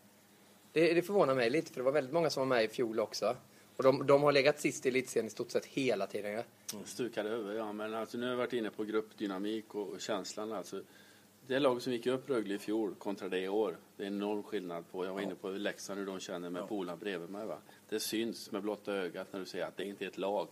Det, 0.72 0.94
det 0.94 1.02
förvånar 1.02 1.34
mig 1.34 1.50
lite, 1.50 1.72
för 1.72 1.80
det 1.80 1.84
var 1.84 1.92
väldigt 1.92 2.12
många 2.12 2.30
som 2.30 2.40
var 2.40 2.56
med 2.56 2.64
i 2.64 2.68
fjol 2.68 3.00
också. 3.00 3.36
Och 3.76 3.82
de, 3.82 4.06
de 4.06 4.22
har 4.22 4.32
legat 4.32 4.60
sist 4.60 4.86
i 4.86 4.88
elitserien 4.88 5.26
i 5.26 5.30
stort 5.30 5.50
sett 5.50 5.66
hela 5.66 6.06
tiden. 6.06 6.32
Ja. 6.32 6.42
Stukade 6.84 7.28
över, 7.28 7.54
ja. 7.54 7.72
Men 7.72 7.94
alltså, 7.94 8.18
nu 8.18 8.24
har 8.24 8.30
jag 8.30 8.38
varit 8.38 8.52
inne 8.52 8.70
på 8.70 8.84
gruppdynamik 8.84 9.74
och, 9.74 9.88
och 9.88 10.00
känslan. 10.00 10.52
Alltså, 10.52 10.82
det 11.46 11.58
lag 11.58 11.82
som 11.82 11.92
gick 11.92 12.06
upp 12.06 12.30
Rögle 12.30 12.54
i 12.54 12.58
fjol 12.58 12.94
kontra 12.94 13.28
det 13.28 13.40
i 13.40 13.48
år, 13.48 13.76
det 13.96 14.02
är 14.02 14.06
enorm 14.06 14.42
skillnad 14.42 14.84
på. 14.90 15.04
Jag 15.04 15.12
var 15.12 15.20
inne 15.20 15.34
på 15.34 15.50
Leksand, 15.50 15.98
hur 15.98 16.06
de 16.06 16.20
känner 16.20 16.50
med 16.50 16.68
polarna 16.68 16.96
bredvid 16.96 17.30
mig. 17.30 17.46
Va? 17.46 17.58
Det 17.88 18.00
syns 18.00 18.50
med 18.50 18.62
blotta 18.62 18.92
ögat 18.92 19.32
när 19.32 19.40
du 19.40 19.46
säger 19.46 19.66
att 19.66 19.76
det 19.76 19.84
inte 19.84 20.04
är 20.04 20.08
ett 20.08 20.18
lag. 20.18 20.48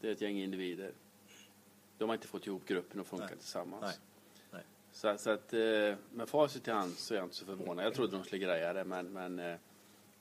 Det 0.00 0.08
är 0.08 0.12
ett 0.12 0.20
gäng 0.20 0.38
individer. 0.38 0.92
De 1.98 2.08
har 2.08 2.16
inte 2.16 2.28
fått 2.28 2.46
ihop 2.46 2.66
gruppen 2.66 3.00
och 3.00 3.06
funka 3.06 3.24
Nej. 3.24 3.36
tillsammans. 3.36 3.82
Nej. 3.82 3.94
Nej. 4.50 4.62
Så, 4.92 5.18
så 5.18 5.30
att 5.30 5.52
eh, 5.52 5.94
med 6.10 6.28
facit 6.28 6.68
i 6.68 6.70
hand 6.70 6.92
så 6.92 7.14
är 7.14 7.18
jag 7.18 7.26
inte 7.26 7.36
så 7.36 7.46
förvånad. 7.46 7.84
Jag 7.84 7.94
trodde 7.94 8.16
de 8.16 8.24
skulle 8.24 8.44
greja 8.44 8.72
det, 8.72 8.84
men, 8.84 9.12
men 9.12 9.38
eh, 9.38 9.56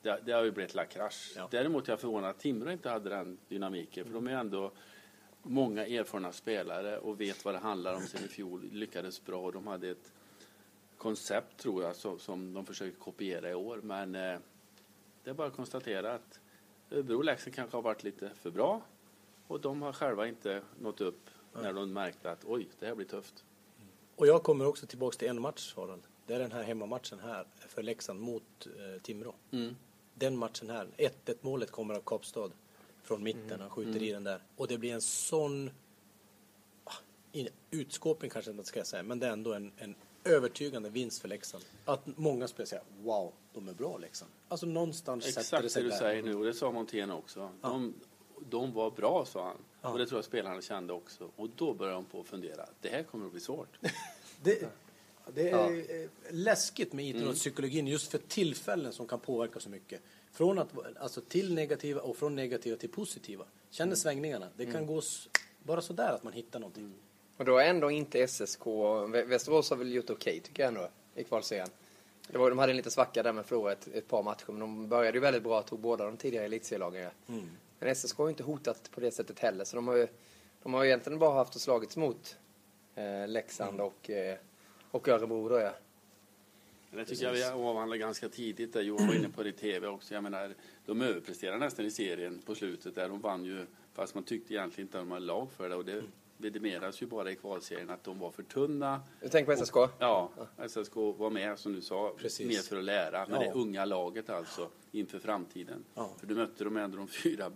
det, 0.01 0.19
det 0.25 0.31
har 0.31 0.43
ju 0.43 0.51
blivit 0.51 0.75
la 0.75 0.85
krasch. 0.85 1.33
Ja. 1.35 1.47
Däremot 1.51 1.87
är 1.87 1.91
jag 1.91 1.99
förvånad 1.99 2.29
att 2.29 2.39
Timrå 2.39 2.71
inte 2.71 2.89
hade 2.89 3.09
den 3.09 3.37
dynamiken, 3.47 4.05
för 4.05 4.13
de 4.13 4.27
är 4.27 4.31
ändå 4.31 4.71
många 5.43 5.85
erfarna 5.85 6.31
spelare 6.31 6.97
och 6.97 7.21
vet 7.21 7.45
vad 7.45 7.53
det 7.53 7.59
handlar 7.59 7.95
om 7.95 8.01
sen 8.01 8.25
i 8.25 8.27
fjol. 8.27 8.69
Lyckades 8.71 9.25
bra 9.25 9.41
och 9.41 9.51
de 9.51 9.67
hade 9.67 9.89
ett 9.89 10.11
koncept, 10.97 11.57
tror 11.57 11.83
jag, 11.83 11.95
som, 11.95 12.19
som 12.19 12.53
de 12.53 12.65
försöker 12.65 12.99
kopiera 12.99 13.49
i 13.49 13.53
år. 13.53 13.79
Men 13.83 14.15
eh, 14.15 14.39
det 15.23 15.29
är 15.29 15.33
bara 15.33 15.47
att 15.47 15.55
konstatera 15.55 16.13
att 16.13 16.39
Örebro 16.91 17.17
och 17.17 17.23
Leksand 17.23 17.55
kanske 17.55 17.77
har 17.77 17.81
varit 17.81 18.03
lite 18.03 18.29
för 18.29 18.51
bra 18.51 18.81
och 19.47 19.61
de 19.61 19.81
har 19.81 19.93
själva 19.93 20.27
inte 20.27 20.61
nått 20.79 21.01
upp 21.01 21.29
när 21.53 21.73
de 21.73 21.93
märkte 21.93 22.31
att 22.31 22.45
oj, 22.45 22.67
det 22.79 22.85
här 22.85 22.95
blir 22.95 23.05
tufft. 23.05 23.45
Och 24.15 24.27
jag 24.27 24.43
kommer 24.43 24.67
också 24.67 24.87
tillbaks 24.87 25.17
till 25.17 25.27
en 25.27 25.41
match, 25.41 25.73
Harald. 25.75 26.03
Det 26.25 26.33
är 26.33 26.39
den 26.39 26.51
här 26.51 26.63
hemmamatchen 26.63 27.19
här 27.19 27.47
för 27.67 27.83
Leksand 27.83 28.19
mot 28.19 28.67
eh, 28.67 29.01
Timrå. 29.01 29.35
Den 30.13 30.37
matchen 30.37 30.69
här, 30.69 30.87
1-1 30.97 31.35
målet 31.41 31.71
kommer 31.71 31.93
av 31.93 32.01
Kapstad 32.01 32.51
från 33.09 33.23
mitten. 33.23 33.61
Han 33.61 33.69
skjuter 33.69 34.03
i 34.03 34.11
den 34.11 34.23
där. 34.23 34.41
Och 34.55 34.67
det 34.67 34.77
blir 34.77 34.93
en 34.93 35.01
sån 35.01 35.69
ah, 36.83 36.93
in- 37.31 37.49
utskåpning 37.71 38.31
kanske 38.31 38.51
jag 38.51 38.53
inte 38.55 38.67
ska 38.67 38.83
säga, 38.83 39.03
men 39.03 39.19
det 39.19 39.27
är 39.27 39.31
ändå 39.31 39.53
en, 39.53 39.71
en 39.77 39.95
övertygande 40.23 40.89
vinst 40.89 41.21
för 41.21 41.27
Leksand. 41.27 41.63
Att 41.85 42.17
många 42.17 42.47
spelare 42.47 42.67
säger 42.67 42.83
wow, 43.03 43.33
de 43.53 43.67
är 43.67 43.73
bra 43.73 43.97
Leksand. 43.97 44.31
Alltså 44.47 44.65
någonstans 44.65 45.23
sätter 45.23 45.35
det 45.35 45.41
Exakt 45.41 45.63
det 45.63 45.69
sig 45.69 45.83
du 45.83 45.89
där. 45.89 45.97
säger 45.97 46.23
nu 46.23 46.35
och 46.35 46.45
det 46.45 46.53
sa 46.53 46.71
Montén 46.71 47.11
också. 47.11 47.51
De, 47.61 47.93
de 48.49 48.73
var 48.73 48.91
bra 48.91 49.25
sa 49.25 49.45
han. 49.45 49.57
Ja. 49.81 49.89
Och 49.89 49.97
det 49.97 50.05
tror 50.05 50.17
jag 50.17 50.25
spelarna 50.25 50.61
kände 50.61 50.93
också. 50.93 51.31
Och 51.35 51.49
då 51.55 51.73
började 51.73 51.97
de 51.97 52.05
på 52.05 52.19
att 52.19 52.27
fundera. 52.27 52.65
Det 52.81 52.89
här 52.89 53.03
kommer 53.03 53.25
att 53.25 53.31
bli 53.31 53.41
svårt. 53.41 53.79
Det, 54.43 54.69
det 55.33 55.49
är 55.49 56.01
eh, 56.01 56.09
läskigt 56.31 56.93
med 56.93 57.05
idrottspsykologin 57.05 57.87
just 57.87 58.11
för 58.11 58.17
tillfällen 58.17 58.93
som 58.93 59.07
kan 59.07 59.19
påverka 59.19 59.59
så 59.59 59.69
mycket. 59.69 60.01
Från 60.39 60.59
att, 60.59 60.67
alltså 60.99 61.21
till 61.21 61.53
negativa 61.53 62.01
och 62.01 62.17
från 62.17 62.35
negativa 62.35 62.77
till 62.77 62.89
positiva. 62.89 63.45
Känner 63.69 63.95
svängningarna. 63.95 64.47
Det 64.57 64.65
kan 64.65 64.85
gå 64.85 64.99
s- 64.99 65.29
bara 65.63 65.81
sådär 65.81 66.09
att 66.13 66.23
man 66.23 66.33
hittar 66.33 66.59
någonting. 66.59 66.93
Och 67.37 67.45
då 67.45 67.57
är 67.57 67.65
ändå 67.65 67.91
inte 67.91 68.19
SSK, 68.27 68.59
Vä- 68.65 69.25
Västerås 69.25 69.69
har 69.69 69.77
väl 69.77 69.93
gjort 69.93 70.09
okej 70.09 70.39
tycker 70.39 70.63
jag 70.63 70.67
ändå 70.67 70.89
i 71.15 71.23
kvalserien. 71.23 71.67
Det 72.27 72.37
var, 72.37 72.49
de 72.49 72.59
hade 72.59 72.71
en 72.71 72.77
liten 72.77 72.91
svacka 72.91 73.23
där 73.23 73.33
med 73.33 73.45
förlorade 73.45 73.71
ett, 73.73 73.87
ett 73.87 74.07
par 74.07 74.23
matcher 74.23 74.45
men 74.47 74.59
de 74.59 74.87
började 74.89 75.17
ju 75.17 75.21
väldigt 75.21 75.43
bra, 75.43 75.61
tog 75.61 75.79
båda 75.79 76.05
de 76.05 76.17
tidigare 76.17 76.45
elitserielagen. 76.45 77.11
Men 77.79 77.95
SSK 77.95 78.17
har 78.17 78.25
ju 78.25 78.29
inte 78.29 78.43
hotat 78.43 78.91
på 78.91 78.99
det 78.99 79.11
sättet 79.11 79.39
heller 79.39 79.65
så 79.65 79.75
de 79.75 79.87
har 79.87 79.95
ju, 79.95 80.07
de 80.63 80.73
har 80.73 80.83
ju 80.83 80.89
egentligen 80.89 81.19
bara 81.19 81.33
haft 81.33 81.55
och 81.55 81.61
slagits 81.61 81.97
mot 81.97 82.37
eh, 82.95 83.27
Leksand 83.27 83.81
och, 83.81 84.09
eh, 84.09 84.37
och 84.91 85.07
Örebro 85.07 85.49
då 85.49 85.59
ja. 85.59 85.73
Det 86.91 87.05
tycker 87.05 87.25
jag 87.25 87.33
vi 87.33 87.43
avhandlade 87.43 87.97
ganska 87.97 88.29
tidigt. 88.29 88.73
Där 88.73 88.81
Johan 88.81 89.07
var 89.07 89.13
inne 89.15 89.29
på 89.29 89.43
det 89.43 89.49
i 89.49 89.53
TV 89.53 89.87
också. 89.87 90.13
Jag 90.13 90.23
menar, 90.23 90.53
de 90.85 91.01
överpresterade 91.01 91.57
nästan 91.57 91.85
i 91.85 91.91
serien 91.91 92.41
på 92.45 92.55
slutet. 92.55 92.95
Där 92.95 93.09
de 93.09 93.21
vann 93.21 93.45
ju, 93.45 93.65
fast 93.93 94.15
man 94.15 94.23
tyckte 94.23 94.53
egentligen 94.53 94.87
inte 94.87 94.97
att 94.99 95.05
de 95.05 95.11
hade 95.11 95.25
lag 95.25 95.51
för 95.57 95.69
det. 95.69 95.75
Och 95.75 95.85
det 95.85 96.03
vidimeras 96.37 97.01
ju 97.01 97.05
bara 97.05 97.31
i 97.31 97.35
kvalserien 97.35 97.89
att 97.89 98.03
de 98.03 98.19
var 98.19 98.31
för 98.31 98.43
tunna. 98.43 99.01
Du 99.21 99.29
tänker 99.29 99.55
på 99.55 99.65
SSK? 99.65 99.75
Ja, 99.99 100.29
SSK 100.69 100.95
var 100.95 101.29
med 101.29 101.59
som 101.59 101.73
du 101.73 101.81
sa, 101.81 102.13
Precis. 102.17 102.47
mer 102.47 102.61
för 102.69 102.77
att 102.77 102.83
lära. 102.83 103.25
Men 103.27 103.41
Ja. 103.41 103.47
det 103.47 103.51
unga 103.59 103.85
laget 103.85 104.29
alltså, 104.29 104.69
inför 104.91 105.19
framtiden. 105.19 105.83
Ja. 105.95 106.11
För 106.19 106.27
du 106.27 106.35
mötte 106.35 106.63
de 106.63 106.77
ändå 106.77 106.97
de 106.97 107.07
fyra 107.07 107.51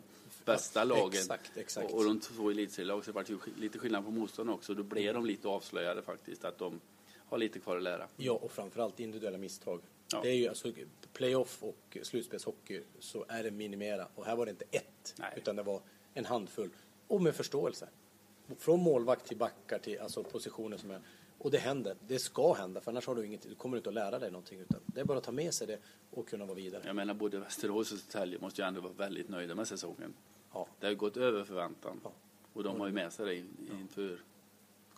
bästa 0.46 0.84
lagen. 0.84 1.08
Exakt, 1.14 1.52
exakt. 1.58 1.92
Och, 1.92 1.98
och 1.98 2.06
de 2.06 2.20
två 2.20 2.50
elitserielag, 2.50 3.06
så 3.06 3.12
det 3.12 3.16
var 3.16 3.26
ju 3.28 3.38
lite 3.62 3.80
skillnad 3.80 4.06
på 4.06 4.12
motstånd 4.12 4.50
också. 4.50 4.74
Då 4.74 4.84
blev 4.84 5.14
de 5.14 5.26
lite 5.26 5.48
avslöjade 5.48 6.02
faktiskt, 6.02 6.46
att 6.46 6.58
de 6.58 6.80
har 7.30 7.38
lite 7.38 7.60
kvar 7.60 7.78
att 7.78 7.84
lära. 7.84 8.08
Ja, 8.18 8.34
och 8.34 8.52
framförallt 8.52 9.00
individuella 9.00 9.38
misstag. 9.38 9.82
Ja. 10.12 10.20
Det 10.22 10.30
är 10.30 10.36
ju 10.36 10.48
alltså 10.48 10.72
playoff 11.14 11.64
och 11.64 11.98
slutspelshockey 12.02 12.82
så 13.00 13.26
är 13.28 13.44
det 13.44 13.52
minimera. 13.52 14.08
Och 14.16 14.26
här 14.26 14.36
var 14.36 14.46
det 14.46 14.50
inte 14.50 14.66
ett, 14.72 15.16
Nej. 15.20 15.34
utan 15.38 15.56
det 15.56 15.64
var 15.64 15.82
en 16.14 16.26
handfull. 16.26 16.70
Och 17.08 17.22
med 17.22 17.36
förståelse. 17.36 17.90
Från 18.58 18.80
målvakt 18.80 19.26
till 19.28 19.38
backar 19.38 19.80
till 19.80 20.00
alltså 20.00 20.24
positioner 20.24 20.78
som 20.78 20.92
är... 20.92 21.02
Och 21.38 21.52
det 21.52 21.58
händer. 21.58 21.96
Det 22.08 22.20
ska 22.20 22.54
hända, 22.54 22.82
för 22.82 22.92
annars 22.92 23.08
har 23.08 23.16
du 23.16 23.26
inget, 23.26 23.42
du 23.42 23.56
kommer 23.56 23.78
inte 23.78 23.90
att 23.90 23.94
lära 23.96 24.20
dig 24.20 24.32
någonting. 24.32 24.60
Utan 24.60 24.80
det 24.86 25.02
är 25.02 25.06
bara 25.06 25.18
att 25.18 25.24
ta 25.24 25.32
med 25.32 25.54
sig 25.54 25.68
det 25.68 25.80
och 26.12 26.28
kunna 26.28 26.46
vara 26.46 26.56
vidare. 26.56 26.82
Jag 26.86 26.96
menar, 26.96 27.14
både 27.14 27.40
Västerås 27.40 27.92
och 27.92 27.98
Södertälje 27.98 28.40
måste 28.40 28.62
ju 28.62 28.68
ändå 28.68 28.82
vara 28.82 28.94
väldigt 28.94 29.30
nöjda 29.30 29.56
med 29.56 29.68
säsongen. 29.68 30.14
Ja. 30.54 30.68
Det 30.80 30.86
har 30.86 30.92
ju 30.92 30.98
gått 30.98 31.18
över 31.18 31.44
förväntan. 31.44 32.00
Ja. 32.04 32.12
Och 32.54 32.64
de 32.64 32.80
har 32.80 32.88
ju 32.88 32.94
med 32.94 33.14
sig 33.14 33.26
det 33.26 33.36
in- 33.36 33.70
inför 33.82 34.20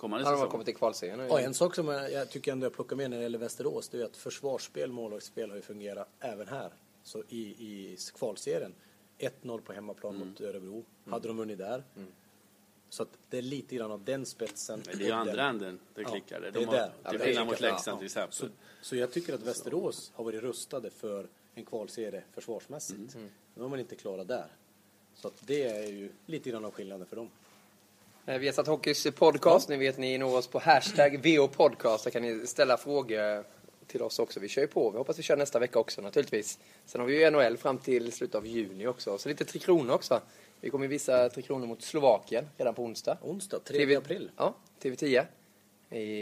kommande 0.05 0.25
Ja, 0.25 0.29
de 0.29 0.35
har 0.35 0.37
säsong. 0.37 0.51
kommit 0.51 0.65
till 0.65 0.75
kvalserien 0.75 1.17
nu. 1.19 1.25
Ja, 1.29 1.39
en 1.39 1.53
sak 1.53 1.75
som 1.75 1.87
jag, 1.87 2.11
jag 2.11 2.29
tycker 2.29 2.51
ändå 2.51 2.65
jag 2.65 2.73
plockar 2.73 2.95
med 2.95 3.09
när 3.09 3.17
det 3.17 3.23
gäller 3.23 3.37
Västerås, 3.39 3.89
det 3.89 4.01
är 4.01 4.05
att 4.05 4.17
försvarsspel, 4.17 4.91
målvaktsspel 4.91 5.49
har 5.49 5.55
ju 5.55 5.61
fungerat 5.61 6.07
även 6.19 6.47
här. 6.47 6.73
Så 7.03 7.23
i, 7.29 7.39
i 7.41 7.97
kvalserien, 8.15 8.73
1-0 9.19 9.61
på 9.61 9.73
hemmaplan 9.73 10.15
Mm. 10.15 10.27
mot 10.27 10.41
Örebro, 10.41 10.85
hade 11.09 11.27
de 11.27 11.37
vunnit 11.37 11.57
där. 11.57 11.83
Så 12.89 13.03
att 13.03 13.09
det 13.29 13.37
är 13.37 13.41
lite 13.41 13.75
grann 13.75 13.91
av 13.91 14.03
den 14.03 14.25
spetsen. 14.25 14.81
Men 14.87 14.97
det 14.97 15.03
är 15.03 15.07
ju 15.07 15.13
andra 15.13 15.33
den- 15.35 15.45
änden 15.49 15.79
det 15.95 16.01
Ja, 16.01 16.09
klickar. 16.09 16.41
det 16.41 16.51
de 16.51 16.59
är 16.59 16.65
har, 16.65 16.73
där. 16.73 16.87
Till 17.09 17.19
Ja, 17.19 17.25
skillnad 17.25 17.47
det 17.47 17.51
mot 17.51 17.61
Leksand 17.61 17.99
till 17.99 18.05
exempel. 18.05 18.33
Så, 18.35 18.47
så 18.81 18.95
jag 18.95 19.11
tycker 19.11 19.33
att 19.33 19.41
Västerås 19.43 20.11
har 20.15 20.23
varit 20.23 20.41
rustade 20.41 20.89
för 20.89 21.27
en 21.53 21.65
kvalserie 21.65 22.23
försvarsmässigt. 22.31 23.15
Mm. 23.15 23.29
Nu 23.55 23.61
har 23.61 23.69
man 23.69 23.79
inte 23.79 23.95
klarat 23.95 24.27
där. 24.27 24.47
Så 25.13 25.27
att 25.27 25.47
det 25.47 25.63
är 25.63 25.87
ju 25.87 26.11
lite 26.25 26.49
grann 26.49 26.65
av 26.65 26.71
skillnaden 26.71 27.05
för 27.07 27.15
dem. 27.15 27.29
Eh, 28.25 28.37
Vi 28.37 28.45
har 28.47 28.53
satt 28.53 28.67
Hockeys 28.67 29.07
podcast. 29.15 29.69
Ni 29.69 29.77
vet 29.77 29.97
ni 29.97 30.17
når 30.17 30.37
oss 30.37 30.47
på 30.47 30.59
hashtag 30.59 31.19
VOPodcast. 31.23 32.03
Där 32.03 32.11
kan 32.11 32.21
ni 32.21 32.47
ställa 32.47 32.77
frågor 32.77 33.43
till 33.87 34.01
oss 34.01 34.19
också. 34.19 34.39
Vi 34.39 34.47
kör 34.47 34.61
ju 34.61 34.67
på. 34.67 34.89
Vi 34.91 34.97
hoppas 34.97 35.19
vi 35.19 35.23
kör 35.23 35.37
nästa 35.37 35.59
vecka 35.59 35.79
också 35.79 36.01
naturligtvis. 36.01 36.59
Sen 36.85 37.01
har 37.01 37.07
vi 37.07 37.19
ju 37.23 37.29
NHL 37.31 37.57
fram 37.57 37.77
till 37.77 38.11
slutet 38.11 38.35
av 38.35 38.47
juni 38.47 38.87
också. 38.87 39.17
Så 39.17 39.29
lite 39.29 39.45
Tre 39.45 39.59
Kronor 39.59 39.93
också. 39.93 40.21
Vi 40.61 40.69
kommer 40.69 40.87
visa 40.87 41.29
Tre 41.29 41.41
Kronor 41.43 41.67
mot 41.67 41.81
Slovakien 41.81 42.49
redan 42.57 42.73
på 42.73 42.83
onsdag. 42.83 43.17
Onsdag, 43.21 43.59
3 43.59 43.77
TV 43.77 43.95
april. 43.95 44.31
Ja, 44.37 44.53
TV10. 44.81 45.25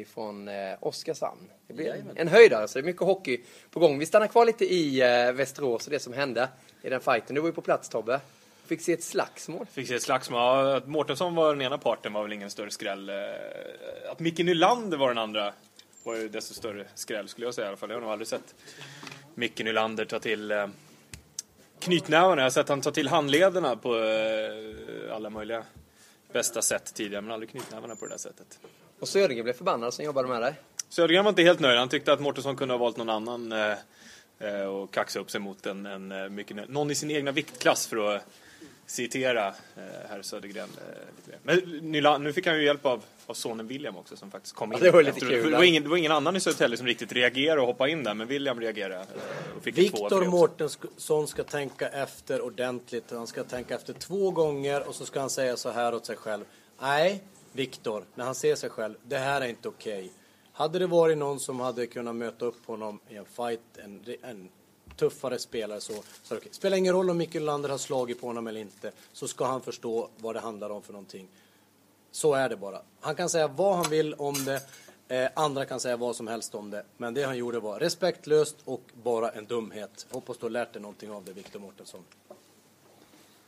Från 0.05 0.47
eh, 0.47 0.53
Oskarshamn. 0.79 1.49
Det 1.67 1.73
blir 1.73 1.85
Jajamän. 1.85 2.17
en 2.17 2.27
höjdare, 2.27 2.67
så 2.67 2.79
det 2.79 2.81
är 2.81 2.85
mycket 2.85 3.01
hockey 3.01 3.41
på 3.71 3.79
gång. 3.79 3.99
Vi 3.99 4.05
stannar 4.05 4.27
kvar 4.27 4.45
lite 4.45 4.65
i 4.65 5.01
eh, 5.01 5.31
Västerås 5.31 5.85
och 5.87 5.91
det 5.91 5.99
som 5.99 6.13
hände 6.13 6.49
i 6.81 6.89
den 6.89 7.01
fighten. 7.01 7.35
Du 7.35 7.41
var 7.41 7.47
ju 7.47 7.53
på 7.53 7.61
plats 7.61 7.89
Tobbe. 7.89 8.19
Fick 8.65 8.82
se 8.82 8.93
ett 8.93 9.04
slagsmål. 9.04 9.65
Fick 9.71 9.88
se 9.88 9.95
ett 9.95 10.04
slagsmål. 10.04 10.39
Ja, 10.39 10.76
Att 10.78 10.88
Mårtensson 10.88 11.36
var 11.36 11.54
den 11.54 11.62
ena 11.62 11.78
parten 11.78 12.13
var 12.13 12.23
väl 12.23 12.34
ingen 12.34 12.49
större 12.49 12.71
skräll. 12.71 13.10
Eh, 13.10 13.15
Att 14.12 14.19
Micke 14.19 14.39
Nylander 14.39 14.97
var 14.97 15.08
den 15.08 15.17
andra 15.17 15.54
var 16.04 16.15
ju 16.15 16.30
desto 16.30 16.54
större 16.54 16.86
skräll 16.95 17.28
skulle 17.28 17.47
jag 17.47 17.54
säga 17.54 17.65
i 17.65 17.67
alla 17.67 17.78
fall. 17.78 17.89
Jag 17.89 17.95
har 17.95 18.02
nog 18.02 18.12
aldrig 18.12 18.28
sett 18.28 18.56
Micke 19.36 19.60
Nylander 19.60 20.06
ta 20.06 20.19
till 20.19 20.52
eh, 20.52 20.67
knytnävarna. 21.80 22.41
Jag 22.41 22.45
har 22.45 22.49
sett 22.49 22.69
han 22.69 22.82
ta 22.82 22.91
till 22.91 23.08
handlederna 23.08 23.76
på 23.76 23.95
eh, 23.99 25.15
alla 25.15 25.30
möjliga 25.30 25.63
bästa 26.34 26.62
sätt 26.62 26.93
tidigare, 26.93 27.21
men 27.21 27.32
aldrig 27.32 27.49
knytnävarna 27.49 27.95
på 27.95 28.06
det 28.06 28.12
där 28.13 28.17
sättet. 28.17 28.60
Och 28.99 29.08
Södergren 29.08 29.43
blev 29.43 29.54
förbannad 29.54 29.93
som 29.93 30.06
jobbade 30.06 30.28
med 30.28 30.41
dig. 30.41 30.54
Södergren 30.89 31.23
var 31.23 31.30
inte 31.30 31.41
helt 31.43 31.60
nöjd. 31.60 31.80
Han 31.80 31.89
tyckte 31.89 32.13
att 32.13 32.21
Mårtensson 32.21 32.56
kunde 32.56 32.73
ha 32.73 32.80
valt 32.80 32.97
någon 32.97 33.10
annan 33.10 33.54
och 34.69 34.93
kaxa 34.93 35.19
upp 35.19 35.32
sig 35.32 35.41
mot 35.41 35.65
en, 35.65 35.86
en 35.86 36.36
mycket, 36.36 36.69
någon 36.69 36.91
i 36.91 36.95
sin 36.95 37.12
egna 37.12 37.32
viktklass 37.32 37.88
för 37.88 38.15
att 38.15 38.28
citera 38.86 39.48
eh, 39.48 39.84
herr 40.10 40.22
Södergren. 40.22 40.69
Eh, 40.78 41.15
lite 41.15 41.30
mer. 41.30 41.39
Men 41.43 41.91
Nyla, 41.91 42.17
nu 42.17 42.34
fick 42.34 42.48
han 42.48 42.56
ju 42.56 42.65
hjälp 42.65 42.86
av, 42.86 43.04
av 43.26 43.34
sonen 43.34 43.67
William 43.67 43.98
också 43.98 44.15
som 44.17 44.32
faktiskt 44.32 44.56
kom 44.56 44.74
in. 44.74 44.80
Ja, 44.80 44.86
det 44.86 44.91
var 44.91 45.04
lite 45.04 45.19
kul. 45.19 45.52
Det 45.52 45.58
var, 45.58 45.63
ingen, 45.63 45.84
det 45.84 45.89
var 45.89 45.98
ingen 45.98 46.12
annan 46.12 46.36
i 46.36 46.39
Södertälje 46.39 46.78
som 46.78 46.88
riktigt 46.88 47.12
reagerade 47.12 47.62
och 47.62 47.67
hoppade 47.67 47.91
in 47.91 48.04
där, 48.04 48.13
men 48.13 48.28
William 48.28 48.60
reagerade 48.60 48.96
eh, 48.96 49.58
och 49.58 49.63
fick 49.63 49.78
Viktor. 49.78 50.26
Mårtensson 50.26 51.28
ska 51.28 51.43
tänka 51.43 51.89
efter 51.89 52.41
ordentligt. 52.41 53.12
Han 53.12 53.28
ska 53.28 53.43
tänka 53.43 53.76
efter 53.76 53.93
två 53.93 54.32
gånger 54.32 54.88
och 54.88 54.96
så 54.96 55.06
ska 55.06 55.19
han 55.19 55.30
säga 55.30 55.58
så 55.58 55.69
här 55.69 55.96
åt 55.96 56.06
sig 56.06 56.15
själv. 56.15 56.43
Nej, 56.82 57.24
Viktor, 57.52 58.06
när 58.15 58.26
han 58.26 58.36
ser 58.36 58.56
sig 58.56 58.69
själv, 58.69 58.96
det 59.04 59.17
här 59.17 59.41
är 59.41 59.48
inte 59.48 59.67
okej. 59.67 60.12
Hade 60.54 60.80
det 60.80 60.88
varit 60.88 61.17
någon 61.17 61.39
som 61.39 61.60
hade 61.60 61.88
kunnat 61.88 62.15
möta 62.15 62.46
upp 62.46 62.65
honom 62.65 63.00
i 63.10 63.15
en 63.15 63.26
fight, 63.26 63.62
en, 63.84 64.06
en 64.22 64.50
tuffare 64.95 65.39
spelare 65.39 65.82
så, 65.82 65.93
så 66.23 66.38
okay. 66.38 66.51
Spelar 66.51 66.77
ingen 66.77 66.93
roll 66.93 67.10
om 67.10 67.17
Mikael 67.17 67.43
Nylander 67.43 67.69
har 67.69 67.77
slagit 67.77 68.21
på 68.21 68.27
honom 68.27 68.47
eller 68.47 68.62
inte, 68.62 68.91
så 69.13 69.27
ska 69.27 69.45
han 69.45 69.62
förstå 69.62 70.10
vad 70.17 70.36
det 70.36 70.39
handlar 70.39 70.69
om 70.69 70.82
för 70.82 70.93
någonting. 70.93 71.27
Så 72.12 72.34
är 72.34 72.49
det 72.49 72.56
bara. 72.56 72.82
Han 72.99 73.15
kan 73.15 73.29
säga 73.29 73.47
vad 73.47 73.75
han 73.75 73.89
vill 73.89 74.13
om 74.13 74.45
det. 74.45 74.62
Eh, 75.08 75.29
andra 75.34 75.65
kan 75.65 75.79
säga 75.79 75.97
vad 75.97 76.15
som 76.15 76.27
helst 76.27 76.56
om 76.56 76.69
det. 76.69 76.84
Men 76.97 77.13
det 77.13 77.23
han 77.23 77.38
gjorde 77.38 77.60
var 77.60 77.79
respektlöst 77.79 78.56
och 78.65 78.82
bara 79.03 79.29
en 79.29 79.45
dumhet. 79.45 80.06
Hoppas 80.10 80.38
du 80.38 80.45
har 80.45 80.49
lärt 80.49 80.73
dig 80.73 80.82
någonting 80.82 81.12
av 81.12 81.23
det, 81.23 81.34
Viktor 81.34 81.60
Mårtensson. 81.60 82.03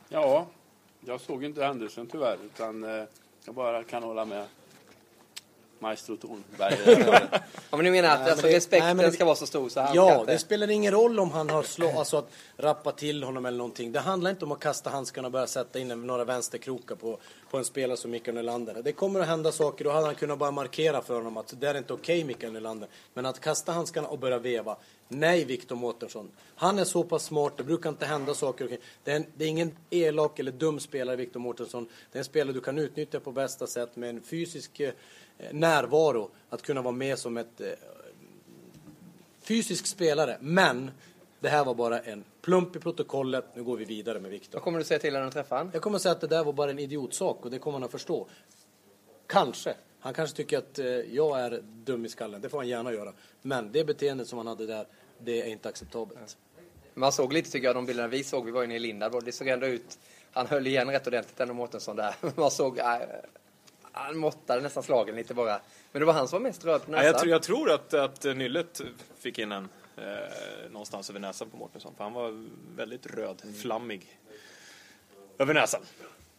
Ja, 0.08 0.46
jag 1.00 1.20
såg 1.20 1.44
inte 1.44 1.64
händelsen 1.64 2.06
tyvärr, 2.06 2.38
utan 2.44 2.84
eh, 2.84 3.04
jag 3.44 3.54
bara 3.54 3.84
kan 3.84 4.02
hålla 4.02 4.24
med 4.24 4.46
Maestro 5.78 6.16
Tornberg. 6.16 7.10
Ja, 7.70 7.76
men 7.76 7.84
du 7.84 7.90
menar 7.90 8.08
att 8.08 8.20
Nej, 8.20 8.30
alltså, 8.30 8.46
respekten 8.46 8.96
nej, 8.96 9.04
men 9.04 9.12
ska 9.12 9.24
vara 9.24 9.36
så 9.36 9.46
stor 9.46 9.68
så 9.68 9.80
han 9.80 9.94
Ja, 9.94 10.20
inte... 10.20 10.32
det 10.32 10.38
spelar 10.38 10.70
ingen 10.70 10.92
roll 10.92 11.20
om 11.20 11.30
han 11.30 11.50
har 11.50 11.62
slå, 11.62 11.98
alltså 11.98 12.16
att 12.16 12.30
rappa 12.56 12.92
till 12.92 13.22
honom 13.22 13.46
eller 13.46 13.58
någonting. 13.58 13.92
Det 13.92 14.00
handlar 14.00 14.30
inte 14.30 14.44
om 14.44 14.52
att 14.52 14.60
kasta 14.60 14.90
handskarna 14.90 15.28
och 15.28 15.32
börja 15.32 15.46
sätta 15.46 15.78
in 15.78 15.88
några 15.88 16.24
vänsterkrokar 16.24 16.94
på, 16.94 17.18
på 17.50 17.58
en 17.58 17.64
spelare 17.64 17.96
som 17.96 18.10
Mikael 18.10 18.34
Nylander. 18.34 18.82
Det 18.84 18.92
kommer 18.92 19.20
att 19.20 19.26
hända 19.26 19.52
saker, 19.52 19.84
då 19.84 19.90
hade 19.90 20.06
han 20.06 20.14
kunnat 20.14 20.38
bara 20.38 20.50
markera 20.50 21.02
för 21.02 21.14
honom 21.14 21.36
att 21.36 21.54
det 21.60 21.66
är 21.66 21.76
inte 21.76 21.92
okej 21.92 22.24
Mikael 22.24 22.52
Nylander. 22.52 22.88
Men 23.14 23.26
att 23.26 23.40
kasta 23.40 23.72
handskarna 23.72 24.08
och 24.08 24.18
börja 24.18 24.38
veva. 24.38 24.76
Nej, 25.08 25.44
Viktor 25.44 25.76
Mårtensson. 25.76 26.30
Han 26.54 26.78
är 26.78 26.84
så 26.84 27.04
pass 27.04 27.24
smart, 27.24 27.52
det 27.56 27.64
brukar 27.64 27.90
inte 27.90 28.06
hända 28.06 28.34
saker. 28.34 28.78
Det 29.04 29.10
är, 29.10 29.16
en, 29.16 29.26
det 29.34 29.44
är 29.44 29.48
ingen 29.48 29.76
elak 29.90 30.38
eller 30.38 30.52
dum 30.52 30.80
spelare, 30.80 31.16
Viktor 31.16 31.40
Mårtensson. 31.40 31.88
Det 32.12 32.16
är 32.16 32.20
en 32.20 32.24
spelare 32.24 32.52
du 32.52 32.60
kan 32.60 32.78
utnyttja 32.78 33.20
på 33.20 33.32
bästa 33.32 33.66
sätt 33.66 33.96
med 33.96 34.10
en 34.10 34.22
fysisk 34.22 34.80
eh, 34.80 34.92
närvaro. 35.52 36.30
Att 36.50 36.62
kunna 36.62 36.82
vara 36.82 36.94
med 36.94 37.18
som 37.18 37.36
ett 37.36 37.60
eh, 37.60 37.68
fysisk 39.40 39.86
spelare. 39.86 40.36
Men 40.40 40.90
det 41.40 41.48
här 41.48 41.64
var 41.64 41.74
bara 41.74 42.00
en 42.00 42.24
plump 42.42 42.76
i 42.76 42.78
protokollet. 42.78 43.44
Nu 43.54 43.64
går 43.64 43.76
vi 43.76 43.84
vidare 43.84 44.20
med 44.20 44.30
Viktor. 44.30 44.52
Vad 44.52 44.62
kommer 44.62 44.78
du 44.78 44.84
säga 44.84 45.00
till 45.00 45.12
när 45.12 45.24
du 45.24 45.30
träffar 45.30 45.56
han? 45.56 45.70
Jag 45.72 45.82
kommer 45.82 45.98
säga 45.98 46.12
att 46.12 46.20
det 46.20 46.26
där 46.26 46.44
var 46.44 46.52
bara 46.52 46.70
en 46.70 46.78
idiotsak 46.78 47.44
och 47.44 47.50
det 47.50 47.58
kommer 47.58 47.78
han 47.78 47.84
att 47.84 47.90
förstå. 47.90 48.26
Kanske. 49.26 49.74
Han 50.00 50.14
kanske 50.14 50.36
tycker 50.36 50.58
att 50.58 50.78
eh, 50.78 50.86
jag 50.86 51.40
är 51.40 51.62
dum 51.62 52.04
i 52.04 52.08
skallen. 52.08 52.40
Det 52.40 52.48
får 52.48 52.58
han 52.58 52.68
gärna 52.68 52.92
göra. 52.92 53.12
Men 53.42 53.72
det 53.72 53.84
beteendet 53.84 54.28
som 54.28 54.38
han 54.38 54.46
hade 54.46 54.66
där, 54.66 54.86
det 55.18 55.42
är 55.42 55.46
inte 55.46 55.68
acceptabelt. 55.68 56.36
Man 56.94 57.12
såg 57.12 57.32
lite 57.32 57.50
tycker 57.50 57.66
jag 57.66 57.76
de 57.76 57.86
bilderna 57.86 58.08
vi 58.08 58.24
såg, 58.24 58.44
vi 58.44 58.50
var 58.50 58.64
inne 58.64 58.76
i 58.76 58.78
Lindab, 58.78 59.24
det 59.24 59.32
såg 59.32 59.48
ändå 59.48 59.66
ut, 59.66 59.98
han 60.32 60.46
höll 60.46 60.66
igen 60.66 60.90
rätt 60.90 61.06
ordentligt 61.06 61.40
ändå 61.40 61.54
Mårtensson 61.54 61.96
där. 61.96 62.14
Man 62.36 62.50
såg, 62.50 62.78
äh, 62.78 62.84
han 63.96 64.16
måttade 64.16 64.60
nästan 64.62 64.82
slagen 64.82 65.16
lite 65.16 65.34
bara. 65.34 65.60
Men 65.92 66.00
det 66.00 66.06
var 66.06 66.12
han 66.12 66.28
som 66.28 66.42
var 66.42 66.48
mest 66.48 66.64
röd 66.64 66.86
på 66.86 66.92
Ja, 66.92 66.96
näsan. 66.96 67.06
jag, 67.06 67.18
tror, 67.18 67.30
jag 67.30 67.42
tror 67.42 67.70
att, 67.70 67.94
att 67.94 68.24
Nyllet 68.36 68.80
fick 69.18 69.38
in 69.38 69.52
en, 69.52 69.68
eh, 69.96 70.02
någonstans 70.70 71.10
över 71.10 71.20
näsan 71.20 71.50
på 71.50 71.56
Mårtensson. 71.56 71.94
För 71.96 72.04
han 72.04 72.12
var 72.12 72.46
väldigt 72.76 73.06
röd, 73.06 73.42
flammig 73.62 74.18
över 75.38 75.54
näsan. 75.54 75.80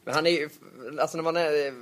Men 0.04 0.14
han 0.16 0.26
är 0.28 0.32
ju, 0.32 0.50
alltså 1.00 1.18
när 1.18 1.24
man 1.24 1.38
är 1.38 1.74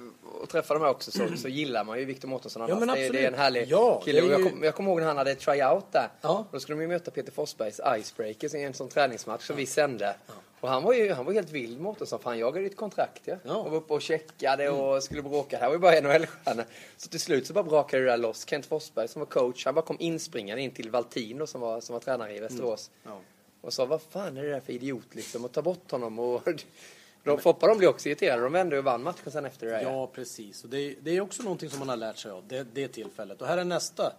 och 0.42 0.50
träffar 0.50 0.76
de 0.76 0.82
här 0.84 0.90
också 0.90 1.12
så, 1.12 1.28
så 1.38 1.48
gillar 1.48 1.84
man 1.84 2.00
ju 2.00 2.06
Victor 2.06 2.28
Mårtensson 2.28 2.62
Ja, 2.70 2.76
det, 2.76 2.82
är- 2.84 2.86
det 2.88 2.92
är 2.94 2.98
en 3.08 3.10
absolut. 3.10 3.36
härlig 3.40 3.66
Ja, 3.68 4.02
kille. 4.06 4.22
är 4.22 4.30
jag, 4.32 4.40
ju- 4.42 4.50
kom, 4.50 4.64
jag 4.64 4.76
kommer 4.76 4.90
ihåg 4.92 5.00
när 5.00 5.08
han 5.08 5.18
hade 5.18 5.36
tryout 5.36 5.92
där. 5.92 6.10
Ja. 6.22 6.46
Då 6.52 6.60
skulle 6.60 6.76
de 6.76 6.82
ju 6.82 6.88
möta 6.88 7.12
Peter 7.12 7.32
Forsbergs 7.32 7.80
Icebreakers 8.00 8.54
i 8.54 8.64
en 8.64 8.74
sån 8.74 8.90
träningsmatch 8.90 9.48
som 9.48 9.56
vi 9.56 9.66
sände. 9.66 10.16
Och 10.66 10.72
han 10.72 10.84
var 10.84 10.94
ju 10.94 11.12
han 11.14 11.26
var 11.26 11.34
helt 11.34 11.50
vild 11.52 11.80
Mårtensson 11.82 12.20
för 12.20 12.30
han 12.30 12.40
jagade 12.40 12.66
ett 12.66 12.76
kontrakt 12.76 13.22
ja. 13.26 13.36
Ja. 13.44 13.56
Och 13.56 13.72
var 13.72 13.78
uppe 13.78 13.94
och 13.94 14.02
checkade 14.02 14.70
och 14.70 15.04
skulle 15.04 15.22
bråka. 15.22 15.58
Det 15.58 15.62
här 15.62 15.68
var 15.68 15.74
ju 15.76 15.80
bara 15.80 16.02
NHL-stjärnor. 16.02 16.66
Så 16.98 17.10
till 17.10 17.20
slut 17.20 17.48
så 17.48 17.54
bara 17.54 17.64
brakade 17.64 18.04
det 18.04 18.10
där 18.10 18.18
loss. 18.18 18.48
Kent 18.48 18.66
Forsberg 18.66 19.08
som 19.08 19.20
var 19.20 19.26
coach, 19.26 19.66
han 19.66 19.76
bara 19.76 19.86
kom 19.86 19.98
inspringande 20.00 20.62
in 20.64 20.72
till 20.72 20.90
Valtin 20.92 21.48
som 21.48 21.62
var, 21.62 21.82
som 21.82 21.94
var 21.94 22.00
tränare 22.00 22.36
i 22.36 22.40
Västerås. 22.40 22.92
Ja. 23.04 23.20
Och 23.62 23.74
sa, 23.74 23.86
vad 23.86 24.02
fan 24.02 24.38
är 24.38 24.44
det 24.44 24.50
där 24.50 24.60
för 24.60 24.74
idiot 24.74 25.16
liksom? 25.16 25.46
Och 25.46 25.52
ta 25.52 25.62
bort 25.62 25.92
honom 25.92 26.20
och... 26.20 26.42
De, 27.24 27.40
Foppa 27.40 27.68
de 27.68 27.78
blev 27.78 27.90
också 27.90 28.10
irriterade. 28.10 28.44
De 28.44 28.52
vände 28.54 28.78
och 28.78 28.84
vann 28.84 29.04
matchen 29.04 29.32
sen 29.32 29.46
efter 29.46 29.66
det 29.68 29.72
där. 29.74 29.82
Ja, 29.82 30.08
precis. 30.08 30.64
Och 30.64 30.70
det, 30.70 30.78
är- 30.78 30.96
det 31.02 31.12
är 31.18 31.22
också 31.22 31.44
någonting 31.44 31.70
som 31.70 31.80
man 31.80 31.90
har 31.90 31.98
lärt 31.98 32.18
sig 32.18 32.32
av, 32.32 32.44
det, 32.48 32.68
det 32.74 32.88
tillfället. 32.88 33.42
Och 33.42 33.48
här 33.48 33.58
är 33.58 33.64
nästa 33.64 34.14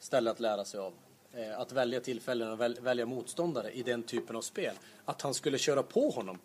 ställe 0.00 0.30
att 0.30 0.40
lära 0.40 0.64
sig 0.64 0.80
av. 0.80 0.92
Eh, 1.34 1.60
att 1.60 1.72
välja 1.72 2.00
tillfällen 2.00 2.52
och 2.52 2.60
välja 2.60 3.06
motståndare 3.06 3.70
i 3.70 3.82
den 3.82 4.02
typen 4.02 4.36
av 4.36 4.40
spel. 4.40 4.74
Att 5.04 5.22
han 5.22 5.34
skulle 5.34 5.58
köra 5.58 5.82
på 5.82 6.10
honom, 6.10 6.38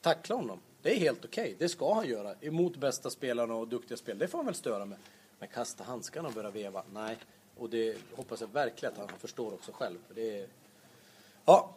tackla 0.00 0.36
honom. 0.36 0.60
Det 0.82 0.96
är 0.96 0.98
helt 0.98 1.24
okej, 1.24 1.56
det 1.58 1.68
ska 1.68 1.94
han 1.94 2.08
göra. 2.08 2.34
Emot 2.40 2.76
bästa 2.76 3.10
spelarna 3.10 3.54
och 3.54 3.68
duktiga 3.68 3.96
spel, 3.96 4.18
det 4.18 4.28
får 4.28 4.38
han 4.38 4.46
väl 4.46 4.54
störa 4.54 4.84
med. 4.84 4.98
Men 5.38 5.48
kasta 5.48 5.84
handskarna 5.84 6.28
och 6.28 6.34
börja 6.34 6.50
veva, 6.50 6.82
nej. 6.92 7.16
Och 7.56 7.70
det 7.70 7.96
hoppas 8.16 8.40
jag 8.40 8.48
verkligen 8.48 8.92
att 8.92 9.10
han 9.10 9.18
förstår 9.18 9.54
också 9.54 9.72
själv. 9.72 9.98
För 10.08 10.14
det 10.14 10.40
är... 10.40 10.46
Ja, 11.44 11.74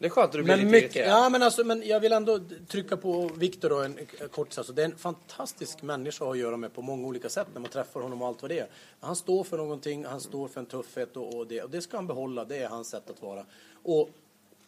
det 0.00 0.06
är 0.06 0.10
skönt 0.10 0.24
att 0.24 0.32
du 0.32 0.42
blir 0.42 0.56
men 0.56 0.58
lite 0.58 0.70
mycket, 0.70 0.96
irriterad. 0.96 1.24
ja, 1.24 1.28
men, 1.28 1.42
alltså, 1.42 1.64
men 1.64 1.82
jag 1.86 2.00
vill 2.00 2.12
ändå 2.12 2.40
trycka 2.68 2.96
på 2.96 3.30
Viktor 3.36 3.68
då 3.68 3.82
en 3.82 3.98
kort 4.30 4.58
alltså, 4.58 4.72
Det 4.72 4.82
är 4.82 4.86
en 4.86 4.98
fantastisk 4.98 5.82
människa 5.82 6.30
att 6.30 6.38
göra 6.38 6.56
med 6.56 6.74
på 6.74 6.82
många 6.82 7.06
olika 7.06 7.28
sätt 7.28 7.46
när 7.54 7.60
man 7.60 7.70
träffar 7.70 8.00
honom 8.00 8.22
och 8.22 8.28
allt 8.28 8.42
vad 8.42 8.50
det 8.50 8.58
är. 8.58 8.68
Han 9.00 9.16
står 9.16 9.44
för 9.44 9.56
någonting, 9.56 10.04
han 10.04 10.20
står 10.20 10.48
för 10.48 10.60
en 10.60 10.66
tuffhet 10.66 11.16
och, 11.16 11.34
och, 11.34 11.46
det, 11.46 11.62
och 11.62 11.70
det 11.70 11.80
ska 11.80 11.96
han 11.96 12.06
behålla. 12.06 12.44
Det 12.44 12.56
är 12.56 12.68
hans 12.68 12.88
sätt 12.88 13.10
att 13.10 13.22
vara. 13.22 13.44
Och 13.82 14.10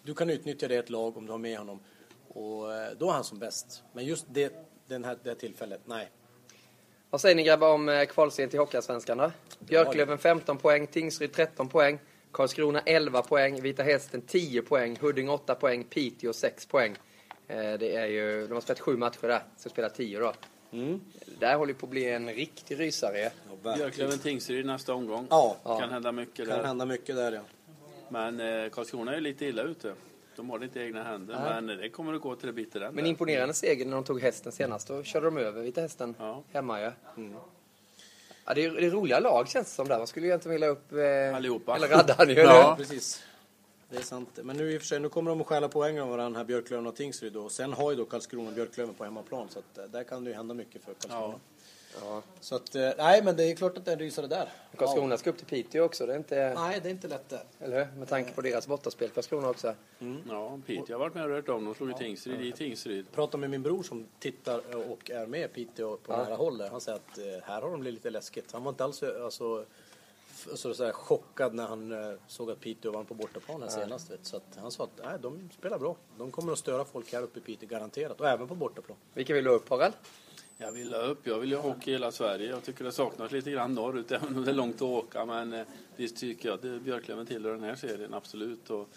du 0.03 0.15
kan 0.15 0.31
utnyttja 0.31 0.69
det 0.69 0.75
i 0.75 0.79
ett 0.79 0.91
lag 0.91 1.17
om 1.17 1.27
du 1.27 1.33
har 1.33 1.39
med 1.39 1.59
honom. 1.59 1.81
Och 2.29 2.75
eh, 2.75 2.91
då 2.99 3.09
är 3.09 3.13
han 3.13 3.25
som 3.25 3.39
bäst. 3.39 3.83
Men 3.93 4.05
just 4.05 4.27
det, 4.29 4.53
den 4.89 5.05
här, 5.05 5.19
det 5.23 5.29
här 5.31 5.37
tillfället, 5.37 5.81
nej. 5.85 6.11
Vad 7.11 7.21
säger 7.21 7.35
ni 7.35 7.43
grabbar 7.43 7.75
om 7.75 7.89
eh, 7.89 8.05
kvalserien 8.05 8.51
till 8.51 8.59
Hockeyallsvenskan 8.59 9.19
då? 9.19 9.33
Björklöven 9.59 10.19
15 10.19 10.59
poäng, 10.59 10.87
Tingsryd 10.87 11.33
13 11.33 11.69
poäng, 11.69 11.99
Karlskrona 12.33 12.81
11 12.87 13.23
poäng, 13.23 13.61
Vita 13.63 13.83
Hästen 13.83 14.23
10 14.23 14.63
poäng, 14.63 14.97
Huddinge 15.01 15.31
8 15.31 15.55
poäng, 15.55 15.85
Piteå 15.85 16.33
6 16.33 16.67
poäng. 16.67 16.97
Eh, 17.49 17.57
Det 17.57 17.97
är 17.97 18.07
ju, 18.07 18.47
de 18.47 18.55
har 18.55 18.61
spelat 18.61 18.81
sju 18.81 18.97
matcher 18.97 19.29
där, 19.29 19.43
ska 19.57 19.69
spela 19.71 19.89
10 19.89 20.19
då. 20.21 20.33
Mm. 20.73 21.01
Det 21.27 21.41
där 21.47 21.57
håller 21.57 21.75
på 21.75 21.87
att 21.87 21.91
bli 21.91 22.11
en 22.11 22.29
riktig 22.35 22.81
rysare. 22.81 23.31
Björklöven 23.63 24.19
Tingsryd 24.19 24.67
nästa 24.67 24.95
omgång. 24.95 25.27
Ja, 25.31 25.57
Kan 25.81 25.91
hända 25.91 26.13
mycket 26.13 26.49
kan 26.49 26.59
där. 26.59 26.65
hända 26.65 26.85
mycket 26.85 27.17
där 27.17 27.33
ja. 27.33 27.41
Men 28.09 28.41
eh, 28.41 28.71
Karlskrona 28.71 29.17
är 29.17 29.21
lite 29.21 29.45
illa 29.47 29.63
ute. 29.63 29.95
De 30.37 30.51
har 30.51 30.59
det 30.59 30.65
inte 30.65 30.81
i 30.81 30.85
egna 30.85 31.03
händer. 31.03 31.35
Men 31.63 31.67
det 31.79 31.89
kommer 31.89 32.15
att 32.15 32.21
gå 32.21 32.35
till 32.37 32.47
det 32.47 32.53
bittra 32.53 32.91
Men 32.91 33.07
imponerande 33.07 33.55
seger 33.55 33.87
när 33.87 33.95
de 33.95 34.05
tog 34.05 34.21
hästen 34.21 34.53
senast. 34.53 34.89
Då 34.89 35.03
körde 35.03 35.27
de 35.27 35.37
över 35.39 35.63
Vita 35.63 35.81
Hästen 35.81 36.15
Ja. 36.19 36.43
hemma 36.53 36.81
ju. 36.81 36.85
Ja, 36.85 36.93
det, 38.45 38.65
är, 38.65 38.71
det 38.71 38.87
är 38.87 38.91
roliga 38.91 39.21
lag 39.21 39.49
känns 39.49 39.69
det 39.69 39.75
som 39.75 39.89
där. 39.89 39.99
Man 39.99 40.07
skulle 40.07 40.27
ju 40.27 40.31
egentligen 40.31 40.53
vilja 40.53 40.69
upp... 40.69 40.93
Eh, 40.93 41.37
Allihopa. 41.37 41.77
Eller 41.77 41.89
radda 41.89 42.15
han 42.19 42.29
ju, 42.29 42.35
Ja. 42.35 42.75
Precis. 42.79 43.23
Det 43.91 43.97
är 43.97 44.03
sant. 44.03 44.39
Men 44.43 44.57
nu 44.57 44.73
i 44.73 44.77
och 44.77 44.81
för 44.81 44.87
sig, 44.87 45.01
nu 45.01 45.09
kommer 45.09 45.31
de 45.31 45.41
att 45.41 45.47
stjäla 45.47 45.69
poäng 45.69 46.01
av 46.01 46.09
varandra 46.09 46.39
här, 46.39 46.45
Björklöven 46.45 46.87
och 46.87 46.97
Tingsryd 46.97 47.33
då. 47.33 47.49
Sen 47.49 47.73
har 47.73 47.91
ju 47.91 47.97
då 47.97 48.05
Karlskrona 48.05 48.49
och 48.49 48.55
Björklöven 48.55 48.95
på 48.95 49.05
hemmaplan 49.05 49.49
så 49.49 49.59
att 49.59 49.79
eh, 49.79 49.85
där 49.85 50.05
kan 50.05 50.25
det 50.25 50.31
ju 50.31 50.37
hända 50.37 50.55
mycket 50.55 50.85
för 50.85 50.95
Karlskrona. 50.95 51.21
Ja. 51.21 51.39
Så 52.41 52.55
att, 52.57 52.75
eh, 52.75 52.91
nej 52.99 53.23
men 53.23 53.37
det 53.37 53.45
är 53.45 53.57
klart 53.57 53.77
att 53.77 53.85
det 53.85 53.91
är 53.91 53.93
en 53.93 53.99
rysare 53.99 54.27
där. 54.27 54.49
Karlskrona 54.77 55.19
ska 55.19 55.31
upp 55.31 55.37
till 55.37 55.47
Piteå 55.47 55.85
också. 55.85 56.07
Det 56.07 56.13
är 56.13 56.17
inte... 56.17 56.35
Ja. 56.35 56.55
Nej, 56.55 56.81
det 56.83 56.89
är 56.89 56.91
inte 56.91 57.09
lätt 57.09 57.29
där. 57.29 57.43
Eller 57.61 57.85
hur? 57.85 57.99
Med 57.99 58.09
tanke 58.09 58.33
på 58.33 58.41
deras 58.41 58.67
bortaspel. 58.67 59.11
Karlskrona 59.11 59.49
också. 59.49 59.75
Ja, 60.29 60.59
Piteå 60.67 60.95
har 60.95 60.99
varit 60.99 61.15
med 61.15 61.25
och 61.25 61.31
rört 61.31 61.49
om. 61.49 61.65
De 61.65 61.75
slog 61.75 61.89
ju 61.89 61.95
Tingsryd 61.95 62.41
i 62.41 62.53
Tingsryd. 62.53 63.13
Pratade 63.13 63.41
med 63.41 63.51
min 63.51 63.63
bror 63.63 63.83
som 63.83 64.07
tittar 64.19 64.91
och 64.91 65.11
är 65.11 65.27
med 65.27 65.53
Piteå 65.53 65.97
på 65.97 66.17
nära 66.17 66.37
håll 66.37 66.59
där. 66.59 66.71
Han 66.71 66.81
säger 66.81 66.99
att 66.99 67.19
eh, 67.19 67.25
här 67.43 67.63
har 67.63 67.71
de 67.71 67.81
blivit 67.81 67.95
lite 67.99 68.11
läskigt. 68.11 68.53
Han 68.53 68.65
var 68.65 68.71
inte 68.71 68.85
alls 68.85 69.03
eh, 69.03 69.25
alltså, 69.25 69.65
så, 70.55 70.75
så 70.75 70.93
chockad 70.93 71.55
när 71.55 71.67
han 71.67 72.19
såg 72.27 72.51
att 72.51 72.61
Piteå 72.61 72.93
vann 72.93 73.07
på 73.07 73.15
bortaplan 73.15 73.63
här 73.63 73.69
senast. 73.69 74.11
Vet. 74.11 74.27
Så 74.27 74.37
att 74.37 74.57
han 74.57 74.71
sa 74.71 74.85
att 74.85 75.01
nej, 75.05 75.15
de 75.23 75.51
spelar 75.59 75.79
bra. 75.79 75.97
De 76.19 76.31
kommer 76.31 76.53
att 76.53 76.59
störa 76.59 76.85
folk 76.85 77.13
här 77.13 77.23
uppe 77.23 77.39
i 77.39 77.43
Piteå 77.43 77.69
garanterat. 77.69 78.21
Och 78.21 78.29
även 78.29 78.49
på 78.49 78.55
bortaplan. 78.55 78.99
Vilka 79.15 79.35
vill 79.35 79.45
du 79.45 79.51
ha 79.51 79.57
upp, 79.57 79.69
Harald? 79.69 79.95
Jag 80.63 80.73
vill 80.73 80.95
ha 80.95 81.01
upp, 81.01 81.27
jag 81.27 81.39
vill 81.39 81.51
ju 81.51 81.57
ha 81.57 81.63
hockey 81.63 81.91
i 81.91 81.93
hela 81.93 82.13
Sverige. 82.13 82.51
Jag 82.51 82.65
tycker 82.65 82.85
det 82.85 82.93
saknas 82.93 83.33
lite 83.33 83.51
grann 83.51 83.75
norrut, 83.75 84.13
även 84.13 84.29
om 84.37 84.45
det 84.45 84.51
är 84.51 84.55
långt 84.55 84.75
att 84.77 84.83
åka. 84.83 85.25
Men 85.25 85.53
eh, 85.53 85.67
visst 85.97 86.17
tycker 86.17 86.49
jag 86.49 86.55
att 86.57 86.63
det- 86.63 86.81
Björklöven 86.81 87.27
tillhör 87.27 87.53
den 87.53 87.63
här 87.63 87.75
serien, 87.75 88.15
absolut. 88.15 88.71
Och 88.71 88.89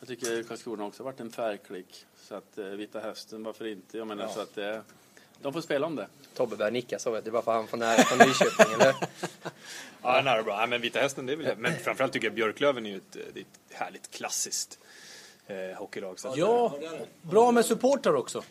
jag 0.00 0.08
tycker 0.08 0.42
Karlskrona 0.42 0.84
också 0.84 1.02
har 1.02 1.04
varit 1.12 1.20
en 1.20 1.30
färgklick. 1.30 2.06
Så 2.28 2.34
att 2.34 2.58
eh, 2.58 2.64
Vita 2.64 3.00
Hästen, 3.00 3.42
varför 3.44 3.66
inte? 3.66 3.98
Jag 3.98 4.06
menar 4.06 4.28
så 4.28 4.40
att 4.40 4.58
eh, 4.58 4.78
de 5.42 5.52
får 5.52 5.60
spela 5.60 5.86
om 5.86 5.96
det. 5.96 6.06
Tobbe 6.34 6.56
börjar 6.56 6.70
nicka 6.72 6.98
så 6.98 7.10
vet 7.10 7.24
du. 7.24 7.30
Det 7.30 7.30
är 7.30 7.32
bara 7.32 7.42
för 7.42 7.52
han 7.52 7.66
från, 7.66 7.80
nära, 7.80 7.96
från 8.02 8.18
Nyköping, 8.28 8.74
eller? 8.74 8.94
Ja, 10.02 10.22
nära 10.24 10.42
bra. 10.42 10.60
Ja, 10.60 10.66
men 10.66 10.80
Vita 10.80 10.98
Hästen, 11.00 11.26
det 11.26 11.32
är 11.32 11.36
väl 11.36 11.58
Men 11.58 11.72
framförallt 11.76 12.12
tycker 12.12 12.26
jag 12.26 12.34
Björklöven 12.34 12.86
är 12.86 12.90
ju 12.90 12.96
ett, 12.96 13.12
det 13.12 13.40
är 13.40 13.42
ett 13.42 13.46
härligt 13.76 14.10
klassiskt 14.10 14.78
eh, 15.46 15.56
hockeylag. 15.78 16.18
Ja, 16.36 16.78
bra 17.22 17.52
med 17.52 17.64
supportrar 17.64 18.14
också. 18.14 18.42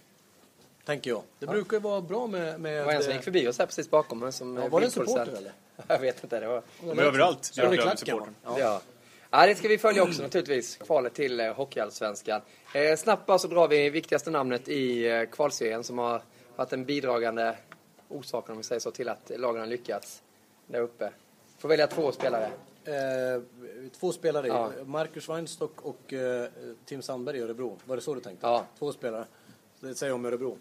Tänker 0.85 1.09
jag. 1.09 1.23
Det 1.39 1.47
brukar 1.47 1.77
ju 1.77 1.81
vara 1.81 2.01
bra 2.01 2.27
med... 2.27 2.59
med 2.59 2.79
Det 2.79 2.85
var 2.85 2.93
en 2.93 3.03
som 3.03 3.13
gick 3.13 3.23
förbi 3.23 3.47
oss 3.47 3.59
här 3.59 3.65
precis 3.65 3.89
bakom 3.89 4.19
mig 4.19 4.31
som 4.31 4.57
Ja, 4.57 4.67
var 4.67 4.79
det 4.79 4.85
en 4.85 4.91
supporter, 4.91 5.37
eller? 5.37 5.53
Jag 5.87 5.99
vet 5.99 6.23
inte. 6.23 6.39
Det 6.39 6.47
var... 6.47 6.63
de 6.81 6.99
är 6.99 7.03
överallt, 7.03 7.45
Står 7.45 7.67
det 7.67 7.75
i 7.75 7.77
klacken? 7.77 8.35
Ja. 8.43 8.59
Ja. 8.59 8.81
ja, 9.29 9.45
det 9.47 9.55
ska 9.55 9.67
vi 9.67 9.77
följa 9.77 10.03
också 10.03 10.21
naturligtvis. 10.21 10.77
Kvalet 10.77 11.13
till 11.13 11.39
eh, 11.39 11.53
Hockeyallsvenskan. 11.53 12.41
Eh, 12.73 12.95
snabbt 12.95 13.25
bara 13.25 13.39
så 13.39 13.47
drar 13.47 13.67
vi 13.67 13.89
viktigaste 13.89 14.29
namnet 14.29 14.67
i 14.67 15.07
eh, 15.09 15.23
kvalserien 15.23 15.83
som 15.83 15.97
har 15.97 16.21
varit 16.55 16.73
en 16.73 16.85
bidragande 16.85 17.55
orsak, 18.09 18.49
om 18.49 18.57
vi 18.57 18.63
säger 18.63 18.79
så, 18.79 18.91
till 18.91 19.09
att 19.09 19.31
lagen 19.37 19.59
har 19.59 19.67
lyckats 19.67 20.21
där 20.67 20.81
uppe. 20.81 21.11
Får 21.57 21.69
välja 21.69 21.87
två 21.87 22.11
spelare. 22.11 22.51
Eh, 22.85 23.41
två 23.99 24.11
spelare, 24.11 24.47
Ja. 24.47 24.71
Marcus 24.85 25.29
Weinstock 25.29 25.81
och 25.81 26.13
eh, 26.13 26.47
Tim 26.85 27.01
Sandberg 27.01 27.37
i 27.37 27.41
Örebro. 27.41 27.77
Var 27.85 27.95
det 27.95 28.01
så 28.01 28.13
du 28.15 28.21
tänkte? 28.21 28.47
Ja. 28.47 28.65
Två 28.79 28.91
spelare. 28.91 29.25
Så 29.79 29.85
det 29.85 29.95
säger 29.95 30.09
jag 30.09 30.15
om 30.15 30.25
Örebro. 30.25 30.57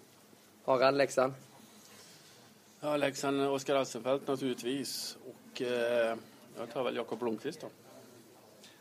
Harald, 0.65 0.97
Leksand. 0.97 1.33
Ja, 2.81 2.97
Leksand, 2.97 3.49
Oskar 3.49 3.75
Alsenfelt 3.77 4.29
naturligtvis. 4.29 5.17
Och 5.31 5.63
eh, 5.63 6.17
jag 6.59 6.73
tar 6.73 6.85
väl 6.85 6.97
Jakob 6.97 7.19
Blomqvist 7.19 7.61
då. 7.61 7.67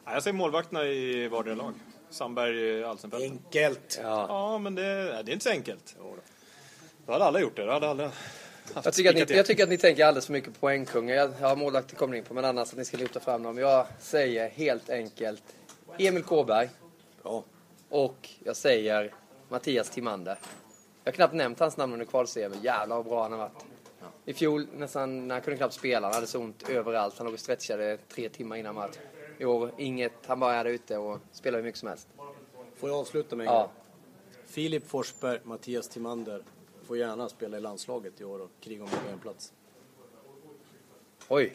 Ja, 0.05 0.13
jag 0.13 0.23
säger 0.23 0.33
målvakterna 0.33 0.85
i 0.85 1.27
vardera 1.27 1.55
lag. 1.55 1.73
Sandberg, 2.09 2.83
Alsenfelt. 2.83 3.23
Enkelt. 3.23 3.99
Ja. 4.03 4.25
Ja, 4.29 4.57
men 4.57 4.75
det, 4.75 4.83
det 5.23 5.31
är 5.31 5.33
inte 5.33 5.43
så 5.43 5.49
enkelt. 5.49 5.95
Då 7.05 7.11
hade 7.13 7.25
alla 7.25 7.39
gjort 7.39 7.55
det. 7.55 7.65
Då 7.65 7.71
hade 7.71 7.89
alla 7.89 8.11
Jag 8.83 8.93
tycker, 8.93 9.09
att 9.21 9.29
ni, 9.29 9.35
jag 9.35 9.45
tycker 9.45 9.63
att 9.63 9.69
ni 9.69 9.77
tänker 9.77 10.05
alldeles 10.05 10.25
för 10.25 10.33
mycket 10.33 10.53
på 10.53 10.59
poängkungar. 10.59 11.15
Jag 11.15 11.29
har 11.29 11.55
målvakter 11.55 11.95
kommer 11.95 12.15
in 12.17 12.23
på, 12.23 12.33
men 12.33 12.45
annars 12.45 12.71
att 12.71 12.77
ni 12.77 12.85
ska 12.85 12.97
lyfta 12.97 13.19
fram 13.19 13.43
dem. 13.43 13.57
Jag 13.57 13.85
säger 13.99 14.49
helt 14.49 14.89
enkelt 14.89 15.43
Emil 15.97 16.23
Kåberg 16.23 16.69
Ja. 17.23 17.43
och 17.89 18.29
jag 18.43 18.55
säger 18.55 19.13
Mattias 19.49 19.89
Timander. 19.89 20.37
Jag 21.03 21.11
har 21.11 21.15
knappt 21.15 21.33
nämnt 21.33 21.59
hans 21.59 21.77
namn 21.77 21.93
under 21.93 22.05
kvalserien, 22.05 22.51
men 22.51 22.61
jävlar 22.61 22.95
vad 22.95 23.05
bra 23.05 23.21
han 23.23 23.31
har 23.31 23.39
varit. 23.39 23.65
I 24.25 24.33
fjol 24.33 24.67
nästan, 24.77 25.27
när 25.27 25.35
han 25.35 25.41
kunde 25.41 25.57
knappt 25.57 25.73
spela, 25.73 26.07
han 26.07 26.13
hade 26.13 26.27
så 26.27 26.39
ont 26.39 26.69
överallt. 26.69 27.17
Han 27.17 27.25
låg 27.25 27.33
och 27.33 27.39
stretchade 27.39 27.97
tre 27.97 28.29
timmar 28.29 28.55
innan 28.55 28.75
match. 28.75 28.97
I 29.37 29.45
år, 29.45 29.71
inget, 29.77 30.13
han 30.25 30.39
bara 30.39 30.55
är 30.55 30.63
där 30.63 30.71
ute 30.71 30.97
och 30.97 31.19
spelar 31.31 31.59
hur 31.59 31.63
mycket 31.65 31.79
som 31.79 31.89
helst. 31.89 32.07
Får 32.75 32.89
jag 32.89 32.99
avsluta 32.99 33.35
med 33.35 33.47
en 33.47 33.53
Ja. 33.53 33.71
Filip 34.45 34.87
Forsberg, 34.87 35.39
Mattias 35.43 35.87
Timander 35.87 36.43
får 36.83 36.97
gärna 36.97 37.29
spela 37.29 37.57
i 37.57 37.61
landslaget 37.61 38.21
i 38.21 38.23
år 38.23 38.41
och 38.41 38.49
kriga 38.59 38.83
om 38.83 38.89
en 39.11 39.19
plats. 39.19 39.53
Oj. 41.27 41.53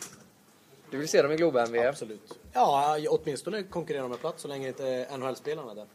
Du 0.90 0.98
vill 0.98 1.08
se 1.08 1.22
dem 1.22 1.32
i 1.32 1.36
Globen-VM? 1.36 1.88
Absolut. 1.88 2.38
Ja, 2.52 2.96
åtminstone 3.08 3.62
konkurrera 3.62 4.04
om 4.04 4.12
en 4.12 4.18
plats 4.18 4.42
så 4.42 4.48
länge 4.48 4.68
inte 4.68 4.86
är 4.88 5.18
NHL-spelarna 5.18 5.74
där. 5.74 5.86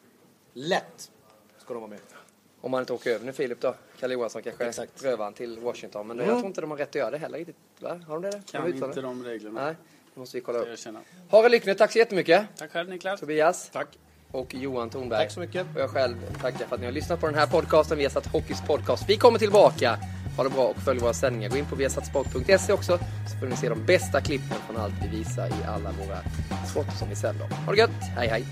Lätt 0.54 1.12
ska 1.58 1.74
de 1.74 1.80
vara 1.80 1.89
med. 1.89 1.99
Om 2.62 2.72
man 2.72 2.80
inte 2.80 2.93
åker 2.93 3.12
över 3.12 3.26
nu 3.26 3.34
Filip 3.34 3.62
då. 3.62 3.76
Kalle 3.99 4.14
Johansson 4.14 4.41
kanske 4.41 4.66
Exakt. 4.66 5.01
prövar 5.01 5.24
han 5.24 5.34
till 5.34 5.59
Washington. 5.59 6.07
Men 6.07 6.18
jag 6.18 6.28
tror 6.28 6.45
inte 6.45 6.62
de 6.62 6.72
har 6.72 6.78
rätt 6.78 6.89
att 6.89 6.95
göra 6.95 7.12
det 7.12 7.18
heller 7.18 7.38
riktigt. 7.38 7.55
Va? 7.80 7.99
Har 8.07 8.20
de 8.20 8.32
det? 8.32 8.41
Kan 8.51 8.72
de 8.72 8.86
inte 8.86 9.01
de 9.01 9.24
reglerna. 9.24 9.66
Nej, 9.66 9.76
det 10.14 10.20
måste 10.20 10.38
vi 10.38 10.41
kolla 10.41 10.59
upp. 10.59 10.68
Harald 11.30 11.51
Lyckner, 11.51 11.74
tack 11.74 11.91
så 11.91 11.97
jättemycket. 11.97 12.45
Tack 12.57 12.72
själv 12.72 12.89
Niklas. 12.89 13.20
Tobias. 13.20 13.70
Tack. 13.70 13.88
Och 14.32 14.53
Johan 14.53 14.89
Thornberg. 14.89 15.20
Tack 15.20 15.32
så 15.32 15.39
mycket. 15.39 15.68
Och 15.76 15.82
jag 15.82 15.89
själv 15.89 16.16
tackar 16.41 16.66
för 16.66 16.76
att 16.76 16.80
ni 16.80 16.86
har 16.86 16.93
lyssnat 16.93 17.20
på 17.20 17.26
den 17.26 17.36
här 17.36 17.47
podcasten. 17.47 17.97
Vi 17.97 18.03
har 18.03 18.12
satt 18.12 18.26
Hockeys 18.26 18.62
podcast. 18.68 19.03
Vi 19.09 19.18
kommer 19.18 19.39
tillbaka 19.39 19.99
Ha 20.38 20.43
det 20.43 20.49
bra 20.49 20.68
och 20.68 20.78
följ 20.78 20.99
våra 20.99 21.14
sändningar. 21.14 21.49
Gå 21.49 21.57
in 21.57 21.66
på 21.66 21.76
viasatsport.se 21.76 22.74
också 22.74 22.97
så 23.32 23.39
får 23.39 23.47
ni 23.47 23.55
se 23.55 23.70
de 23.70 23.86
bästa 23.86 24.22
klippen 24.22 24.57
från 24.68 24.78
allt 24.78 24.93
vi 25.03 25.18
visar 25.18 25.47
i 25.47 25.64
alla 25.68 25.91
våra 25.91 26.18
sporter 26.72 26.97
som 26.99 27.09
vi 27.09 27.16
sänder. 27.16 27.47
Ha 27.66 27.72
det 27.72 27.78
gött, 27.78 27.89
hej 28.18 28.28
hej! 28.28 28.45